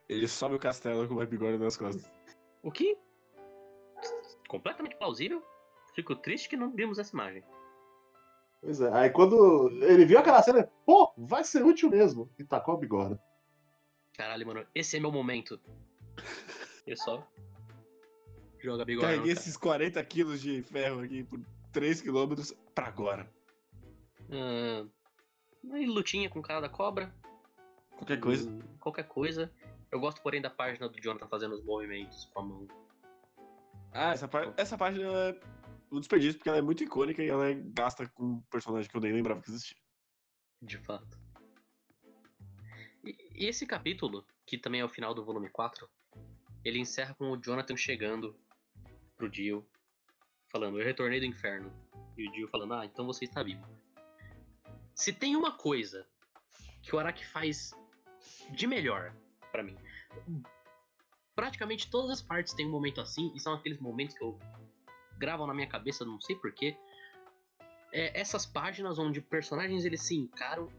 Ele 0.10 0.27
sobe 0.27 0.56
o 0.56 0.60
castelo 0.60 1.08
com 1.08 1.15
uma 1.15 1.25
bigorna 1.25 1.58
nas 1.58 1.75
costas. 1.75 2.10
O 2.63 2.71
que? 2.71 2.97
Completamente 4.47 4.95
plausível. 4.95 5.43
Fico 5.93 6.15
triste 6.15 6.49
que 6.49 6.56
não 6.56 6.71
vimos 6.71 6.99
essa 6.99 7.13
imagem. 7.13 7.43
Pois 8.62 8.82
é. 8.82 8.91
Aí 8.93 9.10
quando 9.10 9.70
ele 9.84 10.06
viu 10.06 10.20
aquela 10.20 10.41
cena, 10.41 10.70
pô, 10.86 11.13
vai 11.17 11.43
ser 11.43 11.63
útil 11.63 11.89
mesmo. 11.89 12.30
E 12.38 12.43
tacou 12.43 12.76
a 12.76 12.78
bigorna. 12.78 13.20
Caralho, 14.13 14.48
mano, 14.48 14.65
esse 14.74 14.98
é 14.98 15.00
meu 15.00 15.12
momento. 15.12 15.60
Ele 16.86 16.96
só 16.96 17.26
joga 18.60 18.84
a 18.84 18.86
bigorna. 18.86 19.10
Carreguei 19.10 19.34
esses 19.34 19.56
40 19.56 20.04
quilos 20.06 20.41
de 20.41 20.63
ferro 20.63 21.02
aqui 21.02 21.24
por 21.24 21.39
3 21.72 22.02
quilômetros 22.02 22.54
pra 22.74 22.88
agora. 22.88 23.30
Ah, 24.32 24.86
aí 25.74 25.86
lutinha 25.86 26.30
com 26.30 26.39
o 26.39 26.43
cara 26.43 26.62
da 26.62 26.70
cobra. 26.70 27.13
Qualquer 27.91 28.20
coisa. 28.20 28.50
Hum, 28.50 28.60
Qualquer 28.80 29.08
coisa. 29.08 29.52
Eu 29.91 30.00
gosto, 30.00 30.22
porém, 30.22 30.41
da 30.41 30.50
página 30.50 30.89
do 30.89 31.02
Jonathan 31.02 31.28
fazendo 31.28 31.56
os 31.56 31.63
movimentos 31.63 32.26
com 32.34 32.39
a 32.39 32.43
mão. 32.43 32.67
Ah, 33.91 34.12
essa, 34.12 34.28
par... 34.28 34.54
essa 34.58 34.78
página 34.78 35.36
um 35.91 36.00
desperdício, 36.00 36.36
porque 36.36 36.50
ela 36.50 36.58
é 36.58 36.62
muito 36.62 36.84
icônica 36.84 37.23
e 37.23 37.30
ela 37.30 37.50
é 37.50 37.54
gasta 37.54 38.08
com 38.10 38.23
um 38.23 38.41
personagem 38.50 38.89
que 38.89 38.95
eu 38.95 39.02
nem 39.02 39.13
lembrava 39.13 39.41
que 39.41 39.50
existia. 39.50 39.78
De 40.62 40.78
fato. 40.78 41.19
E, 43.04 43.15
e 43.34 43.45
esse 43.45 43.65
capítulo, 43.65 44.26
que 44.45 44.58
também 44.58 44.82
é 44.82 44.86
o 44.86 44.89
final 44.89 45.13
do 45.13 45.23
volume 45.23 45.50
4, 45.50 45.89
ele 46.63 46.80
encerra 46.80 47.13
com 47.15 47.32
o 47.32 47.38
Jonathan 47.38 47.78
chegando 47.78 48.36
pro 49.15 49.30
Dio, 49.30 49.67
falando, 50.50 50.80
eu 50.80 50.86
retornei 50.86 51.19
do 51.19 51.26
inferno. 51.26 51.71
E 52.17 52.28
o 52.28 52.32
Dio 52.32 52.47
falando, 52.47 52.73
ah, 52.73 52.86
então 52.86 53.06
você 53.06 53.26
está 53.26 53.43
vivo. 53.43 53.63
Se 54.95 55.13
tem 55.13 55.36
uma 55.36 55.56
coisa 55.56 56.08
que 56.82 56.95
o 56.95 57.00
Araki 57.00 57.26
faz 57.26 57.73
de 58.50 58.65
melhor 58.65 59.15
pra 59.52 59.63
mim, 59.63 59.78
praticamente 61.36 61.89
todas 61.89 62.10
as 62.10 62.21
partes 62.21 62.54
têm 62.54 62.65
um 62.65 62.71
momento 62.71 63.00
assim, 63.00 63.32
e 63.36 63.39
são 63.39 63.54
aqueles 63.54 63.80
momentos 63.80 64.17
que 64.17 64.23
eu 64.23 64.39
gravo 65.17 65.45
na 65.47 65.53
minha 65.53 65.67
cabeça, 65.67 66.06
não 66.06 66.19
sei 66.21 66.36
porquê, 66.36 66.77
é 67.91 68.19
essas 68.19 68.45
páginas 68.45 68.99
onde 68.99 69.21
personagens 69.21 69.86
eles 69.86 70.01
se 70.01 70.15
encaram 70.15 70.69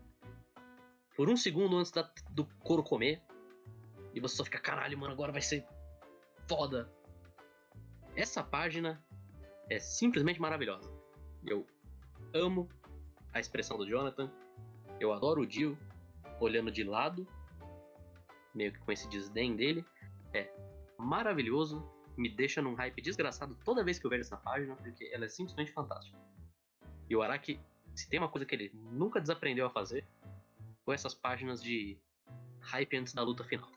por 1.17 1.29
um 1.29 1.37
segundo 1.37 1.77
antes 1.77 1.91
da- 1.91 2.11
do 2.31 2.45
couro 2.61 2.83
comer. 2.83 3.23
E 4.15 4.21
você 4.21 4.37
só 4.37 4.45
fica, 4.45 4.59
caralho, 4.61 4.97
mano, 4.99 5.13
agora 5.13 5.33
vai 5.33 5.43
ser 5.43 5.67
foda. 6.49 6.93
Essa 8.15 8.43
página 8.43 9.05
é 9.71 9.79
simplesmente 9.79 10.41
maravilhosa. 10.41 10.91
Eu 11.47 11.67
amo 12.35 12.69
a 13.33 13.41
expressão 13.41 13.77
do 13.77 13.87
Jonathan. 13.87 14.31
Eu 15.01 15.13
adoro 15.13 15.43
o 15.43 15.47
Dio 15.47 15.79
olhando 16.41 16.71
de 16.71 16.85
lado, 16.85 17.27
meio 18.55 18.73
que 18.73 18.79
com 18.81 18.91
esse 18.93 19.09
desdém 19.09 19.55
dele. 19.57 19.85
É 20.33 20.51
maravilhoso, 20.99 21.85
me 22.19 22.29
deixa 22.29 22.61
num 22.61 22.75
hype 22.75 23.01
desgraçado 23.01 23.57
toda 23.65 23.85
vez 23.85 23.99
que 23.99 24.07
eu 24.07 24.11
vejo 24.11 24.23
essa 24.23 24.37
página, 24.37 24.75
porque 24.77 25.09
ela 25.13 25.25
é 25.25 25.29
simplesmente 25.29 25.73
fantástica. 25.73 26.19
E 27.09 27.17
o 27.17 27.23
Araki, 27.23 27.61
se 27.95 28.09
tem 28.09 28.19
uma 28.19 28.29
coisa 28.29 28.45
que 28.45 28.55
ele 28.55 28.71
nunca 28.75 29.21
desaprendeu 29.21 29.67
a 29.67 29.71
fazer, 29.71 30.05
foi 30.85 30.95
essas 30.95 31.15
páginas 31.15 31.63
de 31.63 31.97
hype 32.61 32.97
antes 32.97 33.15
da 33.15 33.23
luta 33.23 33.45
final. 33.45 33.71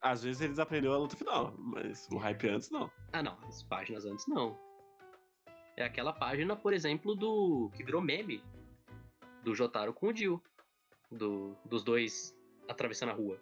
Às 0.00 0.22
vezes 0.22 0.40
eles 0.40 0.58
aprenderam 0.58 0.94
a 0.94 0.98
luta 0.98 1.14
final, 1.14 1.54
mas 1.58 2.08
o 2.10 2.16
hype 2.16 2.48
antes 2.48 2.70
não. 2.70 2.90
Ah, 3.12 3.22
não, 3.22 3.38
as 3.46 3.62
páginas 3.62 4.06
antes 4.06 4.26
não. 4.26 4.58
É 5.76 5.84
aquela 5.84 6.12
página, 6.12 6.56
por 6.56 6.72
exemplo, 6.72 7.14
do. 7.14 7.70
que 7.74 7.84
virou 7.84 8.00
meme 8.00 8.42
do 9.42 9.54
Jotaro 9.54 9.92
com 9.92 10.08
o 10.08 10.12
Dio. 10.12 10.42
Do, 11.10 11.56
dos 11.64 11.82
dois 11.82 12.36
atravessando 12.68 13.10
a 13.10 13.14
rua. 13.14 13.38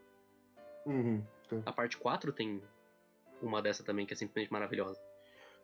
Uhum. 0.86 1.22
A 1.66 1.72
parte 1.72 1.98
4 1.98 2.32
tem 2.32 2.62
uma 3.42 3.62
dessa 3.62 3.82
também 3.84 4.06
que 4.06 4.12
é 4.12 4.16
simplesmente 4.16 4.52
maravilhosa. 4.52 4.98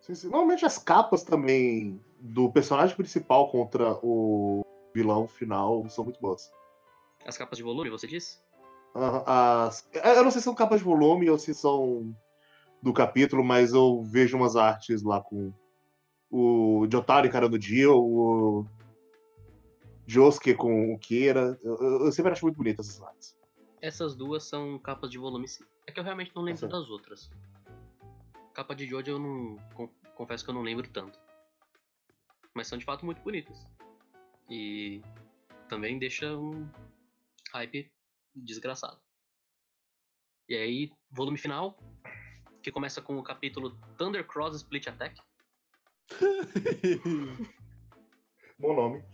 Sim, 0.01 0.15
sim. 0.15 0.27
Normalmente 0.29 0.65
as 0.67 0.77
capas 0.79 1.23
também 1.23 2.01
do 2.21 2.51
personagem 2.53 2.95
principal 2.97 3.51
contra 3.51 3.95
o 4.03 4.63
vilão 4.95 5.27
final 5.27 5.89
são 5.89 6.05
muito 6.05 6.21
boas. 6.21 6.51
As 7.27 7.39
capas 7.39 7.57
de 7.57 7.65
volume, 7.65 7.89
você 7.91 8.07
disse? 8.07 8.39
Aham, 8.95 9.25
As... 9.27 9.89
Eu 9.93 10.23
não 10.25 10.31
sei 10.31 10.41
se 10.41 10.45
são 10.45 10.55
capas 10.55 10.79
de 10.81 10.85
volume 10.85 11.29
ou 11.31 11.39
se 11.39 11.55
são 11.55 12.15
do 12.83 12.93
capítulo, 12.93 13.43
mas 13.43 13.73
eu 13.73 14.03
vejo 14.05 14.37
umas 14.37 14.57
artes 14.57 15.03
lá 15.03 15.21
com 15.23 15.53
o 16.31 16.87
Jotaro 16.91 17.27
encarando 17.27 17.57
o 17.57 17.59
Dio, 17.59 17.95
o 17.97 18.67
Josuke 20.07 20.55
com 20.55 20.93
o 20.93 20.99
Kira. 20.99 21.59
Eu, 21.63 21.77
eu- 22.05 22.13
sempre 22.13 22.33
acho 22.33 22.45
muito 22.45 22.57
bonitas 22.57 22.89
essas 22.89 23.03
artes. 23.03 23.37
Essas 23.81 24.15
duas 24.15 24.45
são 24.45 24.79
capas 24.79 25.11
de 25.11 25.19
volume 25.19 25.49
sim. 25.49 25.65
É 25.87 25.93
que 25.93 25.99
eu 26.01 26.05
realmente 26.05 26.33
não 26.35 26.43
lembro 26.43 26.69
das 26.69 26.89
outras. 26.89 27.31
Capa 28.55 28.75
de 28.75 28.87
Jojo 28.87 29.11
eu 29.11 29.19
não. 29.19 29.57
con- 29.75 29.93
confesso 30.15 30.45
que 30.45 30.51
eu 30.51 30.55
não 30.55 30.63
lembro 30.63 30.89
tanto. 30.89 31.19
Mas 32.55 32.69
são 32.69 32.79
de 32.79 32.85
fato 32.85 33.05
muito 33.05 33.21
bonitas. 33.21 33.67
E 34.49 35.03
também 35.69 35.99
deixa 35.99 36.37
um 36.37 36.71
hype 37.53 37.93
desgraçado. 38.35 39.03
E 40.49 40.55
aí, 40.55 40.93
volume 41.11 41.37
final, 41.37 41.77
que 42.63 42.71
começa 42.71 43.03
com 43.03 43.19
o 43.19 43.25
capítulo 43.25 43.77
Thunder 43.99 44.25
Cross 44.25 44.55
Split 44.57 44.87
Attack. 44.87 45.21
Bom 48.59 48.77
nome. 48.77 49.05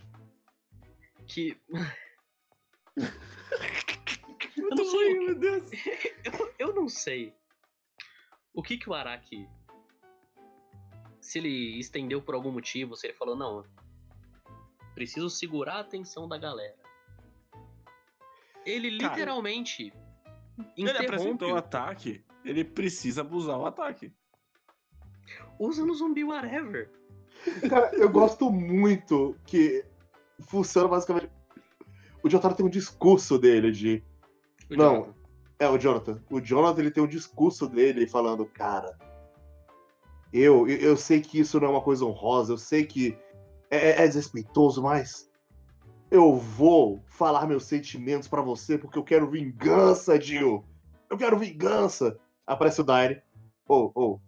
Que. 1.26 1.58
eu, 4.56 4.68
não 4.70 4.84
sei, 4.84 5.14
ruim, 5.14 5.24
meu 5.24 5.34
Deus. 5.38 5.70
eu, 6.24 6.54
eu 6.58 6.74
não 6.74 6.88
sei 6.88 7.39
o 8.60 8.62
que, 8.62 8.76
que 8.76 8.88
o 8.88 8.94
Araki 8.94 9.48
se 11.20 11.38
ele 11.38 11.78
estendeu 11.78 12.20
por 12.20 12.34
algum 12.34 12.50
motivo, 12.50 12.96
se 12.96 13.06
ele 13.06 13.14
falou, 13.14 13.36
não, 13.36 13.64
preciso 14.94 15.28
segurar 15.30 15.74
a 15.76 15.80
atenção 15.80 16.28
da 16.28 16.36
galera. 16.38 16.74
Ele 18.66 18.98
Cara, 18.98 19.14
literalmente 19.14 19.92
Ele 20.76 20.90
apresentou 20.90 21.50
o 21.50 21.54
o- 21.54 21.56
ataque, 21.56 22.24
ele 22.44 22.64
precisa 22.64 23.20
abusar 23.20 23.58
o 23.58 23.66
ataque. 23.66 24.12
usa 25.58 25.84
no 25.84 25.94
zumbi 25.94 26.24
whatever. 26.24 26.90
Cara, 27.68 27.94
eu 27.94 28.08
gosto 28.10 28.50
muito 28.50 29.36
que 29.46 29.84
funciona 30.40 30.88
basicamente. 30.88 31.30
O 32.22 32.28
Jotaro 32.28 32.54
tem 32.54 32.66
um 32.66 32.70
discurso 32.70 33.38
dele 33.38 33.70
de. 33.70 34.02
O 34.70 34.76
Não. 34.76 35.14
É, 35.60 35.68
o 35.68 35.76
Jonathan. 35.76 36.18
O 36.30 36.40
Jonathan 36.40 36.80
ele 36.80 36.90
tem 36.90 37.04
um 37.04 37.06
discurso 37.06 37.68
dele 37.68 38.06
falando, 38.06 38.46
cara. 38.46 38.96
Eu, 40.32 40.66
eu, 40.66 40.96
sei 40.96 41.20
que 41.20 41.38
isso 41.38 41.60
não 41.60 41.68
é 41.68 41.70
uma 41.70 41.82
coisa 41.82 42.04
honrosa, 42.04 42.52
eu 42.52 42.58
sei 42.58 42.86
que 42.86 43.18
é, 43.70 44.02
é 44.02 44.06
desrespeitoso, 44.06 44.82
mas 44.82 45.28
eu 46.10 46.34
vou 46.36 47.02
falar 47.08 47.46
meus 47.46 47.64
sentimentos 47.64 48.26
pra 48.26 48.40
você 48.40 48.78
porque 48.78 48.98
eu 48.98 49.04
quero 49.04 49.30
vingança, 49.30 50.18
Jill. 50.18 50.64
Eu 51.10 51.18
quero 51.18 51.38
vingança. 51.38 52.18
Aparece 52.46 52.80
o 52.80 52.84
Dire. 52.84 53.22
Ô, 53.68 53.92
ô, 53.94 54.20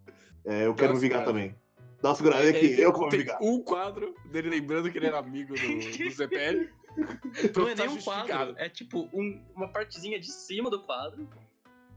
é, 0.45 0.67
eu 0.67 0.75
quero 0.75 0.93
uma 0.93 1.01
me 1.01 1.01
vingar 1.01 1.21
segurada. 1.21 1.25
também. 1.25 1.62
Dá 2.03 2.09
uma 2.11 2.15
segurada 2.17 2.49
aqui, 2.49 2.59
Ele 2.67 2.83
eu 2.85 2.93
que 2.93 2.99
vou 2.99 3.09
vingar. 3.11 3.39
um 3.41 3.63
quadro 3.63 4.15
dele 4.27 4.51
lembrando 4.51 4.91
que 4.91 4.99
ele 4.99 5.07
era 5.07 5.19
amigo 5.19 5.55
do, 5.55 5.61
do 5.61 6.11
ZPL. 6.11 6.69
Não 7.57 7.69
é 7.69 7.75
nem 7.75 7.89
um 7.89 8.03
quadro, 8.03 8.55
é 8.59 8.69
tipo 8.69 9.09
um- 9.13 9.43
uma 9.55 9.69
partezinha 9.69 10.19
de 10.21 10.31
cima 10.31 10.69
do 10.69 10.83
quadro 10.83 11.29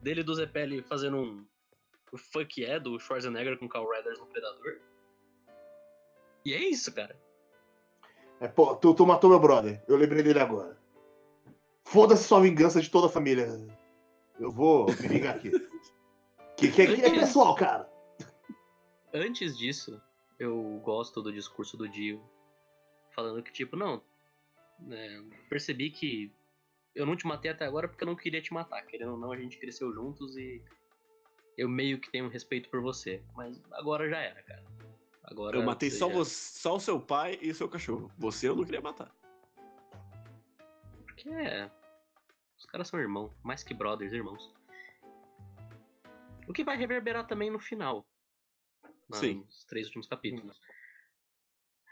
dele 0.01 0.23
do 0.23 0.33
Zepelli 0.35 0.81
fazendo 0.83 1.17
um 1.17 1.45
o 2.11 2.17
fuck 2.17 2.61
yeah 2.61 2.79
do 2.79 2.97
Schwarzenegger 2.99 3.57
com 3.57 3.67
Carl 3.67 3.89
Redders 3.89 4.19
no 4.19 4.27
Predador. 4.27 4.79
E 6.45 6.53
é 6.53 6.59
isso, 6.69 6.93
cara. 6.93 7.19
É, 8.39 8.47
pô, 8.47 8.75
tu, 8.75 8.93
tu 8.93 9.05
matou 9.05 9.29
meu 9.29 9.39
brother. 9.39 9.83
Eu 9.87 9.97
lembrei 9.97 10.21
dele 10.21 10.39
agora. 10.39 10.77
Foda-se 11.83 12.23
sua 12.23 12.39
vingança 12.41 12.79
de 12.79 12.89
toda 12.89 13.07
a 13.07 13.09
família. 13.09 13.47
Eu 14.39 14.51
vou 14.51 14.85
me 14.85 14.93
vingar 15.07 15.35
aqui. 15.35 15.51
Que, 16.55 16.71
que, 16.71 16.95
que 16.95 17.01
é 17.01 17.09
pessoal, 17.19 17.55
cara? 17.55 17.89
Antes 19.17 19.57
disso, 19.57 20.01
eu 20.37 20.81
gosto 20.83 21.21
do 21.21 21.31
discurso 21.31 21.77
do 21.77 21.87
Dio 21.87 22.21
falando 23.11 23.41
que 23.41 23.49
tipo, 23.53 23.77
não, 23.77 24.03
né, 24.77 25.23
percebi 25.49 25.89
que 25.89 26.29
eu 26.93 27.05
não 27.05 27.15
te 27.15 27.25
matei 27.25 27.49
até 27.49 27.65
agora 27.65 27.87
porque 27.87 28.03
eu 28.03 28.07
não 28.07 28.15
queria 28.15 28.41
te 28.41 28.53
matar. 28.53 28.81
Querendo 28.85 29.13
ou 29.13 29.17
não, 29.17 29.31
a 29.31 29.37
gente 29.37 29.57
cresceu 29.57 29.93
juntos 29.93 30.35
e 30.35 30.61
eu 31.57 31.69
meio 31.69 31.97
que 31.97 32.11
tenho 32.11 32.27
respeito 32.27 32.69
por 32.69 32.81
você. 32.81 33.23
Mas 33.33 33.57
agora 33.71 34.09
já 34.09 34.17
era, 34.17 34.43
cara. 34.43 34.65
Agora 35.23 35.57
Eu 35.57 35.63
matei 35.63 35.89
só, 35.89 36.09
já- 36.09 36.13
você, 36.15 36.59
só 36.59 36.75
o 36.75 36.79
seu 36.81 36.99
pai 36.99 37.39
e 37.41 37.51
o 37.51 37.55
seu 37.55 37.69
cachorro. 37.69 38.11
Você 38.17 38.49
eu 38.49 38.55
não 38.55 38.65
queria 38.65 38.81
matar. 38.81 39.15
Porque 41.05 41.29
é. 41.29 41.71
Os 42.57 42.65
caras 42.65 42.89
são 42.89 42.99
irmãos, 42.99 43.31
mais 43.43 43.63
que 43.63 43.73
brothers, 43.73 44.11
irmãos. 44.11 44.53
O 46.49 46.51
que 46.51 46.65
vai 46.65 46.75
reverberar 46.77 47.25
também 47.25 47.49
no 47.49 47.59
final. 47.59 48.05
Sim. 49.13 49.43
Nos 49.45 49.63
três 49.65 49.87
últimos 49.87 50.07
capítulos. 50.07 50.59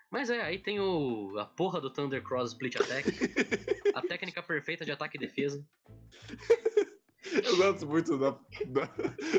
Mas 0.09 0.29
é, 0.29 0.41
aí 0.41 0.59
tem 0.59 0.79
o. 0.79 1.35
a 1.39 1.45
porra 1.45 1.81
do 1.81 1.91
Thunder 1.91 2.21
Cross 2.23 2.51
Split 2.51 2.75
Attack. 2.75 3.09
a 3.95 4.01
técnica 4.01 4.43
perfeita 4.43 4.85
de 4.85 4.91
ataque 4.91 5.17
e 5.17 5.19
defesa. 5.19 5.65
Eu 7.43 7.57
gosto 7.57 7.87
muito 7.87 8.17
da, 8.17 8.31
da- 8.67 8.93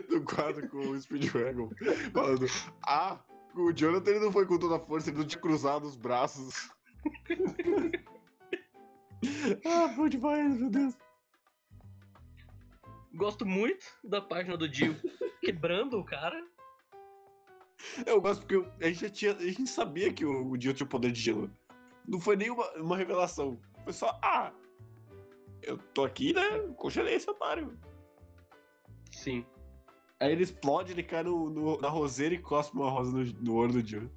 do 0.09 0.25
quadro 0.25 0.69
com 0.69 0.79
o 0.79 1.01
Speedwagon 1.01 1.71
falando: 2.13 2.47
Ah, 2.85 3.23
o 3.55 3.73
Jonathan 3.73 4.11
ele 4.11 4.21
não 4.21 4.33
foi 4.33 4.47
com 4.47 4.59
toda 4.59 4.77
a 4.77 4.81
força, 4.81 5.11
ele 5.11 5.19
não 5.19 5.27
tinha 5.27 5.41
cruzado 5.41 5.85
os 5.87 5.95
braços. 5.95 6.71
ah, 9.65 9.89
bom 9.89 10.09
demais, 10.09 10.59
meu 10.59 10.71
Deus. 10.71 10.95
Gosto 13.15 13.47
muito 13.47 13.85
da 14.03 14.21
página 14.21 14.57
do 14.57 14.69
Dio 14.69 14.97
quebrando 15.41 15.99
o 15.99 16.05
cara. 16.05 16.43
Eu 18.07 18.21
gosto 18.21 18.41
porque 18.41 18.57
eu- 18.57 18.71
a 18.81 18.87
gente, 18.89 19.01
já 19.01 19.11
tinha, 19.11 19.33
a 19.33 19.43
gente 19.43 19.69
sabia 19.69 20.13
que 20.13 20.25
o, 20.25 20.51
o 20.51 20.57
Dio 20.57 20.75
tinha 20.75 20.87
o 20.87 20.91
poder 20.91 21.13
de 21.13 21.21
gelo. 21.21 21.51
Não 22.07 22.21
foi 22.21 22.37
nem 22.37 22.51
uma, 22.51 22.65
revelação. 22.97 23.59
Foi 23.85 23.93
só, 23.93 24.19
ah, 24.23 24.53
eu 25.63 25.79
tô 25.79 26.05
aqui, 26.05 26.33
né? 26.33 26.43
Congelei 26.77 27.15
esse 27.15 27.29
otário. 27.31 27.79
Sim. 29.11 29.45
Aí 30.21 30.33
ele 30.33 30.43
explode, 30.45 30.93
ele 30.93 31.03
cai 31.03 31.23
no, 31.23 31.51
no- 31.51 31.81
na 31.81 31.89
roseira 31.89 32.35
e 32.35 32.39
cospe 32.39 32.77
uma 32.77 32.91
rosa 32.91 33.13
no, 33.17 33.25
no 33.25 33.55
olho 33.55 33.73
do 33.75 33.83
Dio. 33.83 34.11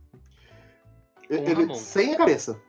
Ele, 1.30 1.54
Ramon. 1.54 1.76
sem 1.76 2.14
a 2.14 2.18
cabeça. 2.18 2.62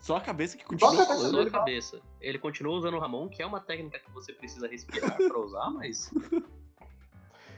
Só 0.00 0.16
a 0.16 0.20
cabeça 0.20 0.56
que 0.56 0.64
continua 0.64 0.94
Só 0.96 1.02
a 1.02 1.06
cabeça. 1.06 1.30
Só 1.30 1.36
a 1.36 1.40
ele 1.42 1.50
cabeça. 1.50 2.00
Ele 2.20 2.38
continua 2.38 2.74
usando 2.74 2.94
o 2.94 2.98
Ramon, 2.98 3.28
que 3.28 3.42
é 3.42 3.46
uma 3.46 3.60
técnica 3.60 3.98
que 3.98 4.10
você 4.12 4.32
precisa 4.32 4.66
respirar 4.66 5.16
pra 5.16 5.38
usar, 5.38 5.70
mas. 5.70 6.10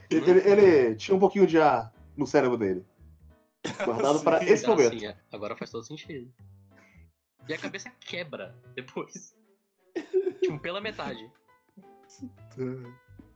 Ele, 0.09 0.29
ele- 0.29 0.49
ele 0.49 0.95
tinha 0.95 1.15
um 1.15 1.19
pouquinho 1.19 1.47
de 1.47 1.59
ar 1.59 1.93
no 2.15 2.25
cérebro 2.27 2.57
dele. 2.57 2.85
Guardado 3.85 4.17
Sim. 4.19 4.23
para 4.23 4.43
esse 4.43 4.67
momento. 4.67 4.99
sim, 4.99 5.05
é. 5.07 5.17
agora 5.31 5.55
faz 5.55 5.71
todo 5.71 5.83
sentido. 5.85 6.31
E 7.47 7.53
a 7.53 7.57
cabeça 7.57 7.89
quebra 7.99 8.55
depois. 8.75 9.35
tipo, 10.41 10.59
pela 10.59 10.79
metade. 10.81 11.29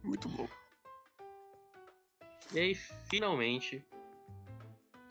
Muito 0.04 0.30
bom. 0.30 0.48
E 2.54 2.60
aí, 2.60 2.76
finalmente, 3.10 3.86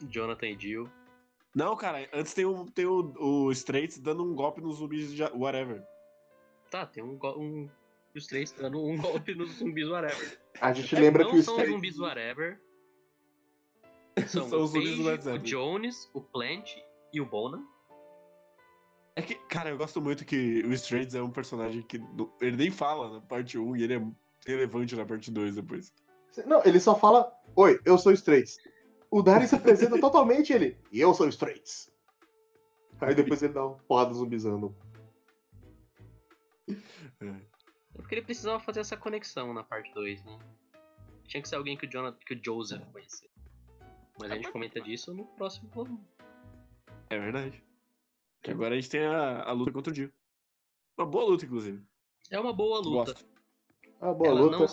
Jonathan 0.08 0.46
e 0.46 0.58
Jill. 0.58 0.90
Não, 1.54 1.76
cara, 1.76 2.08
antes 2.12 2.32
tem 2.34 2.44
o, 2.44 2.64
tem 2.70 2.86
o, 2.86 3.12
o 3.18 3.52
Straits 3.52 3.98
dando 3.98 4.22
um 4.24 4.34
golpe 4.34 4.60
nos 4.60 4.76
zumbis 4.76 5.12
de 5.12 5.22
whatever. 5.34 5.82
Tá, 6.70 6.86
tem 6.86 7.02
um, 7.02 7.16
go- 7.16 7.68
um 8.16 8.18
os 8.18 8.26
três 8.26 8.52
dando 8.52 8.82
um 8.84 8.96
golpe 9.00 9.34
nos 9.34 9.50
zumbis 9.58 9.88
whatever. 9.88 10.40
A 10.60 10.72
gente 10.72 10.94
lembra 10.96 11.24
Não 11.24 11.30
que 11.30 11.36
o 11.38 11.42
são 11.42 11.54
Stray- 11.56 11.72
zumbis 11.72 11.98
whatever. 11.98 12.60
São, 14.26 14.48
São 14.48 14.60
o 14.60 14.64
os 14.64 14.72
Page, 14.72 15.28
o. 15.28 15.38
Jones, 15.38 16.10
o 16.14 16.22
Plant 16.22 16.70
e 17.12 17.20
o 17.20 17.26
Bona. 17.26 17.62
É 19.14 19.20
que, 19.20 19.34
cara, 19.46 19.68
eu 19.68 19.76
gosto 19.76 20.00
muito 20.00 20.24
que 20.24 20.62
o 20.62 20.72
Straits 20.72 21.14
é 21.14 21.22
um 21.22 21.30
personagem 21.30 21.82
que 21.82 22.00
ele 22.40 22.56
nem 22.56 22.70
fala 22.70 23.12
na 23.12 23.20
parte 23.20 23.58
1 23.58 23.76
e 23.76 23.82
ele 23.82 23.94
é 23.94 24.02
relevante 24.46 24.96
na 24.96 25.04
parte 25.04 25.30
2 25.30 25.56
depois. 25.56 25.92
Não, 26.46 26.62
ele 26.64 26.80
só 26.80 26.98
fala: 26.98 27.30
Oi, 27.54 27.78
eu 27.84 27.98
sou 27.98 28.10
o 28.10 28.14
Straits. 28.14 28.56
O 29.10 29.22
Dari 29.22 29.46
se 29.46 29.54
apresenta 29.54 29.98
totalmente 30.00 30.50
ele. 30.52 30.78
E 30.90 30.98
eu 30.98 31.12
sou 31.12 31.26
o 31.26 31.30
Straits. 31.30 31.90
Aí 33.00 33.14
depois 33.14 33.42
ele 33.42 33.52
dá 33.52 33.66
uma 33.66 33.76
porrada 33.80 34.14
zumbizando. 34.14 34.74
É. 37.20 37.55
É 37.98 38.02
porque 38.02 38.14
ele 38.14 38.22
precisava 38.22 38.60
fazer 38.60 38.80
essa 38.80 38.96
conexão 38.96 39.52
na 39.52 39.64
parte 39.64 39.92
2, 39.94 40.24
né? 40.24 40.38
Tinha 41.26 41.42
que 41.42 41.48
ser 41.48 41.56
alguém 41.56 41.76
que 41.76 41.86
o, 41.86 41.90
Jonathan, 41.90 42.18
que 42.24 42.34
o 42.34 42.44
Joseph 42.44 42.84
conhecia. 42.92 43.28
Mas 44.20 44.30
a 44.30 44.36
gente 44.36 44.50
comenta 44.50 44.80
disso 44.80 45.12
no 45.12 45.24
próximo 45.24 45.68
volume. 45.70 46.06
É 47.10 47.18
verdade. 47.18 47.62
Que 48.42 48.50
agora 48.50 48.74
a 48.74 48.76
gente 48.76 48.90
tem 48.90 49.04
a, 49.04 49.42
a 49.42 49.52
luta 49.52 49.72
contra 49.72 49.90
o 49.90 49.94
Dio. 49.94 50.12
Uma 50.96 51.06
boa 51.06 51.24
luta, 51.24 51.44
inclusive. 51.44 51.82
É 52.30 52.38
uma 52.38 52.52
boa 52.52 52.78
luta. 52.78 53.12
Gosto. 53.12 53.26
Ah, 54.00 54.12
boa 54.12 54.28
ela, 54.28 54.40
luta. 54.40 54.58
não, 54.58 54.66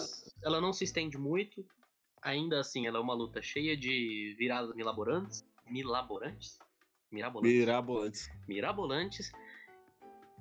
ela 0.43 0.61
não 0.61 0.73
se 0.73 0.83
estende 0.83 1.17
muito. 1.17 1.65
Ainda 2.21 2.59
assim, 2.59 2.87
ela 2.87 2.97
é 2.97 3.01
uma 3.01 3.13
luta 3.13 3.41
cheia 3.41 3.75
de 3.75 4.35
viradas 4.37 4.73
milaborantes. 4.75 5.45
Milaborantes? 5.69 6.59
Mirabolantes. 7.11 7.53
Mirabolantes. 7.53 8.31
Mirabolantes. 8.47 9.31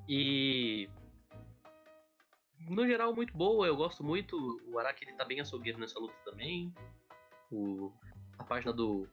E. 0.09 0.89
No 2.69 2.87
geral, 2.87 3.15
muito 3.15 3.37
boa. 3.37 3.67
Eu 3.67 3.77
gosto 3.77 4.05
muito. 4.05 4.61
O 4.69 4.79
Araki 4.79 5.05
ele 5.05 5.15
tá 5.15 5.25
bem 5.25 5.41
açougueiro 5.41 5.79
nessa 5.79 5.99
luta 5.99 6.15
também. 6.25 6.73
O... 7.51 7.93
A 8.39 8.45
página 8.45 8.73
do 8.73 9.09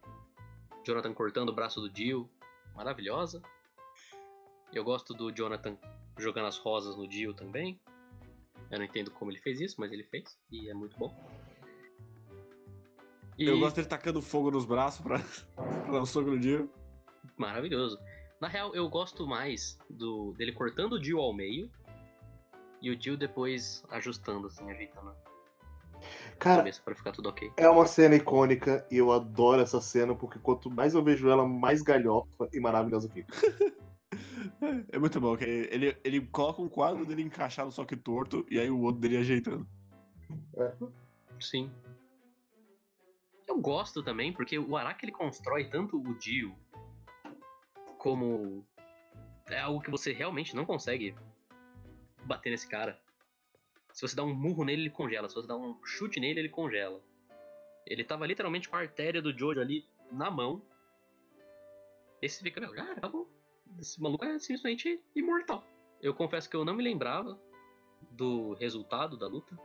Jonathan 0.84 1.12
cortando 1.12 1.50
o 1.50 1.54
braço 1.54 1.80
do 1.80 1.90
Dio. 1.90 2.28
Maravilhosa. 2.74 3.42
Eu 4.72 4.84
gosto 4.84 5.12
do 5.12 5.32
Jonathan 5.32 5.76
jogando 6.18 6.46
as 6.46 6.58
rosas 6.58 6.96
no 6.96 7.06
Dio 7.08 7.34
também. 7.34 7.80
Eu 8.70 8.78
não 8.78 8.84
entendo 8.84 9.10
como 9.10 9.30
ele 9.30 9.40
fez 9.40 9.60
isso, 9.60 9.76
mas 9.78 9.92
ele 9.92 10.04
fez. 10.04 10.38
E 10.50 10.68
é 10.68 10.74
muito 10.74 10.96
bom. 10.96 11.14
E... 13.36 13.46
Eu 13.46 13.58
gosto 13.58 13.76
dele 13.76 13.88
tacando 13.88 14.22
fogo 14.22 14.50
nos 14.50 14.64
braços 14.64 15.00
pra, 15.00 15.18
pra 15.56 15.92
dar 15.92 16.02
um 16.02 16.06
soco 16.06 16.30
no 16.30 16.38
Dio. 16.38 16.70
Maravilhoso. 17.36 17.98
Na 18.40 18.48
real, 18.48 18.74
eu 18.74 18.88
gosto 18.88 19.26
mais 19.26 19.78
do 19.88 20.32
dele 20.32 20.52
cortando 20.52 20.94
o 20.94 21.02
Jill 21.02 21.18
ao 21.18 21.32
meio 21.32 21.70
e 22.80 22.90
o 22.90 23.00
Jill 23.00 23.16
depois 23.16 23.84
ajustando, 23.90 24.46
assim, 24.46 24.70
ajeitando 24.70 25.10
a 25.10 25.30
Cara, 26.38 26.64
pra 26.84 26.94
ficar 26.94 27.12
tudo 27.12 27.28
ok. 27.28 27.52
é 27.56 27.68
uma 27.68 27.86
cena 27.86 28.14
icônica 28.14 28.86
e 28.90 28.96
eu 28.96 29.12
adoro 29.12 29.60
essa 29.60 29.80
cena 29.80 30.14
porque 30.14 30.38
quanto 30.38 30.70
mais 30.70 30.94
eu 30.94 31.04
vejo 31.04 31.28
ela, 31.28 31.46
mais 31.46 31.82
galhofa 31.82 32.48
e 32.52 32.58
maravilhosa 32.58 33.10
fica. 33.10 33.34
É, 34.62 34.96
é 34.96 34.98
muito 34.98 35.20
bom, 35.20 35.36
que 35.36 35.44
ele, 35.44 35.96
ele 36.02 36.20
coloca 36.22 36.62
um 36.62 36.68
quadro 36.68 37.04
dele 37.04 37.22
encaixado 37.22 37.70
só 37.70 37.84
que 37.84 37.96
torto, 37.96 38.46
e 38.50 38.58
aí 38.58 38.70
o 38.70 38.80
outro 38.80 39.00
dele 39.02 39.18
ajeitando. 39.18 39.68
Sim. 41.38 41.70
Eu 43.46 43.58
gosto 43.58 44.02
também, 44.02 44.32
porque 44.32 44.58
o 44.58 44.76
Araki 44.76 45.04
ele 45.04 45.12
constrói 45.12 45.68
tanto 45.68 45.98
o 45.98 46.14
Dio 46.14 46.54
como 47.98 48.64
é 49.46 49.60
algo 49.60 49.82
que 49.82 49.90
você 49.90 50.12
realmente 50.12 50.56
não 50.56 50.64
consegue 50.64 51.14
bater 52.30 52.50
nesse 52.50 52.68
cara. 52.68 52.98
Se 53.92 54.02
você 54.02 54.14
dá 54.14 54.22
um 54.22 54.32
murro 54.32 54.64
nele, 54.64 54.82
ele 54.82 54.90
congela. 54.90 55.28
Se 55.28 55.34
você 55.34 55.48
dá 55.48 55.56
um 55.56 55.76
chute 55.84 56.20
nele, 56.20 56.40
ele 56.40 56.48
congela. 56.48 57.02
Ele 57.86 58.04
tava 58.04 58.26
literalmente 58.26 58.68
com 58.68 58.76
a 58.76 58.80
artéria 58.80 59.20
do 59.20 59.36
Jojo 59.36 59.60
ali 59.60 59.84
na 60.12 60.30
mão. 60.30 60.62
Esse 62.22 62.42
fica, 62.42 62.60
meu, 62.60 62.72
ah, 62.78 62.92
acabou. 62.92 63.28
Esse 63.78 64.00
maluco 64.00 64.24
é 64.24 64.38
simplesmente 64.38 65.00
imortal. 65.14 65.64
Eu 66.00 66.14
confesso 66.14 66.48
que 66.48 66.54
eu 66.56 66.64
não 66.64 66.74
me 66.74 66.84
lembrava 66.84 67.38
do 68.12 68.54
resultado 68.54 69.16
da 69.16 69.26
luta. 69.26 69.58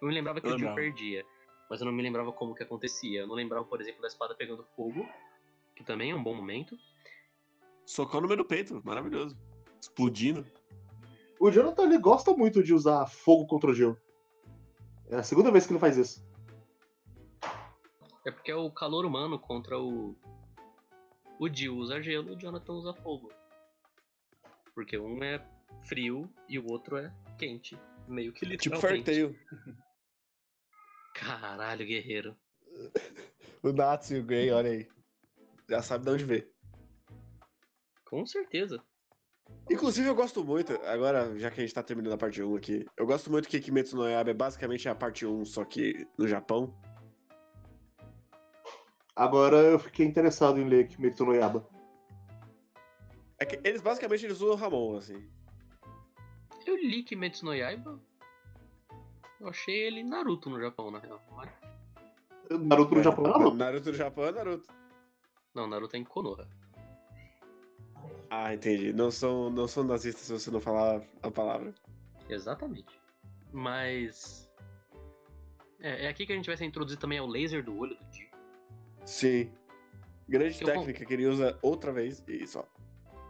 Eu 0.00 0.08
me 0.08 0.14
lembrava 0.14 0.40
que 0.40 0.46
Eu 0.46 0.52
o 0.52 0.54
lembrava. 0.54 0.76
perdia. 0.76 1.24
Mas 1.68 1.80
eu 1.80 1.86
não 1.86 1.92
me 1.92 2.02
lembrava 2.02 2.32
como 2.32 2.54
que 2.54 2.62
acontecia. 2.62 3.20
Eu 3.20 3.26
não 3.26 3.34
lembrava, 3.34 3.64
por 3.64 3.80
exemplo, 3.80 4.00
da 4.00 4.08
espada 4.08 4.34
pegando 4.34 4.64
fogo. 4.74 5.06
Que 5.74 5.84
também 5.84 6.12
é 6.12 6.14
um 6.14 6.22
bom 6.22 6.34
momento. 6.34 6.78
Socou 7.84 8.20
no 8.20 8.26
meio 8.28 8.38
do 8.38 8.44
peito, 8.44 8.80
maravilhoso. 8.84 9.36
Explodindo. 9.80 10.46
O 11.38 11.50
Jonathan 11.50 11.84
ele 11.84 11.98
gosta 11.98 12.32
muito 12.34 12.62
de 12.62 12.72
usar 12.72 13.06
fogo 13.06 13.46
contra 13.46 13.70
o 13.70 13.74
Gil. 13.74 13.96
É 15.08 15.16
a 15.16 15.22
segunda 15.22 15.50
vez 15.50 15.66
que 15.66 15.72
ele 15.72 15.80
faz 15.80 15.96
isso. 15.96 16.26
É 18.24 18.30
porque 18.30 18.50
é 18.50 18.56
o 18.56 18.70
calor 18.70 19.04
humano 19.04 19.38
contra 19.38 19.78
o. 19.78 20.16
O 21.38 21.48
Dio 21.48 21.76
usa 21.76 22.02
gelo, 22.02 22.32
o 22.32 22.36
Jonathan 22.36 22.72
usa 22.72 22.94
fogo. 22.94 23.30
Porque 24.74 24.98
um 24.98 25.22
é 25.22 25.46
frio 25.84 26.28
e 26.48 26.58
o 26.58 26.70
outro 26.70 26.96
é 26.96 27.14
quente. 27.38 27.78
Meio 28.08 28.32
que 28.32 28.40
Tipo 28.40 28.74
literalmente. 28.76 29.04
Fartail. 29.04 29.36
Caralho, 31.14 31.86
guerreiro. 31.86 32.36
O 33.62 33.72
Natsu 33.72 34.14
e 34.14 34.20
o 34.20 34.24
Gray, 34.24 34.50
olha 34.52 34.70
aí. 34.70 34.88
Já 35.68 35.82
sabe 35.82 36.04
de 36.04 36.10
onde 36.10 36.24
veio. 36.24 36.48
Com 38.04 38.24
certeza. 38.24 38.80
Inclusive, 39.68 40.06
eu 40.06 40.14
gosto 40.14 40.44
muito, 40.44 40.72
agora, 40.84 41.36
já 41.38 41.50
que 41.50 41.60
a 41.60 41.64
gente 41.64 41.74
tá 41.74 41.82
terminando 41.82 42.12
a 42.12 42.18
parte 42.18 42.40
1 42.40 42.56
aqui, 42.56 42.86
eu 42.96 43.04
gosto 43.04 43.30
muito 43.30 43.48
que 43.48 43.58
Kimetsu 43.58 43.96
no 43.96 44.08
Yaiba 44.08 44.30
é 44.30 44.34
basicamente 44.34 44.88
a 44.88 44.94
parte 44.94 45.26
1, 45.26 45.44
só 45.44 45.64
que 45.64 46.06
no 46.16 46.28
Japão. 46.28 46.72
Agora 49.16 49.56
eu 49.56 49.78
fiquei 49.78 50.06
interessado 50.06 50.60
em 50.60 50.68
ler 50.68 50.86
Kimetsu 50.86 51.24
no 51.24 51.34
Yaba. 51.34 51.66
É 53.38 53.44
que 53.44 53.60
eles 53.66 53.80
basicamente 53.80 54.24
eles 54.24 54.40
usam 54.40 54.50
o 54.50 54.54
Ramon, 54.54 54.96
assim. 54.96 55.28
Eu 56.64 56.76
li 56.76 57.02
Kimetsu 57.02 57.44
no 57.44 57.54
Yaiba. 57.54 57.98
Eu 59.40 59.48
achei 59.48 59.74
ele 59.74 60.04
Naruto 60.04 60.48
no 60.48 60.60
Japão, 60.60 60.90
na 60.90 60.98
real. 61.00 61.20
Naruto 62.50 62.94
no 62.94 63.02
Japão, 63.02 63.24
Naruto. 63.24 63.56
Naruto 63.56 63.90
no 63.90 63.96
Japão 63.96 64.26
é 64.26 64.32
Naruto. 64.32 64.68
Não, 65.54 65.66
Naruto 65.66 65.96
é 65.96 65.98
em 65.98 66.04
Konoha. 66.04 66.48
Ah, 68.30 68.52
entendi. 68.54 68.92
Não 68.92 69.10
são, 69.10 69.50
não 69.50 69.68
são 69.68 69.84
nazistas 69.84 70.22
se 70.22 70.32
você 70.32 70.50
não 70.50 70.60
falar 70.60 71.02
a 71.22 71.30
palavra. 71.30 71.74
Exatamente. 72.28 73.00
Mas. 73.52 74.50
É, 75.80 76.06
é 76.06 76.08
aqui 76.08 76.26
que 76.26 76.32
a 76.32 76.36
gente 76.36 76.46
vai 76.46 76.56
ser 76.56 76.64
introduzido 76.64 77.00
também 77.00 77.18
ao 77.18 77.26
laser 77.26 77.64
do 77.64 77.76
olho 77.78 77.96
do 77.96 78.04
Dio. 78.06 78.28
Sim. 79.04 79.52
Grande 80.28 80.58
Que 80.58 80.64
eu 80.64 80.68
técnica 80.68 81.04
que 81.04 81.14
ele 81.14 81.26
usa 81.26 81.56
outra 81.62 81.92
vez 81.92 82.24
e 82.26 82.46
só. 82.46 82.66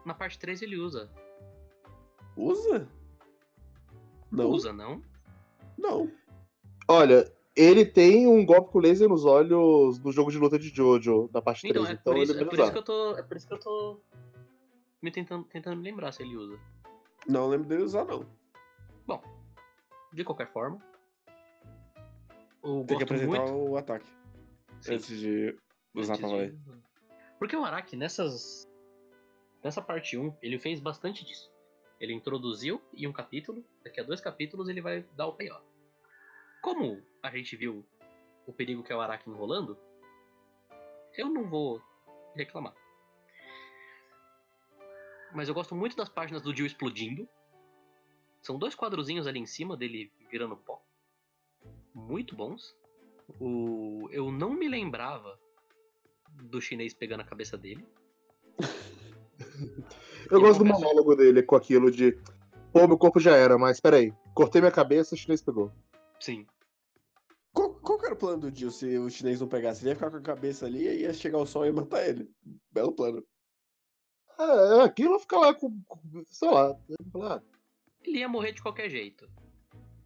Na 0.05 0.15
parte 0.15 0.39
3 0.39 0.63
ele 0.63 0.77
usa. 0.77 1.11
Usa? 2.37 2.89
Não. 4.31 4.51
Usa, 4.51 4.73
não? 4.73 5.03
Não. 5.77 6.11
Olha, 6.89 7.31
ele 7.55 7.85
tem 7.85 8.27
um 8.27 8.45
golpe 8.47 8.71
com 8.71 8.79
laser 8.79 9.09
nos 9.09 9.25
olhos 9.25 9.99
do 9.99 10.13
jogo 10.13 10.31
de 10.31 10.39
luta 10.39 10.59
de 10.59 10.69
Jojo, 10.69 11.29
da 11.33 11.43
parte 11.43 11.67
Então, 11.67 11.83
3. 11.85 11.97
é 11.97 12.01
Então, 12.01 12.13
por, 12.15 12.23
isso, 12.23 12.33
ele 12.33 12.43
é 12.43 12.45
por 12.45 12.59
isso 12.59 12.73
que 12.73 12.79
eu 12.79 12.83
tô. 12.83 13.17
É 13.19 13.23
por 13.23 13.37
isso 13.37 13.47
que 13.49 13.55
eu 13.55 13.59
tô. 13.59 14.01
Me 15.07 15.13
tentando, 15.13 15.45
tentando 15.45 15.77
me 15.77 15.85
lembrar 15.89 16.11
se 16.11 16.25
ele 16.25 16.37
usa. 16.37 16.59
Não 17.29 17.47
lembro 17.47 17.69
dele 17.69 17.85
usar, 17.85 18.05
não. 18.05 18.27
Bom, 19.07 19.23
de 20.13 20.25
qualquer 20.25 20.49
forma. 20.53 20.81
Eu 22.61 22.85
Tem 22.85 22.97
que 22.99 23.05
apresentar 23.05 23.39
muito. 23.53 23.55
o 23.71 23.77
ataque 23.77 24.13
Sim, 24.81 24.95
antes 24.95 25.17
de 25.17 25.57
usar 25.95 26.15
antes 26.15 26.21
pra 26.23 26.29
valer. 26.37 26.51
de- 26.57 26.83
Porque 27.39 27.55
o 27.55 27.65
Araki, 27.65 27.95
nessas. 27.97 28.69
Nessa 29.63 29.81
parte 29.81 30.19
1, 30.19 30.37
ele 30.43 30.59
fez 30.59 30.81
bastante 30.81 31.25
disso. 31.25 31.49
Ele 32.01 32.13
introduziu 32.13 32.83
em 32.93 33.07
um 33.07 33.13
capítulo, 33.13 33.65
daqui 33.85 34.01
a 34.01 34.03
dois 34.03 34.21
capítulos 34.21 34.69
ele 34.69 34.81
vai 34.81 35.03
dar 35.15 35.29
o 35.29 35.35
payoff. 35.35 35.65
Como 36.63 37.01
a 37.23 37.31
gente 37.31 37.55
viu 37.57 37.87
o 38.45 38.53
perigo 38.53 38.83
que 38.83 38.93
é 38.93 38.97
o 38.97 39.01
Araki 39.01 39.31
enrolando, 39.31 39.79
eu 41.17 41.29
não 41.29 41.49
vou 41.49 41.81
reclamar. 42.35 42.75
Mas 45.37 45.49
eu 45.51 45.55
gosto 45.55 45.75
muito 45.75 45.95
das 45.95 46.09
páginas 46.09 46.41
do 46.41 46.57
Jill 46.57 46.65
explodindo. 46.65 47.29
São 48.41 48.59
dois 48.59 48.75
quadrozinhos 48.75 49.27
ali 49.27 49.39
em 49.39 49.45
cima 49.45 49.77
dele 49.77 50.11
virando 50.31 50.57
pó. 50.57 50.83
Muito 51.95 52.35
bons. 52.35 52.75
O... 53.39 54.09
Eu 54.11 54.33
não 54.33 54.55
me 54.55 54.67
lembrava 54.67 55.39
do 56.31 56.59
chinês 56.59 56.95
pegando 56.95 57.21
a 57.21 57.25
cabeça 57.25 57.59
dele. 57.59 57.87
Eu 60.31 60.39
E 60.39 60.41
gosto 60.41 60.61
do 60.61 60.65
monólogo 60.65 61.15
dele 61.15 61.43
com 61.43 61.55
aquilo 61.55 61.91
de. 61.91 62.19
Pô, 62.73 62.89
meu 62.89 62.97
corpo 62.97 63.21
já 63.21 63.37
era, 63.37 63.59
mas 63.59 63.79
peraí. 63.79 64.15
Cortei 64.35 64.63
minha 64.63 64.73
cabeça, 64.73 65.15
o 65.15 65.19
chinês 65.19 65.43
pegou. 65.43 65.71
Sim. 66.19 66.47
Qual, 67.53 67.75
qual 67.75 67.99
que 67.99 68.07
era 68.07 68.15
o 68.15 68.19
plano 68.19 68.41
do 68.41 68.51
Dio 68.51 68.71
se 68.71 68.99
o 68.99 69.11
chinês 69.11 69.41
não 69.41 69.49
pegasse? 69.49 69.83
Ele 69.83 69.91
ia 69.91 69.95
ficar 69.95 70.11
com 70.11 70.17
a 70.17 70.23
cabeça 70.23 70.65
ali 70.65 70.87
e 70.89 71.03
ia 71.03 71.13
chegar 71.13 71.39
o 71.39 71.47
sol 71.47 71.65
e 71.65 71.69
ia 71.69 71.75
matar 71.75 72.09
ele. 72.09 72.29
Belo 72.73 72.93
plano. 72.93 73.23
É, 74.39 74.83
aquilo 74.83 75.19
fica 75.19 75.39
lá 75.39 75.55
com. 75.55 75.81
com- 75.83 76.25
Sei 76.29 76.51
lá. 76.51 76.77
Ah, 77.23 77.41
Ele 78.03 78.19
ia 78.19 78.29
morrer 78.29 78.53
de 78.53 78.63
qualquer 78.63 78.89
jeito. 78.91 79.29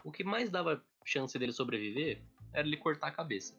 O 0.05 0.11
que 0.13 0.23
mais 0.25 0.51
dava 0.51 0.83
chance 1.05 1.39
dele 1.39 1.53
sobreviver 1.53 2.23
era 2.53 2.67
ele 2.67 2.77
cortar 2.77 3.09
a 3.09 3.13
cabeça. 3.13 3.55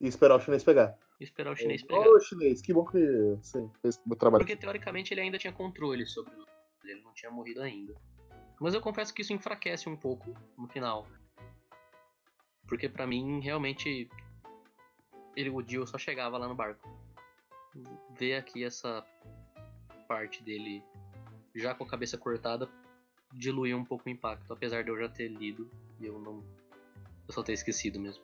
E 0.00 0.06
esperar 0.06 0.36
o 0.36 0.40
chinês 0.40 0.62
pegar. 0.64 0.96
E 1.20 1.24
esperar 1.24 1.52
o 1.52 1.56
chinês 1.56 1.82
pegar. 1.82 2.08
Ô, 2.08 2.20
chinês, 2.20 2.60
que 2.62 2.72
bom 2.72 2.84
que 2.84 2.98
você 3.42 3.68
fez 3.82 4.00
o 4.08 4.14
trabalho. 4.16 4.44
Porque 4.44 4.56
teoricamente 4.56 5.12
ele 5.14 5.20
ainda 5.22 5.38
tinha 5.38 5.52
controle 5.52 6.06
sobre 6.06 6.34
o. 6.34 6.46
Ele 6.84 7.02
não 7.02 7.12
tinha 7.14 7.30
morrido 7.30 7.62
ainda. 7.62 7.94
Mas 8.60 8.72
eu 8.74 8.80
confesso 8.80 9.12
que 9.12 9.22
isso 9.22 9.32
enfraquece 9.32 9.88
um 9.88 9.96
pouco 9.96 10.32
no 10.56 10.68
final. 10.68 11.06
Porque 12.68 12.88
pra 12.88 13.06
mim, 13.06 13.40
realmente. 13.40 14.08
Ele, 15.34 15.50
o 15.50 15.60
Dio 15.60 15.86
só 15.86 15.98
chegava 15.98 16.38
lá 16.38 16.48
no 16.48 16.54
barco. 16.54 16.88
Ver 18.18 18.36
aqui 18.36 18.64
essa 18.64 19.04
parte 20.06 20.42
dele 20.42 20.82
já 21.54 21.74
com 21.74 21.84
a 21.84 21.88
cabeça 21.88 22.16
cortada 22.16 22.68
diluiu 23.34 23.76
um 23.76 23.84
pouco 23.84 24.08
o 24.08 24.10
impacto. 24.12 24.52
Apesar 24.52 24.82
de 24.84 24.90
eu 24.90 24.98
já 24.98 25.08
ter 25.08 25.28
lido 25.28 25.68
e 26.00 26.06
eu 26.06 26.18
não. 26.18 26.42
Eu 27.28 27.34
só 27.34 27.42
ter 27.42 27.52
esquecido 27.52 27.98
mesmo. 27.98 28.22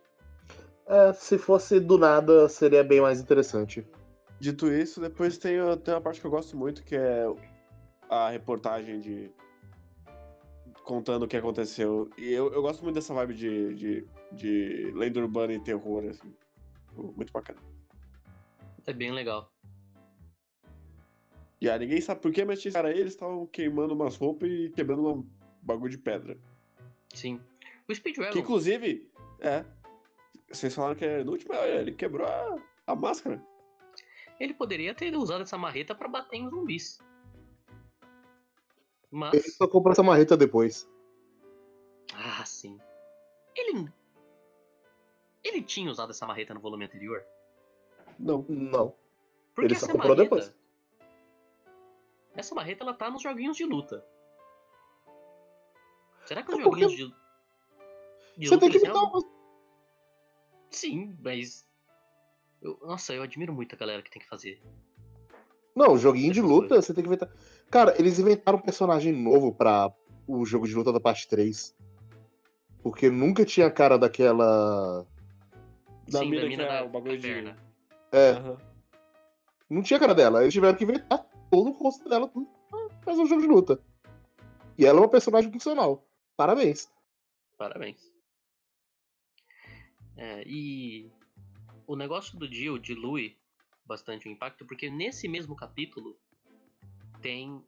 É, 0.87 1.13
se 1.13 1.39
fosse 1.39 1.81
do 1.81 1.99
nada, 1.99 2.49
seria 2.49 2.83
bem 2.85 3.01
mais 3.01 3.21
interessante. 3.21 3.87
Dito 4.39 4.67
isso, 4.73 5.01
depois 5.01 5.39
tem, 5.39 5.59
a- 5.59 5.77
tem 5.77 5.95
uma 5.95 6.01
parte 6.01 6.21
que 6.21 6.27
eu 6.27 6.31
gosto 6.31 6.57
muito, 6.57 6.83
que 6.85 6.95
é 6.97 7.25
a 8.09 8.31
reportagem 8.31 9.01
de. 9.01 9.31
contando 10.85 11.25
o 11.25 11.29
que 11.29 11.37
aconteceu. 11.37 12.11
E 12.19 12.33
eu, 12.33 12.53
eu 12.53 12.61
gosto 12.63 12.83
muito 12.83 12.97
dessa 12.97 13.15
vibe 13.15 13.35
de, 13.35 13.75
de, 13.75 14.07
de 14.33 14.93
lenda 14.95 15.21
urbana 15.21 15.53
e 15.53 15.61
terror, 15.61 16.05
assim. 16.09 16.35
Muito 16.95 17.33
bacana. 17.33 17.61
É 18.87 18.93
bem 18.93 19.13
legal. 19.13 19.51
E 21.63 21.71
aí 21.71 21.79
ninguém 21.79 22.01
sabe 22.01 22.21
por 22.21 22.33
quê, 22.33 22.45
mas 22.45 22.61
tinha 22.61 22.73
cara 22.73 22.89
aí, 22.89 22.99
eles 22.99 23.13
estavam 23.13 23.47
queimando 23.47 23.95
umas 23.95 24.17
roupas 24.17 24.51
e 24.51 24.69
quebrando 24.71 25.09
um 25.09 25.31
bagulho 25.63 25.93
de 25.93 25.97
pedra. 25.97 26.37
Sim. 27.15 27.41
O 27.89 27.95
Speedwagon. 27.95 28.33
Que 28.33 28.41
inclusive, 28.41 29.09
é. 29.39 29.65
Vocês 30.51 30.75
falaram 30.75 30.97
que 30.97 31.05
era 31.05 31.21
inútil, 31.23 31.47
mas 31.49 31.61
ele 31.71 31.93
quebrou 31.93 32.27
a, 32.27 32.57
a 32.85 32.97
máscara. 32.97 33.41
Ele 34.41 34.53
poderia 34.53 34.93
ter 34.93 35.17
usado 35.17 35.43
essa 35.43 35.57
marreta 35.57 35.95
pra 35.95 36.09
bater 36.09 36.37
em 36.37 36.51
zumbis. 36.51 36.99
Ele 39.13 39.21
Mas. 39.21 39.55
só 39.55 39.69
comprou 39.69 39.93
essa 39.93 40.03
marreta 40.03 40.37
depois. 40.37 40.91
Ah, 42.13 42.45
sim. 42.45 42.77
Ele. 43.55 43.89
Ele 45.45 45.63
tinha 45.63 45.89
usado 45.89 46.11
essa 46.11 46.27
marreta 46.27 46.55
no 46.55 46.61
volume 46.61 46.87
anterior? 46.87 47.25
Não. 48.19 48.45
Não. 48.49 48.97
Porque 49.55 49.67
Ele 49.69 49.79
só 49.79 49.87
comprou 49.87 50.17
marreta. 50.17 50.23
depois. 50.25 50.62
Essa 52.35 52.55
marreta 52.55 52.83
ela 52.85 52.95
tá 52.95 53.11
nos 53.11 53.23
joguinhos 53.23 53.57
de 53.57 53.65
luta. 53.65 54.05
Será 56.25 56.43
que 56.43 56.53
os 56.53 56.59
É 56.59 56.63
porque- 56.63 56.83
joguinhos 56.83 56.93
de. 56.93 57.15
de 58.39 58.49
Você 58.49 58.55
luta 58.55 58.61
tem 58.61 58.71
que 58.71 58.77
eles 58.79 58.89
me 58.89 58.95
dar 58.95 59.01
realmente- 59.01 59.27
uma. 59.27 59.33
Sim, 60.71 61.17
mas. 61.21 61.69
eu- 62.63 62.79
Nossa, 62.83 63.13
eu 63.13 63.23
admiro 63.23 63.53
muito 63.53 63.75
a 63.75 63.79
galera 63.79 64.03
que 64.03 64.11
tem 64.11 64.23
que 64.23 64.29
fazer. 64.29 64.63
Não, 65.75 65.97
joguinho 65.99 66.33
de 66.33 66.41
luta, 66.41 66.81
você 66.81 66.93
tem 66.95 67.03
que 67.03 67.09
inventar. 67.09 67.31
Cara, 67.71 67.95
eles 67.99 68.19
inventaram 68.19 68.59
um 68.59 68.63
personagem 68.63 69.13
novo 69.13 69.55
pra 69.55 69.91
o 70.27 70.45
jogo 70.45 70.67
de 70.69 70.75
luta 70.75 70.93
da 70.93 71.01
parte 71.01 71.27
3. 71.29 71.75
Porque 72.83 73.09
nunca 73.11 73.45
tinha 73.45 73.67
a 73.67 73.71
cara 73.71 73.99
daquela. 73.99 75.07
Da 76.11 76.19
Sim, 76.21 76.31
mina 76.31 76.43
da 76.43 76.49
que 76.49 76.49
mina 76.57 76.63
é 76.65 76.69
da 76.81 76.85
o 76.85 76.89
bagulho 76.89 77.19
de. 77.19 77.55
É, 78.13 78.31
Aham. 78.33 78.59
não 79.71 79.83
tinha 79.83 79.99
cara 80.01 80.15
dela. 80.15 80.43
Eles 80.43 80.53
tiveram 80.53 80.77
que 80.77 80.85
inventar 80.85 81.25
todo 81.53 81.69
o 81.69 81.73
rosto 81.75 82.09
dela 82.09 82.33
fazer 83.03 83.21
um 83.21 83.27
jogo 83.27 83.43
de 83.43 83.47
luta. 83.47 83.79
E 84.79 84.87
ela 84.87 84.99
é 84.99 85.03
uma 85.03 85.11
personagem 85.11 85.53
funcional. 85.53 86.03
Parabéns. 86.35 86.91
Parabéns. 87.59 88.11
É, 90.17 90.43
e 90.47 91.11
o 91.87 91.95
negócio 91.95 92.39
do 92.39 92.51
Jill 92.51 92.79
dilui 92.79 93.37
bastante 93.85 94.27
o 94.27 94.33
impacto, 94.33 94.65
porque 94.65 94.89
nesse 94.89 95.29
mesmo 95.29 95.55
capítulo 95.55 96.17
tem 97.21 97.63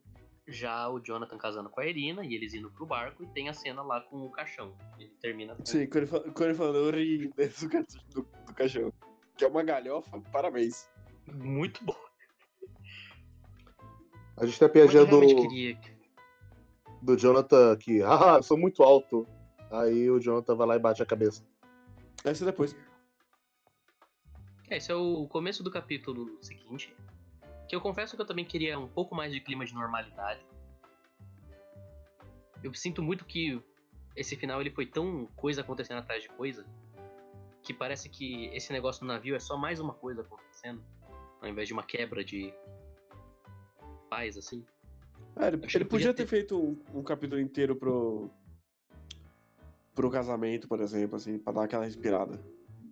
já 0.47 0.89
o 0.89 0.99
Jonathan 0.99 1.37
casando 1.37 1.69
com 1.69 1.79
a 1.79 1.85
Irina 1.85 2.25
e 2.25 2.33
eles 2.33 2.55
indo 2.55 2.71
pro 2.71 2.87
barco 2.87 3.23
e 3.23 3.27
tem 3.27 3.49
a 3.49 3.53
cena 3.53 3.83
lá 3.83 4.01
com 4.01 4.25
o 4.25 4.31
caixão. 4.31 4.75
Ele 4.97 5.11
termina 5.21 5.55
com 5.55 5.63
Sim, 5.63 5.85
quando 5.85 5.97
ele, 5.97 6.07
fala, 6.07 6.23
quando 6.23 6.49
ele 6.49 6.57
falou, 6.57 6.75
eu 6.75 6.91
ri 6.91 7.31
dentro 7.35 7.69
do, 7.69 8.21
do, 8.21 8.45
do 8.47 8.53
caixão. 8.53 8.91
Que 9.37 9.45
é 9.45 9.47
uma 9.47 9.63
galhofa, 9.63 10.19
parabéns. 10.31 10.89
muito 11.27 11.83
bom. 11.83 12.04
A 14.37 14.45
gente 14.45 14.59
tem 14.59 14.67
a 14.67 14.71
piadinha 14.71 15.05
do, 15.05 15.19
queria 15.19 15.75
que 15.75 15.95
do 17.01 17.15
Jonathan 17.15 17.77
que, 17.77 18.01
ah, 18.03 18.35
eu 18.37 18.43
sou 18.43 18.57
muito 18.57 18.83
alto. 18.83 19.27
Aí 19.71 20.09
o 20.09 20.19
Jonathan 20.19 20.55
vai 20.55 20.67
lá 20.67 20.75
e 20.75 20.79
bate 20.79 21.01
a 21.01 21.05
cabeça. 21.05 21.43
Essa 22.23 22.43
é 22.43 22.47
depois. 22.47 22.75
É, 24.69 24.77
esse 24.77 24.91
é 24.91 24.95
o 24.95 25.27
começo 25.27 25.63
do 25.63 25.71
capítulo 25.71 26.37
seguinte. 26.41 26.93
Que 27.67 27.75
eu 27.75 27.81
confesso 27.81 28.15
que 28.15 28.21
eu 28.21 28.25
também 28.25 28.45
queria 28.45 28.77
um 28.79 28.87
pouco 28.87 29.15
mais 29.15 29.31
de 29.31 29.39
clima 29.39 29.65
de 29.65 29.73
normalidade. 29.73 30.41
Eu 32.63 32.73
sinto 32.73 33.01
muito 33.01 33.25
que 33.25 33.61
esse 34.15 34.35
final 34.35 34.61
ele 34.61 34.71
foi 34.71 34.85
tão 34.85 35.27
coisa 35.35 35.61
acontecendo 35.61 35.99
atrás 35.99 36.23
de 36.23 36.29
coisa 36.29 36.65
que 37.61 37.73
parece 37.73 38.09
que 38.09 38.45
esse 38.53 38.71
negócio 38.71 39.05
no 39.05 39.11
navio 39.11 39.35
é 39.35 39.39
só 39.39 39.57
mais 39.57 39.79
uma 39.79 39.93
coisa 39.93 40.21
acontecendo, 40.21 40.83
ao 41.41 41.49
invés 41.49 41.67
de 41.67 41.73
uma 41.73 41.83
quebra 41.83 42.23
de 42.23 42.53
paz 44.15 44.37
assim. 44.37 44.63
É, 45.35 45.47
ele, 45.47 45.61
ele 45.73 45.85
podia 45.85 46.13
ter 46.13 46.23
ter. 46.23 46.29
feito 46.29 46.57
um, 46.57 46.99
um 46.99 47.03
capítulo 47.03 47.41
inteiro 47.41 47.75
pro. 47.75 48.29
pro 49.93 50.09
casamento, 50.09 50.67
por 50.67 50.79
exemplo, 50.79 51.17
assim, 51.17 51.37
pra 51.37 51.51
dar 51.51 51.63
aquela 51.63 51.83
respirada. 51.83 52.39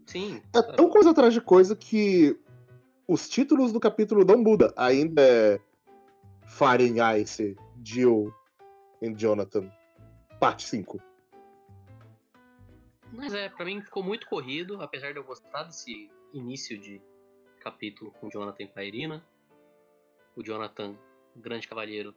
Sim. 0.05 0.41
É 0.53 0.61
sabe? 0.61 0.75
tão 0.75 0.89
coisa 0.89 1.11
atrás 1.11 1.33
de 1.33 1.39
coisa 1.39 1.75
que 1.75 2.37
os 3.07 3.29
títulos 3.29 3.71
do 3.71 3.79
capítulo 3.79 4.25
não 4.25 4.37
mudam. 4.37 4.71
Ainda 4.75 5.21
é 5.21 5.61
Ice, 7.21 7.55
Jill 7.81 8.33
e 9.01 9.13
Jonathan, 9.13 9.71
parte 10.39 10.63
5. 10.63 10.99
Mas 13.13 13.33
é, 13.33 13.47
pra 13.47 13.63
mim 13.63 13.81
ficou 13.81 14.03
muito 14.03 14.27
corrido, 14.27 14.81
apesar 14.81 15.13
de 15.13 15.19
eu 15.19 15.23
gostar 15.23 15.63
desse 15.63 16.09
início 16.33 16.77
de 16.77 17.01
capítulo 17.61 18.11
com 18.11 18.29
Jonathan 18.29 18.63
e 18.63 18.67
com 18.67 18.79
a 18.79 18.83
Irina. 18.83 19.23
O 20.35 20.43
Jonathan, 20.43 20.97
grande 21.35 21.67
cavalheiro, 21.67 22.13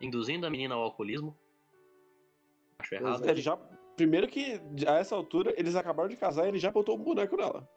induzindo 0.00 0.46
a 0.46 0.50
menina 0.50 0.74
ao 0.74 0.82
alcoolismo. 0.82 1.36
Acho 2.78 2.94
errado. 2.94 3.28
Ele 3.28 3.40
já. 3.40 3.56
Primeiro 3.96 4.26
que, 4.26 4.60
a 4.88 4.96
essa 4.98 5.14
altura, 5.14 5.54
eles 5.56 5.76
acabaram 5.76 6.08
de 6.08 6.16
casar 6.16 6.46
e 6.46 6.48
ele 6.48 6.58
já 6.58 6.70
botou 6.70 6.96
um 6.96 7.02
boneco 7.02 7.36
nela. 7.36 7.68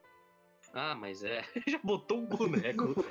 Ah, 0.74 0.96
mas 0.96 1.24
é. 1.24 1.44
Já 1.68 1.80
botou 1.84 2.18
um 2.20 2.26
boneco. 2.26 2.94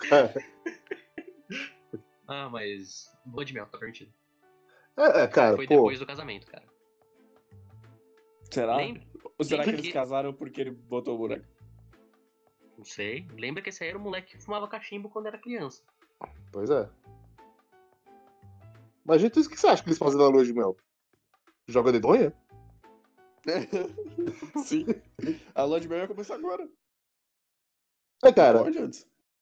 ah, 2.28 2.48
mas. 2.48 3.10
Boa 3.24 3.44
de 3.44 3.54
mel, 3.54 3.66
tá 3.66 3.78
permitido. 3.78 4.12
É, 4.96 5.22
é, 5.22 5.28
cara, 5.28 5.56
Foi 5.56 5.66
pô. 5.66 5.74
depois 5.74 5.98
do 5.98 6.06
casamento, 6.06 6.46
cara. 6.46 6.64
Será? 8.50 8.76
Lembra? 8.76 9.02
Ou 9.38 9.44
será 9.44 9.62
que 9.62 9.70
lembra 9.70 9.80
eles 9.80 9.86
que- 9.86 9.92
casaram 9.92 10.32
porque 10.32 10.60
ele 10.60 10.70
botou 10.70 11.14
o 11.14 11.18
boneco? 11.18 11.46
Não 12.76 12.84
sei. 12.84 13.26
Lembra 13.32 13.62
que 13.62 13.68
esse 13.70 13.82
aí 13.82 13.90
era 13.90 13.98
o 13.98 14.00
moleque 14.00 14.36
que 14.36 14.42
fumava 14.42 14.68
cachimbo 14.68 15.08
quando 15.08 15.26
era 15.26 15.38
criança. 15.38 15.82
Pois 16.52 16.70
é. 16.70 16.88
Mas, 19.06 19.20
gente, 19.20 19.38
o 19.38 19.48
que 19.48 19.56
você 19.56 19.66
acha 19.68 19.82
que 19.82 19.88
eles 19.88 19.98
fazem 19.98 20.18
na 20.18 20.26
lua 20.26 20.44
de 20.44 20.52
mel? 20.52 20.76
Joga 21.68 21.92
dedonha? 21.92 22.34
Sim. 24.66 24.84
A 25.54 25.62
lua 25.62 25.80
de 25.80 25.88
mel 25.88 25.98
vai 25.98 26.08
começar 26.08 26.34
agora. 26.34 26.68
É, 28.24 28.32
cara, 28.32 28.64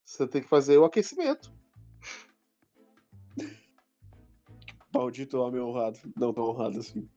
você 0.05 0.27
tem 0.29 0.43
que 0.43 0.49
fazer 0.49 0.77
o 0.77 0.85
aquecimento. 0.85 1.51
Maldito 4.93 5.39
homem 5.39 5.61
honrado. 5.61 5.99
Não 6.17 6.33
tão 6.35 6.45
honrado 6.45 6.79
assim. 6.81 7.09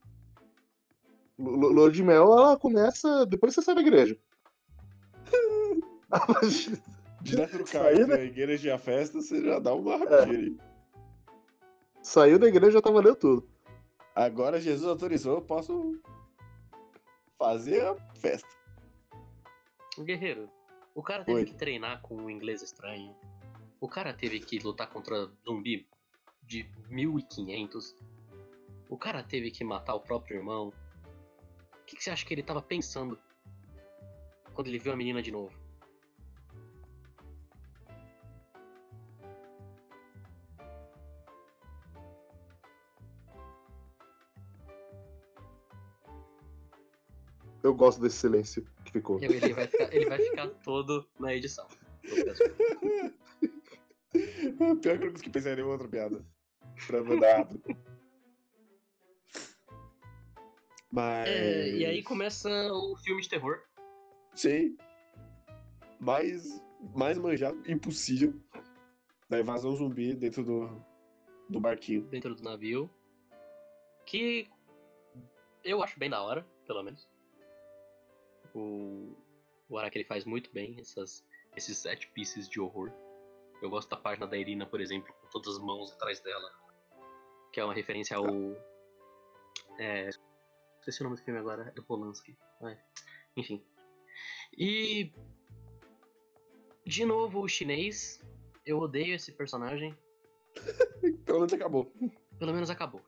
Lu- 1.38 1.56
lu- 1.56 1.72
Lua 1.74 1.92
de 1.92 2.02
mel, 2.02 2.24
ela 2.32 2.58
começa 2.58 3.26
depois 3.26 3.54
que 3.54 3.62
você 3.62 3.66
sai 3.66 3.76
da 3.76 3.82
igreja. 3.82 4.18
Direto 7.22 7.58
no 7.58 7.66
carro 7.66 8.08
da 8.08 8.24
igreja 8.24 8.70
e 8.70 8.72
a 8.72 8.78
festa, 8.80 9.22
você 9.22 9.44
já 9.44 9.60
dá 9.60 9.74
uma 9.74 9.98
rapidinha 9.98 10.40
ali. 10.40 10.58
Saiu 12.08 12.40
da 12.40 12.48
igreja 12.48 12.72
já 12.72 12.82
tá 12.82 12.90
valendo 12.90 13.18
tudo. 13.18 13.50
Agora 14.16 14.62
Jesus 14.62 14.90
autorizou, 14.90 15.36
eu 15.36 15.42
posso 15.42 16.02
fazer 17.38 17.86
a 17.86 17.96
festa. 18.16 18.48
Guerreiro, 20.00 20.50
o 20.96 21.04
cara 21.04 21.26
teve 21.26 21.40
Oi. 21.40 21.46
que 21.46 21.54
treinar 21.54 22.02
com 22.02 22.16
um 22.16 22.30
inglês 22.30 22.62
estranho. 22.62 23.14
O 23.82 23.90
cara 23.90 24.14
teve 24.14 24.40
que 24.40 24.58
lutar 24.58 24.90
contra 24.90 25.30
zumbi 25.46 25.86
de 26.44 26.72
1500. 26.88 27.94
O 28.90 28.98
cara 28.98 29.22
teve 29.22 29.52
que 29.52 29.66
matar 29.66 29.94
o 29.94 30.00
próprio 30.00 30.38
irmão. 30.38 30.70
O 30.70 31.86
que, 31.86 31.98
que 31.98 32.04
você 32.06 32.10
acha 32.10 32.26
que 32.26 32.34
ele 32.34 32.42
tava 32.42 32.62
pensando 32.62 33.20
quando 34.54 34.68
ele 34.68 34.80
viu 34.80 34.94
a 34.94 34.96
menina 34.96 35.22
de 35.22 35.30
novo? 35.30 35.52
Eu 47.68 47.76
gosto 47.76 48.00
desse 48.00 48.16
silêncio 48.16 48.66
que 48.86 48.94
ficou. 48.94 49.22
Ele 49.22 49.54
vai 49.54 49.68
ficar, 49.68 49.94
ele 49.94 50.06
vai 50.06 50.18
ficar 50.20 50.48
todo 50.64 51.06
na 51.20 51.36
edição. 51.36 51.68
Pior 54.82 54.82
que 54.82 54.88
eu 54.88 55.00
não 55.08 55.12
consegui 55.12 55.30
pensar 55.30 55.52
em 55.52 55.56
nenhuma 55.56 55.74
outra 55.74 55.90
piada. 55.90 56.26
Pra 56.88 57.04
mandar 57.04 57.40
rápido. 57.40 57.62
Mas. 60.90 61.28
É, 61.28 61.70
e 61.72 61.86
aí 61.86 62.02
começa 62.02 62.50
o 62.72 62.96
filme 62.96 63.22
de 63.22 63.28
terror. 63.28 63.62
Sim. 64.34 64.78
Mais, 66.00 66.64
mais 66.96 67.18
manjado 67.18 67.62
impossível. 67.70 68.34
Da 69.28 69.42
invasão 69.42 69.76
zumbi 69.76 70.14
dentro 70.14 70.42
do, 70.42 70.82
do 71.50 71.60
barquinho. 71.60 72.04
dentro 72.04 72.34
do 72.34 72.44
navio. 72.44 72.90
Que 74.06 74.50
eu 75.66 75.84
acho 75.84 76.00
bem 76.00 76.10
da 76.10 76.22
hora, 76.22 76.48
pelo 76.66 76.82
menos. 76.82 77.17
O, 78.58 79.16
o 79.70 79.78
Araki 79.78 80.00
ele 80.00 80.06
faz 80.06 80.26
muito 80.26 80.52
bem 80.52 80.80
essas, 80.80 81.24
esses 81.56 81.78
set 81.78 82.08
pieces 82.08 82.50
de 82.50 82.60
horror. 82.60 82.92
Eu 83.62 83.70
gosto 83.70 83.90
da 83.90 83.98
página 83.98 84.26
da 84.26 84.36
Irina, 84.36 84.66
por 84.66 84.82
exemplo, 84.82 85.14
com 85.14 85.28
todas 85.30 85.56
as 85.56 85.62
mãos 85.62 85.92
atrás 85.92 86.20
dela. 86.22 86.52
Que 87.54 87.60
é 87.60 87.64
uma 87.64 87.74
referência 87.74 88.18
ao. 88.18 88.26
É, 89.78 90.10
esqueci 90.80 91.02
o 91.02 91.04
nome 91.04 91.18
do 91.18 91.24
filme 91.24 91.40
agora, 91.40 91.68
é 91.68 91.72
do 91.72 91.84
Polanski. 91.84 92.36
É, 92.64 92.78
enfim. 93.36 93.64
E. 94.58 95.12
De 96.84 97.06
novo, 97.06 97.42
o 97.42 97.48
chinês. 97.48 98.20
Eu 98.66 98.80
odeio 98.80 99.16
esse 99.16 99.32
personagem. 99.32 99.96
Pelo 101.26 101.40
menos 101.40 101.54
acabou. 101.54 101.94
Pelo 102.40 102.54
menos 102.54 102.70
acabou. 102.70 103.02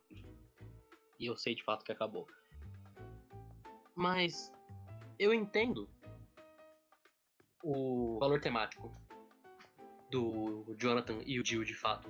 E 1.19 1.25
eu 1.25 1.35
sei 1.35 1.55
de 1.55 1.63
fato 1.63 1.83
que 1.83 1.91
acabou. 1.91 2.27
Mas 3.95 4.53
eu 5.19 5.33
entendo 5.33 5.89
o 7.61 8.17
valor 8.19 8.39
temático 8.39 8.89
do 10.09 10.73
Jonathan 10.79 11.21
e 11.25 11.39
o 11.39 11.45
Jill 11.45 11.65
de 11.65 11.75
fato 11.75 12.09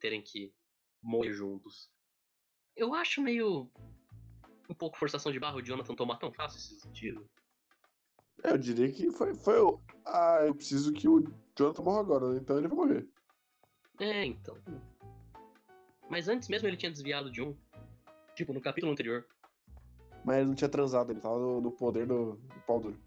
terem 0.00 0.20
que 0.20 0.52
morrer 1.00 1.32
juntos. 1.32 1.88
Eu 2.74 2.92
acho 2.92 3.22
meio 3.22 3.70
um 4.68 4.74
pouco 4.74 4.98
forçação 4.98 5.30
de 5.30 5.38
barra 5.38 5.56
o 5.56 5.62
Jonathan 5.62 5.94
tomar 5.94 6.16
tão 6.16 6.32
fácil 6.32 6.58
esses 6.58 6.82
tiros. 6.92 7.24
Eu 8.42 8.58
diria 8.58 8.92
que 8.92 9.10
foi, 9.12 9.34
foi 9.34 9.60
o. 9.60 9.80
Ah, 10.04 10.40
eu 10.44 10.54
preciso 10.54 10.92
que 10.92 11.08
o 11.08 11.24
Jonathan 11.56 11.82
morra 11.82 12.00
agora, 12.00 12.32
né? 12.32 12.38
então 12.38 12.58
ele 12.58 12.68
vai 12.68 12.76
morrer. 12.76 13.08
É, 13.98 14.26
então. 14.26 14.60
Mas 16.10 16.28
antes 16.28 16.48
mesmo 16.48 16.68
ele 16.68 16.76
tinha 16.76 16.90
desviado 16.90 17.30
de 17.30 17.40
um. 17.40 17.56
Tipo, 18.34 18.52
no 18.52 18.60
capítulo 18.60 18.92
anterior. 18.92 19.26
Mas 20.26 20.38
ele 20.38 20.48
não 20.48 20.54
tinha 20.56 20.68
transado, 20.68 21.12
ele 21.12 21.20
tava 21.20 21.38
no, 21.38 21.60
no 21.60 21.70
poder 21.70 22.04
do, 22.04 22.32
do 22.32 22.60
pau 22.66 22.80
duro. 22.80 22.98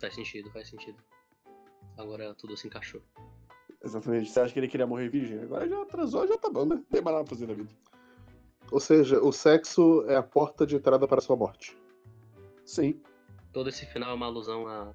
Faz 0.00 0.14
sentido, 0.14 0.48
faz 0.52 0.68
sentido. 0.68 1.02
Agora 1.96 2.32
tudo 2.34 2.56
se 2.56 2.68
encaixou. 2.68 3.02
Exatamente. 3.84 4.30
Você 4.30 4.38
acha 4.38 4.52
que 4.52 4.60
ele 4.60 4.68
queria 4.68 4.86
morrer 4.86 5.08
virgem? 5.08 5.40
Agora 5.40 5.68
já 5.68 5.84
transou, 5.84 6.28
já 6.28 6.38
tá 6.38 6.48
bom, 6.48 6.64
né? 6.64 6.76
Não 6.76 6.82
tem 6.84 7.02
mais 7.02 7.16
nada 7.16 7.24
pra 7.24 7.34
fazer 7.34 7.48
na 7.48 7.54
vida. 7.54 7.70
Ou 8.70 8.78
seja, 8.78 9.20
o 9.20 9.32
sexo 9.32 10.04
é 10.06 10.14
a 10.14 10.22
porta 10.22 10.64
de 10.64 10.76
entrada 10.76 11.08
para 11.08 11.18
a 11.18 11.22
sua 11.22 11.34
morte. 11.34 11.76
Sim. 12.64 13.00
Todo 13.52 13.70
esse 13.70 13.84
final 13.86 14.12
é 14.12 14.14
uma 14.14 14.26
alusão 14.26 14.68
a 14.68 14.94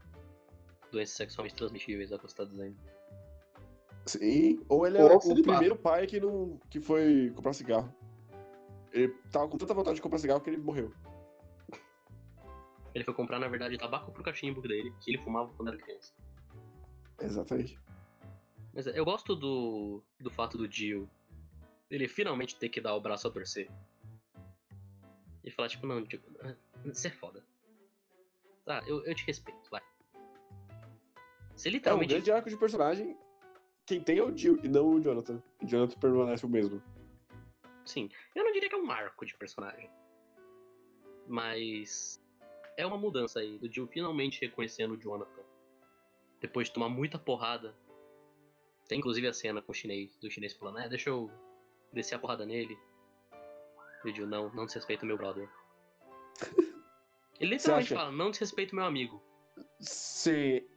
doenças 0.94 1.18
sexualmente 1.18 1.56
transmissíveis, 1.56 2.10
é 2.10 2.16
o 2.16 2.20
que 2.20 2.30
você 2.30 2.36
tá 2.38 2.46
dizendo. 2.46 2.78
Sim. 4.06 4.64
Ou 4.70 4.88
ele 4.88 4.98
Ou 4.98 5.06
era 5.06 5.18
o 5.18 5.44
primeiro 5.44 5.76
pai 5.76 6.08
que 6.08 6.22
não. 6.22 6.58
que 6.70 6.80
foi 6.80 7.34
comprar 7.36 7.52
cigarro. 7.52 7.94
Ele 8.94 9.10
tava 9.32 9.48
com 9.48 9.58
tanta 9.58 9.74
vontade 9.74 9.96
de 9.96 10.02
comprar 10.02 10.20
cigarro 10.20 10.39
que 10.39 10.50
ele 10.50 10.58
morreu. 10.58 10.94
Ele 12.94 13.04
foi 13.04 13.14
comprar, 13.14 13.39
na 13.39 13.48
verdade, 13.48 13.78
tabaco 13.78 14.12
pro 14.12 14.24
cachimbo 14.24 14.62
dele, 14.62 14.94
que 15.02 15.10
ele 15.10 15.18
fumava 15.18 15.52
quando 15.54 15.70
era 15.70 15.78
criança. 15.78 16.14
Exatamente. 17.20 17.80
Mas 18.72 18.86
é, 18.86 18.98
eu 18.98 19.04
gosto 19.04 19.36
do, 19.36 20.04
do 20.20 20.30
fato 20.30 20.58
do 20.58 20.68
Dio 20.68 21.10
ele 21.89 22.08
finalmente 22.08 22.56
ter 22.56 22.70
que 22.70 22.82
dar 22.82 22.96
o 22.96 23.02
braço 23.02 23.28
a 23.28 23.32
torcer. 23.32 23.70
E 25.44 25.52
falar, 25.52 25.70
tipo, 25.70 25.86
não, 25.86 26.02
Dio, 26.04 26.22
você 26.86 27.08
é 27.08 27.12
foda. 27.12 27.44
Tá, 28.66 28.84
eu, 28.88 29.04
eu 29.06 29.14
te 29.14 29.26
respeito, 29.26 29.70
vai. 29.70 29.82
Você 31.56 31.68
É 31.68 31.72
um 31.72 31.74
literalmente. 31.74 32.14
grande 32.14 32.32
arco 32.32 32.50
de 32.50 32.58
personagem. 32.58 33.18
Quem 33.86 34.02
tem 34.02 34.18
é 34.18 34.24
o 34.24 34.36
Jill 34.36 34.60
e 34.64 34.70
não 34.70 34.88
o 34.88 35.02
Jonathan. 35.02 35.41
O 35.62 35.66
Jonathan 35.66 36.00
permanece 36.00 36.46
o 36.46 36.50
mesmo. 36.50 36.82
Sim, 37.86 38.10
eu 38.36 38.44
não 38.44 38.52
diria 38.52 38.70
que 38.70 38.76
é 38.76 38.78
um 38.78 38.92
arco 38.92 39.26
de 39.26 39.36
personagem. 39.36 39.90
Mas. 41.28 42.22
É 42.76 42.86
uma 42.86 42.98
mudança 42.98 43.40
aí, 43.40 43.60
do 43.60 43.72
Jill 43.72 43.88
finalmente 43.88 44.42
reconhecendo 44.42 44.94
o 44.94 44.98
Jonathan. 44.98 45.44
Depois 46.42 46.68
de 46.68 46.74
tomar 46.74 46.90
muita 46.90 47.20
porrada. 47.20 47.76
Tem 48.88 49.00
inclusive 49.00 49.28
a 49.28 49.34
cena 49.34 49.62
com 49.62 49.72
o 49.72 49.76
chinês, 49.76 50.18
do 50.18 50.30
chinês 50.30 50.54
falando, 50.54 50.80
é, 50.80 50.90
deixa 50.90 51.10
eu 51.10 51.32
descer 51.94 52.16
a 52.16 52.20
porrada 52.20 52.46
nele. 52.46 52.78
E 54.04 54.10
o 54.10 54.16
Jill, 54.16 54.28
não, 54.28 54.52
não 54.54 54.66
desrespeita 54.66 55.04
o 55.04 55.08
meu 55.08 55.18
brother. 55.18 55.48
Ele 57.40 57.56
literalmente 57.56 57.94
fala, 57.94 58.12
não 58.12 58.32
desrespeita 58.32 58.74
o 58.74 58.76
meu 58.76 58.86
amigo. 58.86 59.22
Se. 59.80 60.68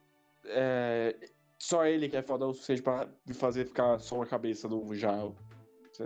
É, 0.44 1.30
só 1.58 1.86
ele 1.86 2.08
que 2.08 2.16
é 2.16 2.22
fodão 2.22 2.50
o 2.50 2.54
suficiente 2.54 2.82
pra 2.82 3.08
me 3.26 3.34
fazer 3.34 3.66
ficar 3.66 3.98
só 3.98 4.16
uma 4.16 4.26
cabeça 4.26 4.68
no 4.68 4.94
Jal. 4.94 5.34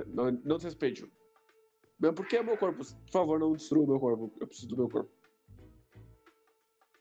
Não, 0.07 0.31
não 0.31 0.57
desrespeite. 0.57 1.05
Mesmo 1.99 2.15
porque 2.15 2.37
é 2.37 2.43
meu 2.43 2.57
corpo. 2.57 2.85
Por 2.85 3.11
favor, 3.11 3.39
não 3.39 3.53
destrua 3.53 3.85
o 3.85 3.89
meu 3.89 4.01
corpo. 4.01 4.33
Eu 4.41 4.47
preciso 4.47 4.69
do 4.69 4.77
meu 4.77 4.89
corpo. 4.89 5.11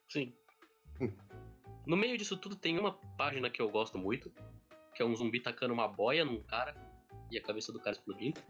Sim. 0.09 0.33
No 1.85 1.95
meio 1.95 2.17
disso 2.17 2.37
tudo 2.37 2.55
tem 2.55 2.77
uma 2.77 2.93
página 3.17 3.49
que 3.49 3.61
eu 3.61 3.69
gosto 3.69 3.97
muito, 3.97 4.31
que 4.93 5.01
é 5.01 5.05
um 5.05 5.15
zumbi 5.15 5.39
tacando 5.39 5.73
uma 5.73 5.87
boia 5.87 6.25
num 6.25 6.41
cara 6.43 6.75
e 7.31 7.37
a 7.37 7.41
cabeça 7.41 7.71
do 7.71 7.79
cara 7.79 7.95
explodindo. 7.95 8.41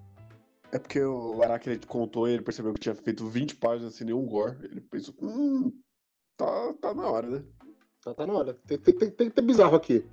É 0.71 0.77
porque 0.77 1.01
o 1.01 1.41
Araki 1.41 1.69
ele 1.69 1.79
contou 1.85 2.27
e 2.27 2.33
ele 2.33 2.43
percebeu 2.43 2.73
que 2.73 2.79
tinha 2.79 2.95
feito 2.95 3.27
20 3.27 3.55
páginas 3.55 3.95
sem 3.95 4.05
nenhum 4.05 4.25
gore. 4.25 4.57
Ele 4.65 4.81
pensou, 4.81 5.15
hum, 5.21 5.71
tá, 6.37 6.73
tá 6.81 6.93
na 6.93 7.07
hora, 7.09 7.27
né? 7.27 7.45
Tá, 8.03 8.13
tá 8.13 8.27
na 8.27 8.33
hora. 8.33 8.53
Tem, 8.53 8.77
tem, 8.77 8.95
tem, 8.95 9.11
tem 9.11 9.29
que 9.29 9.35
ter 9.35 9.41
bizarro 9.41 9.75
aqui. 9.75 10.05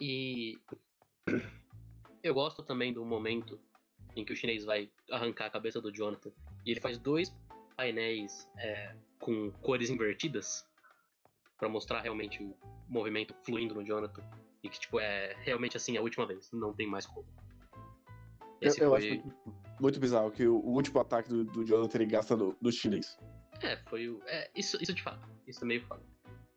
E 0.00 0.58
eu 2.22 2.34
gosto 2.34 2.62
também 2.62 2.92
do 2.92 3.04
momento 3.04 3.58
em 4.16 4.24
que 4.24 4.32
o 4.32 4.36
chinês 4.36 4.64
vai 4.64 4.90
arrancar 5.10 5.46
a 5.46 5.50
cabeça 5.50 5.80
do 5.80 5.92
Jonathan 5.92 6.30
e 6.64 6.70
ele 6.70 6.80
faz 6.80 6.98
dois 6.98 7.34
painéis 7.76 8.48
é, 8.56 8.94
com 9.20 9.50
cores 9.62 9.90
invertidas 9.90 10.66
pra 11.56 11.68
mostrar 11.68 12.00
realmente 12.00 12.42
o 12.42 12.56
movimento 12.88 13.34
fluindo 13.44 13.74
no 13.74 13.84
Jonathan 13.84 14.22
e 14.62 14.68
que 14.68 14.80
tipo 14.80 14.98
é 14.98 15.36
realmente 15.40 15.76
assim 15.76 15.96
a 15.96 16.02
última 16.02 16.26
vez, 16.26 16.50
não 16.52 16.72
tem 16.72 16.86
mais 16.86 17.06
como. 17.06 17.26
Eu, 18.60 18.68
Esse 18.68 18.80
eu 18.80 18.90
foi... 18.90 18.98
acho 18.98 19.08
muito, 19.08 19.54
muito 19.80 20.00
bizarro 20.00 20.30
que 20.30 20.46
o, 20.46 20.56
o 20.56 20.70
último 20.72 21.00
ataque 21.00 21.28
do, 21.28 21.44
do 21.44 21.64
Jonathan 21.64 21.98
ele 21.98 22.06
gasta 22.06 22.36
no, 22.36 22.56
no 22.60 22.72
chinês. 22.72 23.16
É, 23.62 23.76
foi 23.88 24.08
o. 24.08 24.20
É, 24.26 24.50
isso, 24.54 24.76
isso 24.82 24.92
de 24.92 25.02
fato. 25.02 25.28
Isso 25.46 25.64
é 25.64 25.66
meio 25.66 25.82
foda. 25.82 26.02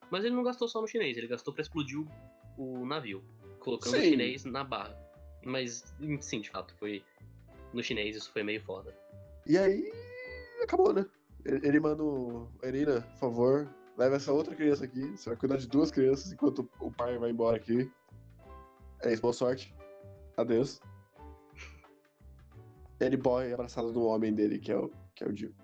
Mas 0.10 0.26
ele 0.26 0.36
não 0.36 0.44
gastou 0.44 0.68
só 0.68 0.82
no 0.82 0.88
chinês, 0.88 1.18
ele 1.18 1.28
gastou 1.28 1.54
pra 1.54 1.62
explodir 1.62 2.00
o, 2.00 2.08
o 2.58 2.86
navio, 2.86 3.24
colocando 3.60 3.94
o 3.94 4.02
Sim. 4.02 4.10
chinês 4.10 4.44
na 4.44 4.64
barra. 4.64 4.98
Mas, 5.44 5.94
sim, 6.22 6.42
de 6.42 6.50
fato, 6.50 6.74
foi. 6.76 7.04
No 7.74 7.82
chinês 7.82 8.16
isso 8.16 8.32
foi 8.32 8.44
meio 8.44 8.62
foda. 8.64 8.96
E 9.48 9.58
aí, 9.58 9.92
acabou, 10.62 10.94
né? 10.94 11.06
Ele, 11.46 11.80
manda 11.80 12.04
o 12.04 12.48
Irina, 12.64 13.02
por 13.02 13.18
favor, 13.20 13.76
leva 13.98 14.16
essa 14.18 14.32
outra 14.32 14.56
criança 14.56 14.84
aqui. 14.86 15.02
Você 15.18 15.30
vai 15.30 15.38
cuidar 15.38 15.58
de 15.58 15.68
duas 15.68 15.90
crianças 15.90 16.32
enquanto 16.32 16.70
o 16.80 16.92
pai 16.92 17.18
vai 17.18 17.32
embora 17.32 17.58
aqui. 17.58 17.90
É 19.04 19.12
isso, 19.12 19.22
boa 19.22 19.34
sorte. 19.34 19.74
Adeus. 20.38 20.80
Ele 23.00 23.18
morre 23.18 23.52
abraçado 23.54 23.92
no 23.92 24.04
homem 24.06 24.32
dele, 24.34 24.60
que 24.60 24.72
é 24.72 24.78
o, 24.78 24.92
que 25.16 25.24
é 25.24 25.28
o 25.28 25.36
Jill. 25.36 25.56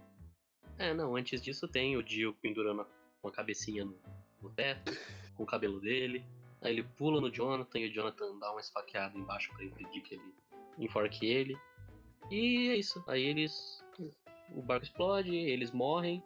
É, 0.80 0.94
não, 0.94 1.16
antes 1.16 1.42
disso 1.42 1.68
tem 1.68 1.96
o 1.96 2.02
Dio 2.04 2.34
pendurando 2.42 2.82
a- 2.82 2.88
uma 3.22 3.32
cabecinha 3.32 3.86
no, 3.86 3.96
no 4.42 4.50
teto, 4.50 4.92
com 5.36 5.44
o 5.44 5.46
cabelo 5.46 5.80
dele. 5.80 6.26
Aí 6.62 6.74
ele 6.74 6.84
pula 6.84 7.22
no 7.22 7.32
Jonathan 7.32 7.80
e 7.80 7.88
o 7.88 7.94
Jonathan 7.94 8.38
dá 8.40 8.52
uma 8.52 8.60
esfaqueada 8.60 9.18
embaixo 9.18 9.54
pra 9.54 9.64
impedir 9.64 10.02
que 10.02 10.16
ele 10.16 10.34
enforque 10.80 11.26
ele. 11.26 11.58
E 12.32 12.70
é 12.70 12.76
isso. 12.76 13.04
Aí 13.08 13.24
eles. 13.24 13.84
O 14.56 14.62
barco 14.62 14.86
explode, 14.86 15.36
eles 15.36 15.72
morrem. 15.72 16.24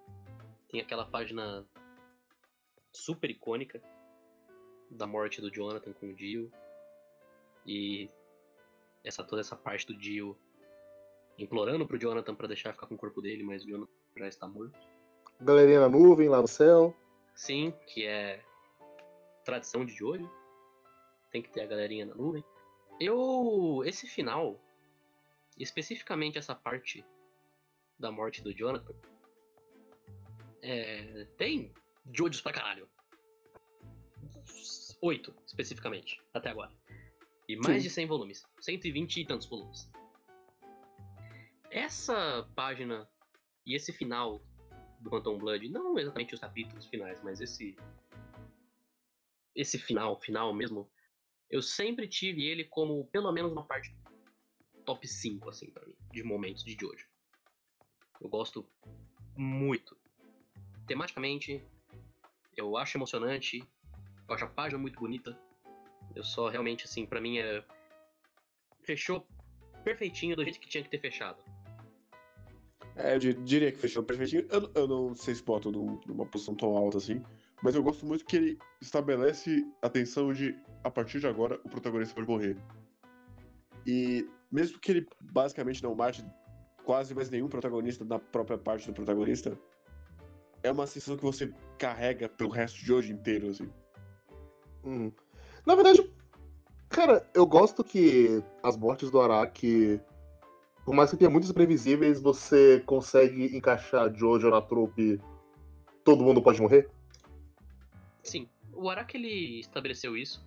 Tem 0.69 0.79
aquela 0.79 1.05
página 1.05 1.65
super 2.93 3.29
icônica 3.29 3.81
da 4.89 5.07
morte 5.07 5.41
do 5.41 5.51
Jonathan 5.51 5.93
com 5.93 6.07
o 6.07 6.13
Dio. 6.13 6.51
E 7.65 8.09
essa 9.03 9.23
toda 9.23 9.41
essa 9.41 9.55
parte 9.55 9.87
do 9.87 9.97
Dio 9.97 10.37
implorando 11.37 11.87
pro 11.87 11.99
Jonathan 11.99 12.35
pra 12.35 12.47
deixar 12.47 12.73
ficar 12.73 12.87
com 12.87 12.95
o 12.95 12.97
corpo 12.97 13.21
dele, 13.21 13.43
mas 13.43 13.63
o 13.63 13.67
Jonathan 13.67 13.91
já 14.17 14.27
está 14.27 14.47
morto. 14.47 14.77
Galerinha 15.39 15.81
na 15.81 15.89
nuvem, 15.89 16.29
lá 16.29 16.41
no 16.41 16.47
céu. 16.47 16.95
Sim, 17.33 17.73
que 17.87 18.05
é 18.05 18.43
tradição 19.43 19.85
de 19.85 19.93
Jojo. 19.93 20.29
Tem 21.31 21.41
que 21.41 21.49
ter 21.49 21.61
a 21.61 21.67
galerinha 21.67 22.05
na 22.05 22.15
nuvem. 22.15 22.43
Eu. 22.99 23.83
Esse 23.85 24.07
final, 24.07 24.59
especificamente 25.57 26.37
essa 26.37 26.53
parte 26.53 27.05
da 27.97 28.11
morte 28.11 28.41
do 28.41 28.53
Jonathan, 28.53 28.93
é, 30.61 31.25
tem 31.37 31.73
Jojos 32.13 32.41
pra 32.41 32.51
caralho. 32.51 32.89
Oito, 35.01 35.33
especificamente, 35.45 36.21
até 36.33 36.49
agora. 36.49 36.71
E 37.47 37.55
mais 37.55 37.81
Sim. 37.81 37.87
de 37.87 37.89
100 37.89 38.07
volumes. 38.07 38.47
120 38.59 39.21
e 39.21 39.25
tantos 39.25 39.47
volumes. 39.47 39.89
Essa 41.69 42.47
página 42.55 43.09
e 43.65 43.75
esse 43.75 43.91
final 43.93 44.41
do 44.99 45.09
Phantom 45.09 45.37
Blood, 45.37 45.69
não 45.69 45.97
exatamente 45.97 46.33
os 46.33 46.39
capítulos 46.39 46.85
finais, 46.85 47.21
mas 47.23 47.41
esse 47.41 47.75
esse 49.55 49.77
final, 49.77 50.19
final 50.19 50.53
mesmo, 50.53 50.89
eu 51.49 51.61
sempre 51.61 52.07
tive 52.07 52.45
ele 52.45 52.63
como 52.63 53.05
pelo 53.07 53.31
menos 53.31 53.51
uma 53.51 53.65
parte 53.65 53.93
top 54.85 55.07
5 55.07 55.49
assim 55.49 55.69
para 55.71 55.85
mim, 55.85 55.95
de 56.11 56.23
momentos 56.23 56.63
de 56.63 56.75
Jojo. 56.79 57.07
Eu 58.19 58.29
gosto 58.29 58.67
muito. 59.35 59.97
Tematicamente, 60.87 61.63
eu 62.55 62.77
acho 62.77 62.97
emocionante, 62.97 63.59
eu 64.27 64.33
acho 64.35 64.45
a 64.45 64.47
página 64.49 64.79
muito 64.79 64.99
bonita. 64.99 65.37
Eu 66.15 66.23
só 66.23 66.49
realmente 66.49 66.85
assim, 66.85 67.05
pra 67.05 67.21
mim 67.21 67.37
é 67.39 67.63
fechou 68.83 69.25
perfeitinho 69.83 70.35
do 70.35 70.43
jeito 70.43 70.59
que 70.59 70.67
tinha 70.69 70.83
que 70.83 70.89
ter 70.89 70.99
fechado. 70.99 71.41
É, 72.95 73.15
eu 73.15 73.19
di- 73.19 73.33
diria 73.33 73.71
que 73.71 73.77
fechou 73.77 74.03
perfeitinho. 74.03 74.45
Eu, 74.49 74.69
eu 74.75 74.87
não 74.87 75.15
sei 75.15 75.33
se 75.33 75.43
boto 75.43 75.71
num- 75.71 75.99
numa 76.05 76.25
posição 76.25 76.53
tão 76.55 76.75
alta 76.75 76.97
assim, 76.97 77.23
mas 77.61 77.75
eu 77.75 77.83
gosto 77.83 78.05
muito 78.05 78.25
que 78.25 78.35
ele 78.35 78.59
estabelece 78.81 79.65
a 79.81 79.89
tensão 79.89 80.33
de, 80.33 80.57
a 80.83 80.89
partir 80.89 81.19
de 81.19 81.27
agora, 81.27 81.59
o 81.63 81.69
protagonista 81.69 82.15
pode 82.15 82.27
morrer. 82.27 82.57
E 83.85 84.27
mesmo 84.51 84.79
que 84.79 84.91
ele 84.91 85.07
basicamente 85.21 85.83
não 85.83 85.95
mate 85.95 86.25
quase 86.83 87.13
mais 87.13 87.29
nenhum 87.29 87.47
protagonista 87.47 88.03
na 88.03 88.19
própria 88.19 88.57
parte 88.57 88.87
do 88.87 88.93
protagonista, 88.93 89.57
é 90.63 90.71
uma 90.71 90.87
sensação 90.87 91.17
que 91.17 91.23
você 91.23 91.53
carrega 91.77 92.27
pelo 92.29 92.49
resto 92.49 92.83
de 92.83 92.91
hoje 92.91 93.13
inteiro, 93.13 93.49
assim. 93.49 93.69
Uhum. 94.83 95.11
Na 95.65 95.75
verdade, 95.75 96.11
cara, 96.89 97.27
eu 97.33 97.45
gosto 97.45 97.83
que 97.83 98.43
as 98.63 98.75
mortes 98.75 99.11
do 99.11 99.21
Araki, 99.21 99.99
por 100.83 100.95
mais 100.95 101.11
que 101.11 101.17
tenha 101.17 101.29
muitos 101.29 101.49
imprevisíveis, 101.49 102.19
você 102.19 102.81
consegue 102.85 103.55
encaixar 103.55 104.13
Jojo 104.13 104.49
na 104.49 104.61
trupe. 104.61 105.19
Todo 106.03 106.23
mundo 106.23 106.41
pode 106.41 106.59
morrer? 106.59 106.89
Sim, 108.23 108.47
o 108.73 108.89
Araki 108.89 109.17
ele 109.17 109.59
estabeleceu 109.59 110.15
isso. 110.15 110.45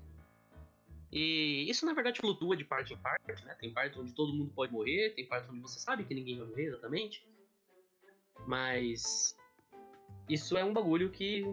E 1.13 1.69
isso 1.71 1.87
na 1.87 1.93
verdade 1.93 2.21
flutua 2.21 2.57
de 2.57 2.65
parte 2.65 2.93
em 2.93 2.99
parte, 2.99 3.45
né? 3.45 3.55
Tem 3.55 3.73
partes 3.73 3.99
onde 3.99 4.13
todo 4.13 4.35
mundo 4.35 4.53
pode 4.53 4.73
morrer, 4.73 5.11
tem 5.11 5.27
partes 5.27 5.49
onde 5.49 5.61
você 5.61 5.79
sabe 5.79 6.05
que 6.05 6.15
ninguém 6.15 6.39
vai 6.39 6.49
morrer 6.49 6.67
exatamente. 6.67 7.25
Mas 8.47 9.37
isso 10.29 10.57
é 10.57 10.65
um 10.65 10.73
bagulho 10.73 11.11
que 11.11 11.45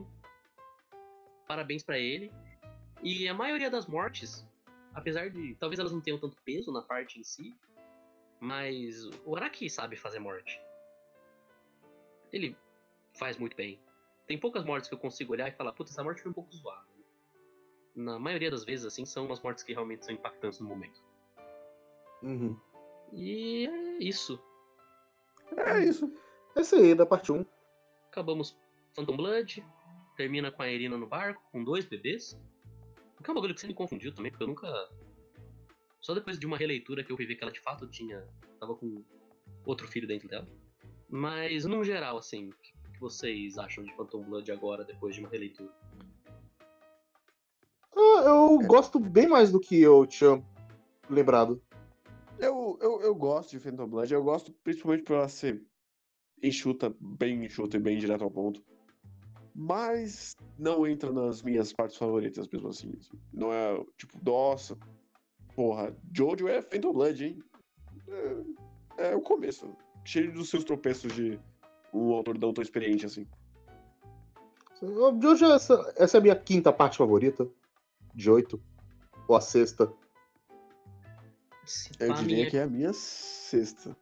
parabéns 1.47 1.84
pra 1.84 1.99
ele. 1.99 2.32
E 3.03 3.28
a 3.28 3.34
maioria 3.34 3.69
das 3.69 3.86
mortes, 3.86 4.47
apesar 4.93 5.30
de 5.30 5.55
talvez 5.55 5.80
elas 5.80 5.91
não 5.91 6.01
tenham 6.01 6.19
tanto 6.19 6.38
peso 6.43 6.72
na 6.72 6.82
parte 6.82 7.19
em 7.19 7.24
si, 7.24 7.55
mas 8.39 9.05
o 9.26 9.36
Araki 9.36 9.69
sabe 9.69 9.95
fazer 9.95 10.19
morte. 10.19 10.59
Ele 12.32 12.55
faz 13.13 13.38
muito 13.38 13.55
bem. 13.55 13.80
Tem 14.32 14.39
poucas 14.39 14.63
mortes 14.63 14.88
que 14.88 14.95
eu 14.95 14.97
consigo 14.97 15.34
olhar 15.34 15.49
e 15.49 15.51
falar, 15.51 15.73
puta, 15.73 15.91
essa 15.91 16.01
morte 16.01 16.21
foi 16.21 16.32
um 16.32 16.34
pouco 16.34 16.55
zoada. 16.55 16.88
Na 17.93 18.17
maioria 18.17 18.49
das 18.49 18.63
vezes, 18.63 18.86
assim, 18.86 19.05
são 19.05 19.25
umas 19.25 19.41
mortes 19.41 19.61
que 19.61 19.73
realmente 19.73 20.05
são 20.05 20.15
impactantes 20.15 20.57
no 20.61 20.69
momento. 20.69 21.03
Uhum. 22.23 22.57
E 23.11 23.67
é 23.67 23.97
isso. 24.01 24.41
É 25.57 25.84
isso. 25.84 26.09
Esse 26.55 26.75
aí, 26.75 26.95
da 26.95 27.05
parte 27.05 27.29
1. 27.29 27.45
Acabamos 28.07 28.57
Phantom 28.95 29.17
Blood, 29.17 29.65
termina 30.15 30.49
com 30.49 30.61
a 30.61 30.69
Irina 30.69 30.97
no 30.97 31.07
barco, 31.07 31.43
com 31.51 31.61
dois 31.61 31.84
bebês. 31.84 32.39
Que 33.21 33.29
é 33.29 33.32
um 33.34 33.36
bagulho 33.36 33.53
que 33.53 33.59
você 33.59 33.67
me 33.67 33.73
confundiu 33.73 34.13
também, 34.13 34.32
porque 34.32 34.45
eu 34.45 34.47
nunca. 34.47 34.89
Só 35.99 36.13
depois 36.13 36.39
de 36.39 36.45
uma 36.45 36.55
releitura 36.55 37.03
que 37.03 37.11
eu 37.11 37.17
fui 37.17 37.25
ver 37.25 37.36
que 37.36 37.43
ela 37.43 37.51
de 37.51 37.59
fato 37.59 37.86
tinha. 37.86 38.25
tava 38.61 38.75
com 38.77 39.03
outro 39.65 39.89
filho 39.89 40.07
dentro 40.07 40.29
dela. 40.29 40.47
Mas, 41.09 41.65
no 41.65 41.84
geral, 41.84 42.17
assim, 42.17 42.49
vocês 43.02 43.58
acham 43.58 43.84
de 43.84 43.93
Phantom 43.95 44.24
Blood 44.24 44.52
agora, 44.52 44.86
depois 44.86 45.16
de 45.16 45.22
uma 45.22 45.30
releitura? 45.30 45.74
Ah, 47.93 48.24
eu 48.26 48.60
gosto 48.60 48.99
bem 48.99 49.28
mais 49.28 49.52
do 49.52 49.60
que 49.60 49.82
eu 49.82 50.06
tinha 50.06 50.41
lembrado. 51.10 51.62
Eu, 52.39 52.78
eu, 52.80 53.02
eu 53.02 53.16
gosto 53.16 53.52
de 53.52 53.60
Phantom 53.60 53.88
Blood, 53.88 54.14
eu 54.14 54.24
gosto 54.24 54.54
principalmente 54.64 55.04
por 55.04 55.16
ela 55.16 55.28
ser 55.28 55.62
enxuta, 56.41 56.95
bem 56.99 57.43
enxuta 57.43 57.78
e 57.78 57.80
bem 57.80 57.97
direto 57.97 58.24
ao 58.24 58.32
ponto. 58.32 58.64
Mas 59.54 60.36
não 60.58 60.88
entra 60.88 61.12
nas 61.12 61.41
minhas 61.41 61.74
partes 61.74 61.97
favoritas 61.97 62.47
mesmo 62.47 62.70
assim. 62.70 62.93
assim. 62.97 63.20
Não 63.34 63.52
é 63.52 63.84
tipo, 63.97 64.18
nossa, 64.24 64.78
porra, 65.56 65.95
Jojo 66.16 66.47
é 66.47 66.62
Phantom 66.62 66.93
Blood, 66.93 67.26
hein? 67.26 67.39
É, 68.97 69.12
é 69.12 69.16
o 69.16 69.22
começo. 69.22 69.76
Cheio 70.06 70.32
dos 70.32 70.49
seus 70.49 70.64
tropeços 70.64 71.14
de 71.14 71.39
um 71.93 72.13
autor 72.13 72.37
tão 72.37 72.53
experiente 72.61 73.05
assim. 73.05 73.27
De 74.81 75.27
hoje, 75.27 75.45
essa, 75.45 75.93
essa 75.95 76.17
é 76.17 76.19
a 76.19 76.21
minha 76.21 76.35
quinta 76.35 76.73
parte 76.73 76.97
favorita. 76.97 77.47
De 78.15 78.29
oito. 78.29 78.61
Ou 79.27 79.35
a 79.35 79.41
sexta. 79.41 79.91
Se 81.65 81.91
Eu 81.99 82.13
diria 82.13 82.35
minha... 82.37 82.49
que 82.49 82.57
é 82.57 82.63
a 82.63 82.67
minha 82.67 82.91
sexta. 82.93 83.95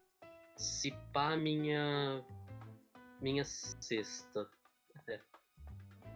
Se 0.55 0.91
pá, 1.13 1.35
minha. 1.35 2.23
Minha 3.21 3.43
sexta. 3.43 4.47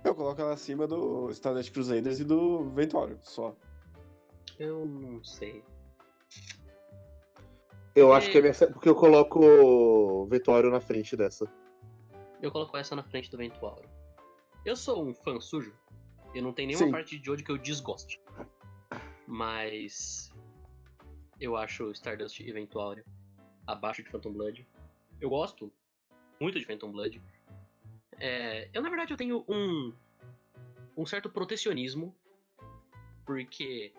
Eu 0.04 0.16
coloco 0.16 0.42
ela 0.42 0.54
acima 0.54 0.86
do 0.86 1.30
Stardust 1.30 1.72
Crusaders 1.72 2.20
e 2.20 2.26
do 2.26 2.70
Ventório, 2.72 3.18
só. 3.22 3.56
Eu 4.60 4.86
não 4.86 5.24
sei. 5.24 5.64
Eu 7.96 8.14
É. 8.14 8.18
acho 8.18 8.30
que 8.32 8.38
é 8.38 8.42
minha. 8.42 8.54
Porque 8.54 8.90
eu 8.90 8.96
coloco 8.96 9.40
o 9.40 10.26
Vitório 10.26 10.70
na 10.70 10.82
frente 10.82 11.16
dessa. 11.16 11.50
Eu 12.44 12.52
coloco 12.52 12.76
essa 12.76 12.94
na 12.94 13.04
frente 13.04 13.32
do 13.32 13.38
Ventuauro. 13.38 13.90
Eu 14.66 14.76
sou 14.76 15.08
um 15.08 15.14
fã 15.14 15.40
sujo. 15.40 15.74
Eu 16.36 16.44
não 16.44 16.52
tenho 16.52 16.68
nenhuma 16.68 16.88
Sim. 16.88 16.92
parte 16.92 17.18
de 17.18 17.26
Jojo 17.26 17.42
que 17.42 17.50
eu 17.50 17.58
desgoste. 17.58 18.20
Mas. 19.26 20.30
Eu 21.40 21.56
acho 21.56 21.90
Stardust 21.92 22.42
e 22.42 22.52
Ventuário 22.52 23.06
abaixo 23.66 24.04
de 24.04 24.10
Phantom 24.10 24.34
Blood. 24.34 24.68
Eu 25.22 25.30
gosto 25.30 25.72
muito 26.38 26.60
de 26.60 26.66
Phantom 26.66 26.92
Blood. 26.92 27.24
É, 28.20 28.70
eu, 28.74 28.82
na 28.82 28.90
verdade, 28.90 29.14
eu 29.14 29.18
tenho 29.18 29.46
um, 29.48 29.94
um 30.98 31.06
certo 31.06 31.30
protecionismo. 31.30 32.14
Porque, 33.26 33.94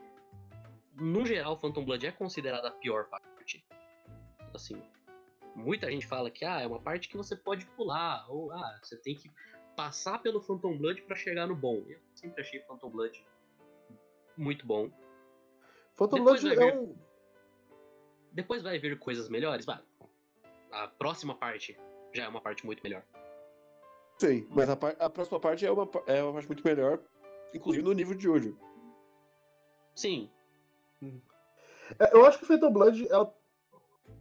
no 0.95 1.25
geral, 1.25 1.59
Phantom 1.59 1.83
Blood 1.83 2.07
é 2.07 2.13
considerada 2.13 2.69
a 2.69 2.73
pior 2.73 3.09
parte. 3.09 3.65
Assim, 4.53 4.83
muita 5.55 5.91
gente 5.91 6.07
fala 6.07 6.31
que 6.31 6.45
ah, 6.45 6.61
é 6.61 6.67
uma 6.67 6.81
parte 6.81 7.09
que 7.09 7.17
você 7.17 7.35
pode 7.37 7.67
pular, 7.67 8.27
ou 8.31 8.53
ah, 8.53 8.79
você 8.83 8.97
tem 8.97 9.15
que 9.15 9.31
passar 9.77 10.21
pelo 10.23 10.41
Phantom 10.41 10.77
Blood 10.77 11.03
pra 11.03 11.17
chegar 11.17 11.47
no 11.47 11.55
bom. 11.57 11.83
Eu 11.89 11.99
sempre 12.15 12.41
achei 12.43 12.61
Phantom 12.61 12.91
Blood 12.91 13.25
muito 14.37 14.67
bom. 14.67 14.91
Phantom 15.97 16.17
Depois 16.19 16.41
Blood 16.43 16.59
é 16.61 16.71
vir. 16.73 16.79
um. 16.79 16.97
Depois 18.33 18.63
vai 18.63 18.79
vir 18.79 18.99
coisas 18.99 19.29
melhores, 19.29 19.65
vai. 19.65 19.81
A 20.73 20.89
próxima 20.89 21.35
parte 21.37 21.79
já 22.13 22.25
é 22.25 22.29
uma 22.29 22.41
parte 22.41 22.67
muito 22.67 22.83
melhor. 22.83 23.03
Sim, 24.19 24.47
mas 24.51 24.69
a, 24.71 24.77
par- 24.77 24.97
a 24.99 25.11
próxima 25.11 25.39
parte 25.41 25.65
é 25.67 25.71
uma, 25.71 25.89
é 26.07 26.23
uma 26.23 26.33
parte 26.33 26.47
muito 26.49 26.65
melhor, 26.65 27.01
inclusive 27.53 27.85
no 27.85 27.93
nível 27.93 28.15
de 28.17 28.23
Jojo. 28.25 28.59
Sim, 29.95 30.31
É, 31.99 32.13
Eu 32.17 32.25
acho 32.27 32.39
que 32.39 32.47
Phantom 32.47 32.73
Blood 32.73 33.07
ela 33.09 33.33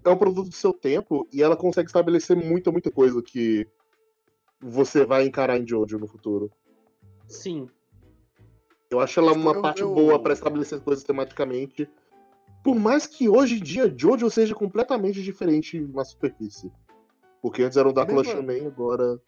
é 0.04 0.10
um 0.10 0.18
produto 0.18 0.50
do 0.50 0.56
seu 0.56 0.74
tempo 0.74 1.28
e 1.32 1.42
ela 1.42 1.56
consegue 1.56 1.88
estabelecer 1.88 2.36
muita, 2.36 2.72
muita 2.72 2.92
coisa 2.92 3.22
que 3.22 3.68
você 4.62 5.06
vai 5.06 5.26
encarar 5.26 5.58
em 5.58 5.68
Jojo 5.68 5.98
no 6.00 6.08
futuro. 6.08 6.52
sim. 7.28 7.68
Eu 8.92 9.00
acho 9.00 9.20
ela 9.20 9.34
uma 9.34 9.54
eu- 9.54 9.62
parte 9.62 9.82
eu- 9.82 9.92
boa 9.92 10.22
pra 10.22 10.34
estabelecer 10.34 10.80
coisas 10.82 11.04
tematicamente. 11.04 11.90
Por 12.64 12.76
mais 12.76 13.08
que 13.08 13.28
hoje 13.28 13.56
em 13.56 13.64
dia 13.64 13.92
Jojo 13.98 14.30
seja 14.30 14.54
completamente 14.54 15.20
diferente 15.24 15.80
na 15.82 16.06
superfície. 16.06 16.72
Porque 17.42 17.64
antes 17.64 17.76
era 17.76 17.90
o 17.90 17.92
Drácula 17.92 18.22
Mesmo- 18.22 18.36
Shaman, 18.40 18.68
agora. 18.68 19.20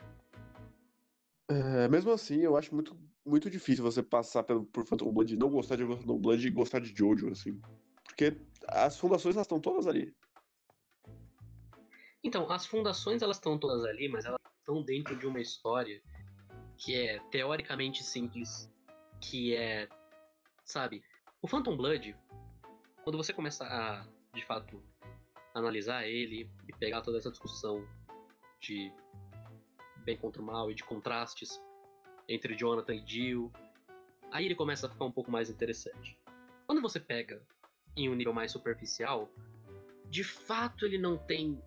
É, 1.49 1.87
mesmo 1.87 2.11
assim, 2.11 2.41
eu 2.41 2.55
acho 2.55 2.75
muito, 2.75 2.95
muito 3.25 3.49
difícil 3.49 3.83
você 3.83 4.03
passar 4.03 4.43
pelo, 4.43 4.65
por 4.65 4.85
Phantom 4.85 5.11
Blood 5.11 5.33
e 5.33 5.37
não 5.37 5.49
gostar 5.49 5.75
de 5.75 5.85
Phantom 5.85 6.17
Blood 6.19 6.45
e 6.47 6.51
gostar 6.51 6.79
de 6.79 6.93
Jojo, 6.95 7.29
assim. 7.31 7.59
Porque 8.03 8.37
as 8.67 8.97
fundações 8.99 9.35
elas 9.35 9.45
estão 9.45 9.59
todas 9.59 9.87
ali. 9.87 10.13
Então, 12.25 12.51
as 12.51 12.65
fundações 12.65 13.21
elas 13.21 13.37
estão 13.37 13.55
todas 13.55 13.85
ali, 13.85 14.09
mas 14.09 14.25
elas 14.25 14.41
estão 14.57 14.81
dentro 14.81 15.15
de 15.15 15.27
uma 15.27 15.39
história 15.39 16.01
que 16.75 16.95
é 16.95 17.19
teoricamente 17.29 18.03
simples, 18.03 18.67
que 19.21 19.55
é, 19.55 19.87
sabe, 20.65 21.03
o 21.39 21.47
Phantom 21.47 21.77
Blood, 21.77 22.17
quando 23.03 23.15
você 23.15 23.31
começa 23.31 23.63
a, 23.63 24.07
de 24.33 24.43
fato, 24.43 24.83
analisar 25.53 26.07
ele 26.07 26.49
e 26.67 26.73
pegar 26.73 27.03
toda 27.03 27.19
essa 27.19 27.29
discussão 27.29 27.87
de 28.59 28.91
bem 29.97 30.17
contra 30.17 30.41
o 30.41 30.45
mal 30.45 30.71
e 30.71 30.73
de 30.73 30.83
contrastes 30.83 31.61
entre 32.27 32.55
Jonathan 32.55 32.95
e 32.95 33.05
Jill, 33.05 33.53
aí 34.31 34.45
ele 34.45 34.55
começa 34.55 34.87
a 34.87 34.89
ficar 34.89 35.05
um 35.05 35.11
pouco 35.11 35.29
mais 35.29 35.47
interessante. 35.47 36.19
Quando 36.65 36.81
você 36.81 36.99
pega 36.99 37.39
em 37.95 38.09
um 38.09 38.15
nível 38.15 38.33
mais 38.33 38.51
superficial, 38.51 39.29
de 40.09 40.23
fato 40.23 40.87
ele 40.87 40.97
não 40.97 41.19
tem 41.19 41.61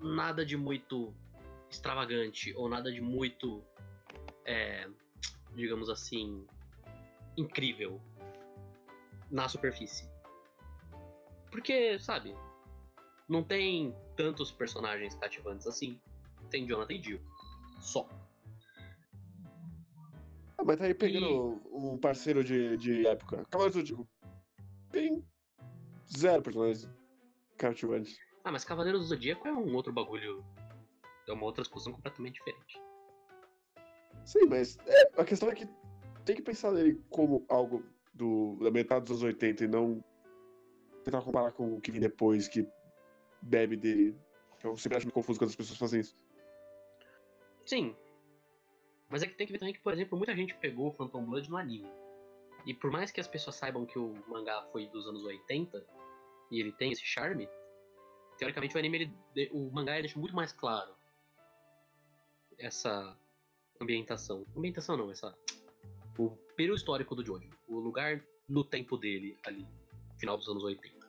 nada 0.00 0.44
de 0.44 0.56
muito 0.56 1.14
extravagante 1.70 2.54
ou 2.56 2.68
nada 2.68 2.92
de 2.92 3.00
muito, 3.00 3.62
é, 4.44 4.88
digamos 5.54 5.88
assim, 5.88 6.46
incrível 7.36 8.00
na 9.30 9.48
superfície. 9.48 10.08
Porque, 11.50 11.98
sabe, 11.98 12.34
não 13.28 13.42
tem 13.42 13.94
tantos 14.16 14.52
personagens 14.52 15.14
cativantes 15.14 15.66
assim. 15.66 16.00
Tem 16.50 16.66
Jonathan 16.66 16.94
e 16.94 17.02
Jill. 17.02 17.20
Só. 17.80 18.08
Ah, 20.58 20.64
mas 20.64 20.76
tá 20.78 20.84
aí 20.84 20.94
pegando 20.94 21.60
um 21.72 21.98
parceiro 21.98 22.42
de, 22.44 22.76
de 22.76 23.06
época. 23.06 23.44
Cavaleiros 23.50 23.74
do 23.74 23.86
Zodíaco. 23.86 24.08
Tem 24.90 25.24
zero 26.16 26.42
personagens 26.42 26.88
cativantes. 27.58 28.16
Ah, 28.46 28.52
mas 28.52 28.64
Cavaleiros 28.64 29.00
do 29.00 29.06
Zodíaco 29.08 29.48
é 29.48 29.52
um 29.52 29.74
outro 29.74 29.92
bagulho. 29.92 30.44
É 31.26 31.32
uma 31.32 31.42
outra 31.42 31.62
discussão 31.64 31.92
completamente 31.92 32.34
diferente. 32.34 32.80
Sim, 34.24 34.46
mas 34.48 34.78
é, 34.86 35.20
a 35.20 35.24
questão 35.24 35.50
é 35.50 35.54
que 35.56 35.68
tem 36.24 36.36
que 36.36 36.42
pensar 36.42 36.70
nele 36.70 37.02
como 37.10 37.44
algo 37.48 37.84
do, 38.14 38.56
da 38.62 38.70
metade 38.70 39.06
dos 39.06 39.20
anos 39.20 39.24
80 39.24 39.64
e 39.64 39.66
não 39.66 40.00
tentar 41.02 41.22
comparar 41.22 41.50
com 41.50 41.74
o 41.74 41.80
que 41.80 41.90
vem 41.90 42.00
depois, 42.00 42.46
que 42.46 42.64
bebe 43.42 43.76
dele. 43.76 44.16
Eu 44.62 44.76
sempre 44.76 44.98
acho 44.98 45.06
meio 45.06 45.14
confuso 45.14 45.40
quando 45.40 45.50
as 45.50 45.56
pessoas 45.56 45.80
fazem 45.80 46.02
isso. 46.02 46.16
Sim. 47.64 47.96
Mas 49.08 49.24
é 49.24 49.26
que 49.26 49.34
tem 49.34 49.48
que 49.48 49.54
ver 49.54 49.58
também 49.58 49.74
que, 49.74 49.80
por 49.80 49.92
exemplo, 49.92 50.16
muita 50.16 50.36
gente 50.36 50.54
pegou 50.54 50.86
o 50.86 50.92
Phantom 50.92 51.24
Blood 51.24 51.50
no 51.50 51.56
anime. 51.56 51.90
E 52.64 52.72
por 52.72 52.92
mais 52.92 53.10
que 53.10 53.20
as 53.20 53.26
pessoas 53.26 53.56
saibam 53.56 53.84
que 53.84 53.98
o 53.98 54.14
mangá 54.28 54.62
foi 54.70 54.86
dos 54.86 55.04
anos 55.08 55.24
80 55.24 55.84
e 56.52 56.60
ele 56.60 56.70
tem 56.70 56.92
esse 56.92 57.04
charme, 57.04 57.48
teoricamente 58.36 58.74
o 58.74 58.78
anime, 58.78 59.12
ele, 59.34 59.50
o 59.52 59.70
mangá 59.70 59.94
ele 59.94 60.02
deixa 60.02 60.18
muito 60.18 60.34
mais 60.34 60.52
claro 60.52 60.94
essa 62.58 63.16
ambientação. 63.80 64.46
Ambientação 64.56 64.96
não, 64.96 65.10
essa. 65.10 65.36
O 66.18 66.30
período 66.56 66.78
histórico 66.78 67.14
do 67.14 67.24
Jojo. 67.24 67.50
O 67.68 67.78
lugar 67.78 68.22
no 68.48 68.64
tempo 68.64 68.96
dele 68.96 69.36
ali, 69.44 69.66
final 70.18 70.36
dos 70.36 70.48
anos 70.48 70.64
80. 70.64 71.06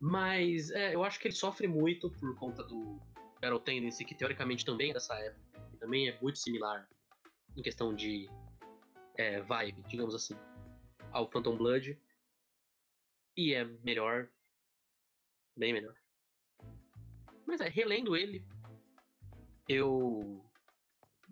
Mas 0.00 0.70
é, 0.70 0.94
eu 0.94 1.04
acho 1.04 1.20
que 1.20 1.28
ele 1.28 1.34
sofre 1.34 1.68
muito 1.68 2.10
por 2.10 2.34
conta 2.34 2.64
do 2.64 3.00
Battle 3.40 3.60
Tendency, 3.60 4.04
que 4.04 4.14
teoricamente 4.14 4.64
também 4.64 4.90
é 4.90 4.94
dessa 4.94 5.14
época, 5.14 5.70
e 5.72 5.76
também 5.76 6.08
é 6.08 6.18
muito 6.20 6.38
similar 6.38 6.88
em 7.56 7.62
questão 7.62 7.94
de 7.94 8.28
é, 9.16 9.40
vibe, 9.42 9.82
digamos 9.88 10.14
assim, 10.14 10.34
ao 11.12 11.30
Phantom 11.30 11.56
Blood. 11.56 11.96
E 13.36 13.54
é 13.54 13.64
melhor. 13.64 14.28
Bem 15.56 15.72
melhor. 15.72 15.94
Mas 17.46 17.60
é, 17.60 17.68
relendo 17.68 18.16
ele. 18.16 18.44
eu 19.68 20.44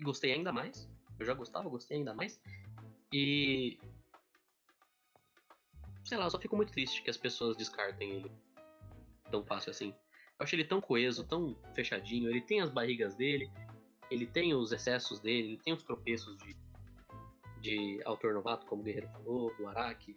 gostei 0.03 0.33
ainda 0.33 0.53
mais. 0.53 0.89
Eu 1.18 1.27
já 1.27 1.35
gostava, 1.35 1.68
gostei 1.68 1.99
ainda 1.99 2.14
mais. 2.14 2.41
E. 3.12 3.79
Sei 6.05 6.18
lá, 6.18 6.25
eu 6.25 6.31
só 6.31 6.39
fico 6.39 6.57
muito 6.57 6.73
triste 6.73 7.03
que 7.03 7.11
as 7.11 7.16
pessoas 7.16 7.57
descartem 7.57 8.11
ele 8.16 8.33
tão 9.31 9.45
fácil 9.45 9.71
assim. 9.71 9.95
Eu 10.39 10.45
achei 10.45 10.59
ele 10.59 10.68
tão 10.68 10.81
coeso, 10.81 11.27
tão 11.27 11.57
fechadinho. 11.75 12.29
Ele 12.29 12.41
tem 12.41 12.61
as 12.61 12.71
barrigas 12.71 13.14
dele, 13.14 13.51
ele 14.11 14.27
tem 14.27 14.55
os 14.55 14.73
excessos 14.73 15.21
dele, 15.21 15.49
ele 15.49 15.59
tem 15.59 15.73
os 15.73 15.83
tropeços 15.83 16.37
de, 16.39 16.57
de 17.61 18.03
autor 18.05 18.35
novato, 18.35 18.66
como 18.66 18.83
o 18.83 18.85
Guerreiro 18.85 19.09
falou, 19.09 19.55
do 19.57 19.68
Araki. 19.68 20.14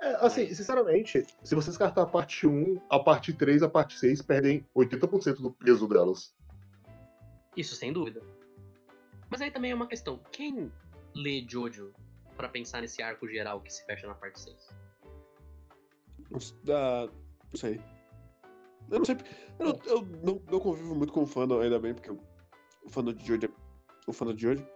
É, 0.00 0.14
assim, 0.26 0.44
Mas- 0.48 0.56
sinceramente, 0.56 1.24
se 1.42 1.54
você 1.54 1.68
descartar 1.70 2.02
a 2.02 2.06
parte 2.06 2.46
1, 2.46 2.80
a 2.90 2.98
parte 2.98 3.32
3 3.32 3.62
e 3.62 3.64
a 3.64 3.68
parte 3.68 3.98
6 3.98 4.20
perdem 4.20 4.66
80% 4.74 5.40
do 5.40 5.50
peso 5.52 5.86
delas. 5.88 6.34
Isso, 7.56 7.74
sem 7.76 7.92
dúvida. 7.92 8.20
Mas 9.30 9.40
aí 9.40 9.50
também 9.50 9.70
é 9.70 9.74
uma 9.74 9.86
questão. 9.86 10.18
Quem 10.32 10.70
lê 11.14 11.44
Jojo 11.48 11.92
pra 12.36 12.48
pensar 12.48 12.80
nesse 12.82 13.00
arco 13.02 13.28
geral 13.28 13.60
que 13.60 13.72
se 13.72 13.84
fecha 13.86 14.06
na 14.06 14.14
parte 14.14 14.40
6? 14.40 14.68
Não 16.30 16.38
s- 16.38 16.54
ah, 16.68 17.08
não 17.52 17.58
sei. 17.58 17.80
Eu 18.90 18.98
não 18.98 19.04
sei. 19.04 19.16
Eu, 19.58 19.66
não, 19.66 19.78
eu 19.86 20.02
não, 20.22 20.42
não 20.50 20.60
convivo 20.60 20.94
muito 20.94 21.12
com 21.12 21.22
o 21.22 21.26
fandom, 21.26 21.60
ainda 21.60 21.78
bem, 21.78 21.94
porque 21.94 22.10
o 22.10 22.18
fandom 22.90 23.12
de 23.12 23.24
Jojo 23.24 23.46
é 23.46 23.50
o 24.08 24.12
fandom 24.12 24.34
de 24.34 24.42
Jojo. 24.42 24.66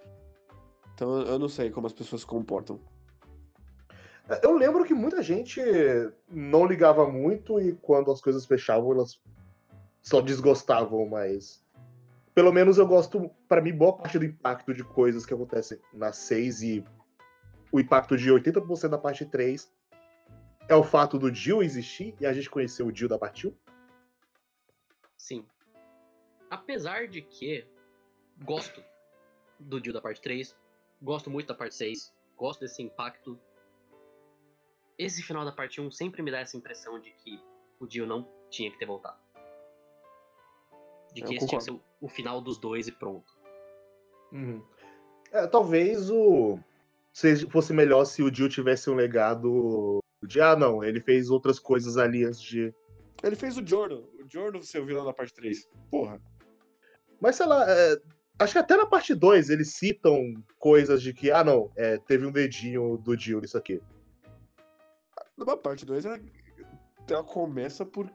Então 0.94 1.20
eu 1.22 1.38
não 1.38 1.48
sei 1.48 1.70
como 1.70 1.86
as 1.88 1.92
pessoas 1.92 2.20
se 2.22 2.26
comportam. 2.26 2.80
Eu 4.42 4.56
lembro 4.56 4.84
que 4.84 4.92
muita 4.92 5.22
gente 5.22 5.60
não 6.28 6.66
ligava 6.66 7.10
muito 7.10 7.58
e 7.60 7.72
quando 7.76 8.10
as 8.10 8.20
coisas 8.20 8.44
fechavam, 8.44 8.92
elas 8.92 9.20
só 10.02 10.20
desgostavam, 10.20 11.06
mas. 11.08 11.64
Pelo 12.34 12.52
menos 12.52 12.78
eu 12.78 12.86
gosto, 12.86 13.30
pra 13.48 13.60
mim, 13.60 13.72
boa 13.72 13.96
parte 13.96 14.18
do 14.18 14.24
impacto 14.24 14.72
de 14.72 14.84
coisas 14.84 15.26
que 15.26 15.34
acontecem 15.34 15.78
na 15.92 16.12
6 16.12 16.62
e 16.62 16.84
o 17.72 17.80
impacto 17.80 18.16
de 18.16 18.30
80% 18.30 18.88
da 18.88 18.98
parte 18.98 19.24
3 19.24 19.72
é 20.68 20.74
o 20.74 20.84
fato 20.84 21.18
do 21.18 21.34
Jill 21.34 21.62
existir 21.62 22.14
e 22.20 22.26
a 22.26 22.32
gente 22.32 22.48
conhecer 22.48 22.82
o 22.82 22.94
Jill 22.94 23.08
da 23.08 23.18
parte 23.18 23.48
1. 23.48 23.54
Sim. 25.16 25.46
Apesar 26.50 27.08
de 27.08 27.22
que 27.22 27.66
gosto 28.44 28.82
do 29.58 29.80
Dio 29.80 29.92
da 29.92 30.00
parte 30.00 30.20
3, 30.20 30.56
gosto 31.02 31.30
muito 31.30 31.48
da 31.48 31.54
parte 31.54 31.74
6, 31.74 32.14
gosto 32.36 32.60
desse 32.60 32.82
impacto. 32.82 33.38
Esse 34.98 35.22
final 35.22 35.44
da 35.44 35.52
parte 35.52 35.80
1 35.80 35.90
sempre 35.90 36.22
me 36.22 36.30
dá 36.30 36.40
essa 36.40 36.56
impressão 36.56 37.00
de 37.00 37.10
que 37.12 37.40
o 37.78 37.86
Dio 37.86 38.06
não 38.06 38.28
tinha 38.50 38.70
que 38.70 38.78
ter 38.78 38.86
voltado. 38.86 39.18
De 41.14 41.22
Eu 41.22 41.26
que 41.28 41.36
esse 41.36 41.46
tinha 41.46 41.60
que 41.60 41.64
concordo. 41.64 41.64
ser 41.64 41.70
o, 42.02 42.06
o 42.06 42.08
final 42.08 42.40
dos 42.40 42.58
dois 42.58 42.88
e 42.88 42.92
pronto. 42.92 43.32
É, 45.32 45.46
talvez 45.46 46.10
o 46.10 46.58
fosse 47.50 47.72
melhor 47.72 48.04
se 48.04 48.22
o 48.22 48.32
Jill 48.32 48.48
tivesse 48.48 48.88
um 48.90 48.94
legado 48.94 49.98
de 50.22 50.40
ah 50.40 50.56
não, 50.56 50.84
ele 50.84 51.00
fez 51.00 51.30
outras 51.30 51.58
coisas 51.58 51.96
ali 51.96 52.24
antes 52.24 52.40
de. 52.40 52.72
Ele 53.22 53.36
fez 53.36 53.56
o 53.56 53.66
Jordan. 53.66 54.00
O 54.20 54.26
Jordan 54.28 54.62
ser 54.62 54.80
o 54.80 54.86
vilão 54.86 55.04
da 55.04 55.12
parte 55.12 55.34
3. 55.34 55.68
Porra. 55.90 56.20
Mas 57.20 57.36
sei 57.36 57.46
lá, 57.46 57.64
é, 57.68 58.00
acho 58.38 58.52
que 58.52 58.58
até 58.58 58.76
na 58.76 58.86
parte 58.86 59.14
2 59.14 59.50
eles 59.50 59.74
citam 59.74 60.34
coisas 60.58 61.02
de 61.02 61.12
que, 61.12 61.30
ah 61.30 61.42
não, 61.42 61.70
é, 61.76 61.98
teve 61.98 62.26
um 62.26 62.32
dedinho 62.32 62.96
do 62.96 63.16
Jill 63.16 63.40
nisso 63.40 63.58
aqui. 63.58 63.80
Na 65.38 65.56
parte 65.56 65.86
2, 65.86 66.04
ela, 66.04 66.20
ela 67.08 67.24
começa 67.24 67.86
por 67.86 68.10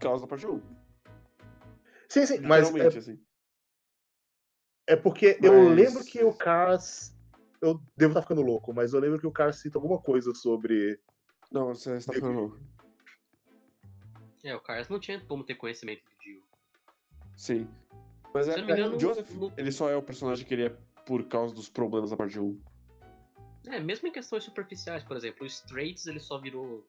causa 0.00 0.22
da 0.22 0.28
parte 0.28 0.46
1. 0.46 0.60
Sim, 2.08 2.26
sim, 2.26 2.40
mas 2.40 2.74
é, 2.74 2.86
assim. 2.86 3.18
é 4.86 4.96
porque 4.96 5.38
eu 5.42 5.52
Mas- 5.64 5.76
lembro 5.76 6.04
que 6.04 6.22
o 6.22 6.32
Cars. 6.34 7.14
Eu 7.60 7.80
devo 7.96 8.10
estar 8.12 8.22
ficando 8.22 8.42
louco, 8.42 8.74
mas 8.74 8.92
eu 8.92 9.00
lembro 9.00 9.18
que 9.18 9.26
o 9.26 9.32
Cars 9.32 9.56
cita 9.56 9.78
alguma 9.78 9.98
coisa 10.00 10.34
sobre. 10.34 11.00
Não, 11.50 11.68
você 11.68 11.96
está 11.96 12.12
ficando 12.12 12.32
louco. 12.38 12.60
É, 14.42 14.54
o 14.54 14.60
Carlos 14.60 14.88
não 14.90 15.00
tinha 15.00 15.18
como 15.24 15.42
ter 15.42 15.54
conhecimento 15.54 16.02
do 16.04 16.18
Dio. 16.18 16.42
Sim. 17.34 17.66
Mas 18.34 18.46
é, 18.48 18.60
eu 18.60 18.66
me 18.66 18.72
engano, 18.72 18.96
o 18.96 19.00
Joseph, 19.00 19.30
no- 19.30 19.52
ele 19.56 19.72
só 19.72 19.88
é 19.88 19.96
o 19.96 20.02
personagem 20.02 20.44
que 20.46 20.52
ele 20.52 20.66
é 20.66 20.70
por 21.06 21.26
causa 21.28 21.54
dos 21.54 21.70
problemas 21.70 22.10
da 22.10 22.16
parte 22.16 22.38
1. 22.38 22.60
É, 23.66 23.80
mesmo 23.80 24.08
em 24.08 24.12
questões 24.12 24.44
superficiais, 24.44 25.02
por 25.02 25.16
exemplo, 25.16 25.44
o 25.44 25.46
Straits 25.46 26.06
ele 26.06 26.20
só 26.20 26.38
virou 26.38 26.86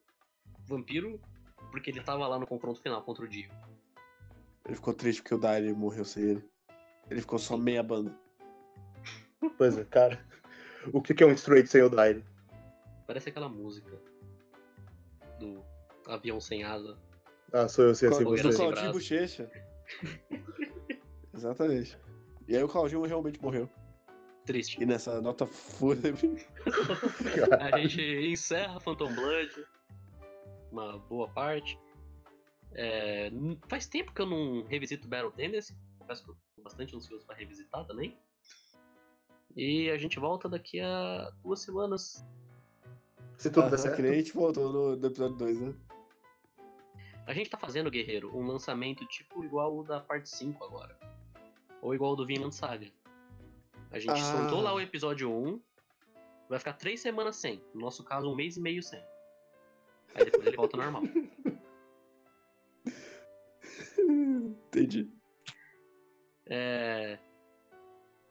vampiro 0.67 1.19
porque 1.71 1.89
ele 1.89 2.01
tava 2.01 2.28
lá 2.28 2.38
no 2.38 2.47
confronto 2.47 2.82
final 2.82 3.01
contra 3.01 3.23
o 3.23 3.28
Dio. 3.28 3.49
Ele 4.65 4.76
ficou 4.76 4.93
triste 4.93 5.21
porque 5.21 5.36
o 5.36 5.38
Daire 5.38 5.73
morreu 5.73 6.03
sem 6.03 6.23
ele. 6.23 6.49
Ele 7.09 7.21
ficou 7.21 7.38
só 7.38 7.55
meia 7.55 7.84
banda. 7.84 8.13
Pois 9.57 9.78
é, 9.78 9.84
cara. 9.86 10.26
O 10.91 11.01
que 11.01 11.13
que 11.13 11.23
é 11.23 11.28
um 11.28 11.34
straight 11.34 11.69
sem 11.69 11.82
o 11.84 11.89
Dire? 11.89 12.26
Parece 13.05 13.30
aquela 13.30 13.47
música 13.47 13.99
do 15.39 15.63
avião 16.07 16.41
sem 16.41 16.63
asa. 16.63 16.97
Ah, 17.53 17.67
sou 17.67 17.86
eu, 17.86 17.95
sei 17.95 18.09
assim, 18.09 18.23
você. 18.23 18.43
Do 18.43 18.51
sem 18.51 18.71
Claudinho. 18.71 18.91
Bochecha. 18.91 19.51
Exatamente. 21.34 21.97
E 22.47 22.55
aí 22.55 22.63
o 22.63 22.67
Claudinho 22.67 23.03
realmente 23.03 23.41
morreu. 23.41 23.69
Triste. 24.45 24.81
E 24.81 24.85
nessa 24.85 25.21
nota 25.21 25.45
fúnebre. 25.45 26.45
A 27.61 27.79
gente 27.79 28.01
encerra 28.01 28.79
Phantom 28.79 29.13
Blood. 29.13 29.65
Uma 30.71 30.99
boa 30.99 31.27
parte. 31.29 31.79
É, 32.73 33.31
faz 33.67 33.87
tempo 33.87 34.13
que 34.13 34.21
eu 34.21 34.25
não 34.25 34.63
revisito 34.65 35.07
Battle 35.07 35.31
Tendency. 35.31 35.75
Confesso 35.97 36.23
que 36.23 36.31
eu 36.31 36.35
tô 36.55 36.61
bastante 36.61 36.95
ansioso 36.95 37.25
pra 37.25 37.35
revisitar 37.35 37.85
também. 37.85 38.17
E 39.55 39.89
a 39.89 39.97
gente 39.97 40.19
volta 40.19 40.49
daqui 40.49 40.81
a 40.81 41.31
duas 41.41 41.61
semanas. 41.61 42.23
Se 43.37 43.49
tudo 43.49 43.69
der 43.69 43.79
certo. 43.79 43.95
que 43.95 44.01
a 44.01 44.13
gente 44.13 44.33
voltou 44.33 44.71
no, 44.71 44.95
no 44.95 45.07
episódio 45.07 45.37
2, 45.37 45.61
né? 45.61 45.73
A 47.25 47.33
gente 47.33 47.49
tá 47.49 47.57
fazendo, 47.57 47.89
Guerreiro, 47.89 48.37
um 48.37 48.45
lançamento 48.45 49.05
tipo 49.07 49.43
igual 49.43 49.77
o 49.77 49.83
da 49.83 49.99
parte 49.99 50.29
5 50.29 50.63
agora. 50.63 50.97
Ou 51.81 51.95
igual 51.95 52.13
o 52.13 52.15
do 52.15 52.25
Vinland 52.25 52.53
Saga. 52.53 52.91
A 53.91 53.99
gente 53.99 54.11
Ah. 54.11 54.38
soltou 54.38 54.61
lá 54.61 54.73
o 54.73 54.79
episódio 54.81 55.31
1, 55.31 55.61
vai 56.49 56.59
ficar 56.59 56.73
três 56.73 56.99
semanas 56.99 57.36
sem. 57.38 57.63
No 57.73 57.81
nosso 57.81 58.03
caso, 58.03 58.29
um 58.29 58.36
mês 58.36 58.57
e 58.57 58.61
meio 58.61 58.83
sem. 58.83 59.01
Aí 60.13 60.25
depois 60.25 60.45
ele 60.45 60.55
volta 60.55 60.77
normal. 60.77 61.03
Entendi. 63.97 65.09
É... 66.45 67.17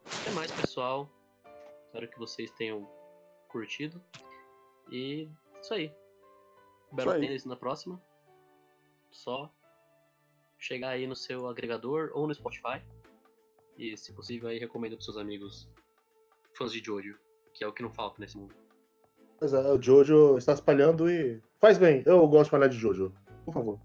Até 0.05 0.31
mais, 0.33 0.51
pessoal. 0.53 1.11
Espero 1.87 2.09
que 2.09 2.19
vocês 2.19 2.51
tenham 2.53 2.89
curtido. 3.49 4.03
E 4.91 5.29
isso 5.61 5.73
aí. 5.75 5.93
Battle 6.93 7.15
aí. 7.15 7.21
Tennis 7.21 7.45
na 7.45 7.57
próxima. 7.57 8.01
Só 9.11 9.51
chegar 10.59 10.91
aí 10.91 11.07
no 11.07 11.17
seu 11.17 11.49
agregador 11.49 12.11
ou 12.15 12.27
no 12.27 12.35
Spotify. 12.35 12.83
E, 13.77 13.97
se 13.97 14.13
possível, 14.13 14.49
aí 14.49 14.59
recomenda 14.59 14.97
pros 14.97 15.05
seus 15.05 15.17
amigos 15.17 15.69
fãs 16.57 16.73
de 16.73 16.83
Jojo, 16.83 17.19
que 17.53 17.65
é 17.65 17.67
o 17.67 17.73
que 17.73 17.83
não 17.83 17.91
falta 17.91 18.21
nesse 18.21 18.37
mundo. 18.37 18.55
Pois 19.39 19.53
é, 19.53 19.73
o 19.73 19.81
Jojo 19.81 20.39
está 20.39 20.53
espalhando 20.53 21.11
e. 21.11 21.41
Faz 21.61 21.79
bem, 21.79 22.03
eu 22.07 22.27
gosto 22.29 22.45
de 22.45 22.51
falar 22.51 22.69
de 22.69 22.79
Jojo. 22.79 23.13
Por 23.45 23.53
favor. 23.53 23.81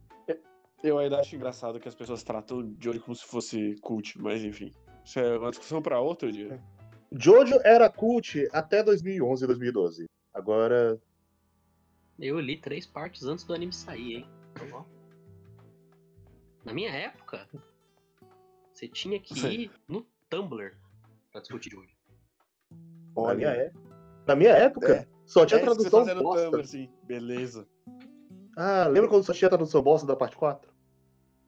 Eu 0.81 0.97
ainda 0.97 1.19
acho 1.19 1.35
engraçado 1.35 1.79
que 1.79 1.89
as 1.89 1.95
pessoas 1.95 2.23
tratam 2.23 2.59
olho 2.59 3.01
como 3.01 3.15
se 3.15 3.25
fosse 3.25 3.75
cult, 3.81 4.17
mas 4.21 4.43
enfim. 4.43 4.71
Isso 5.03 5.19
é 5.19 5.37
uma 5.37 5.49
discussão 5.49 5.81
pra 5.81 5.99
outro 5.99 6.31
dia. 6.31 6.61
Jojo 7.11 7.59
era 7.65 7.89
cult 7.89 8.47
até 8.53 8.81
2011 8.81 9.43
e 9.43 9.47
2012. 9.47 10.05
Agora. 10.33 11.01
Eu 12.17 12.39
li 12.39 12.57
três 12.57 12.85
partes 12.85 13.23
antes 13.23 13.43
do 13.43 13.53
anime 13.53 13.73
sair, 13.73 14.17
hein? 14.17 14.29
Então, 14.51 14.67
ó. 14.71 14.85
Na 16.63 16.73
minha 16.73 16.91
época, 16.91 17.47
você 18.79 18.87
tinha 18.87 19.19
que 19.19 19.37
Sim. 19.37 19.49
ir 19.49 19.71
no 19.87 20.07
Tumblr 20.29 20.73
pra 21.31 21.41
discutir. 21.41 21.75
Na 23.15 23.33
minha, 23.35 23.49
é... 23.49 23.73
Na 24.25 24.35
minha 24.37 24.51
época, 24.51 24.93
É. 24.93 25.07
só 25.25 25.45
tinha 25.45 25.59
é 25.59 25.63
tradução 25.63 26.05
bosta. 26.05 26.45
Tumblr, 26.45 26.61
assim. 26.61 26.89
Beleza. 27.03 27.67
Ah, 28.55 28.87
lembra 28.87 29.09
quando 29.09 29.25
só 29.25 29.33
tinha 29.33 29.49
tradução 29.49 29.81
bosta 29.81 30.07
da 30.07 30.15
parte 30.15 30.37
4? 30.37 30.71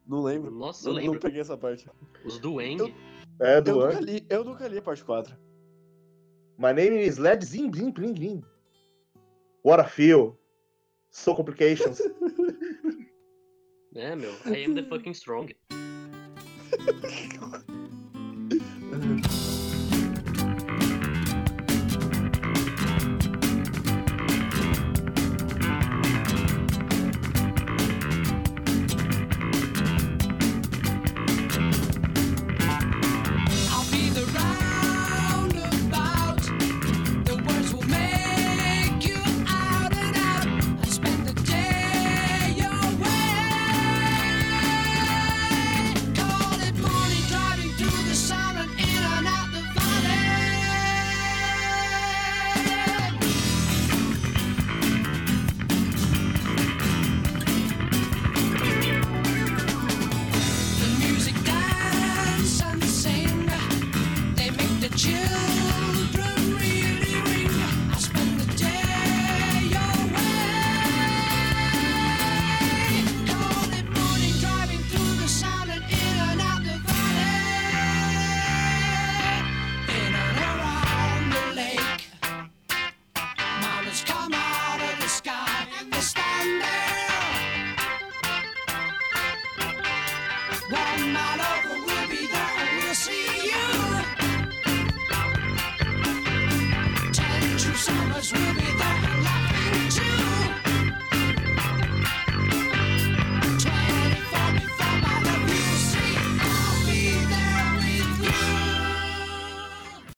Não 0.05 0.21
lembro. 0.21 0.51
Nossa, 0.51 0.89
eu 0.89 0.93
Não, 0.93 0.99
lembro. 0.99 1.13
não 1.13 1.19
peguei 1.21 1.39
essa 1.39 1.57
parte. 1.57 1.89
Os 2.25 2.37
do 2.37 2.59
Eng. 2.59 2.79
Eu- 2.79 2.93
É, 3.39 3.57
Eu 3.57 3.61
do 3.61 3.71
nunca, 3.75 3.97
Ang. 3.97 4.01
li, 4.05 4.25
eu 4.29 4.43
nunca 4.43 4.67
li 4.67 4.77
a 4.77 4.81
parte 4.81 5.03
4. 5.05 5.37
My 6.57 6.73
name 6.73 7.01
is 7.01 7.17
Led 7.17 7.43
Zim 7.45 7.69
Blim 7.71 7.91
Blim 7.91 8.13
Blim. 8.13 8.43
What 9.63 9.81
a 9.81 9.87
feel. 9.87 10.37
So 11.11 11.33
complications. 11.33 12.01
É, 13.93 14.15
meu. 14.15 14.31
I 14.45 14.63
am 14.65 14.73
the 14.73 14.83
fucking 14.83 15.11
strong. 15.13 15.49
uh-huh. 18.93 19.47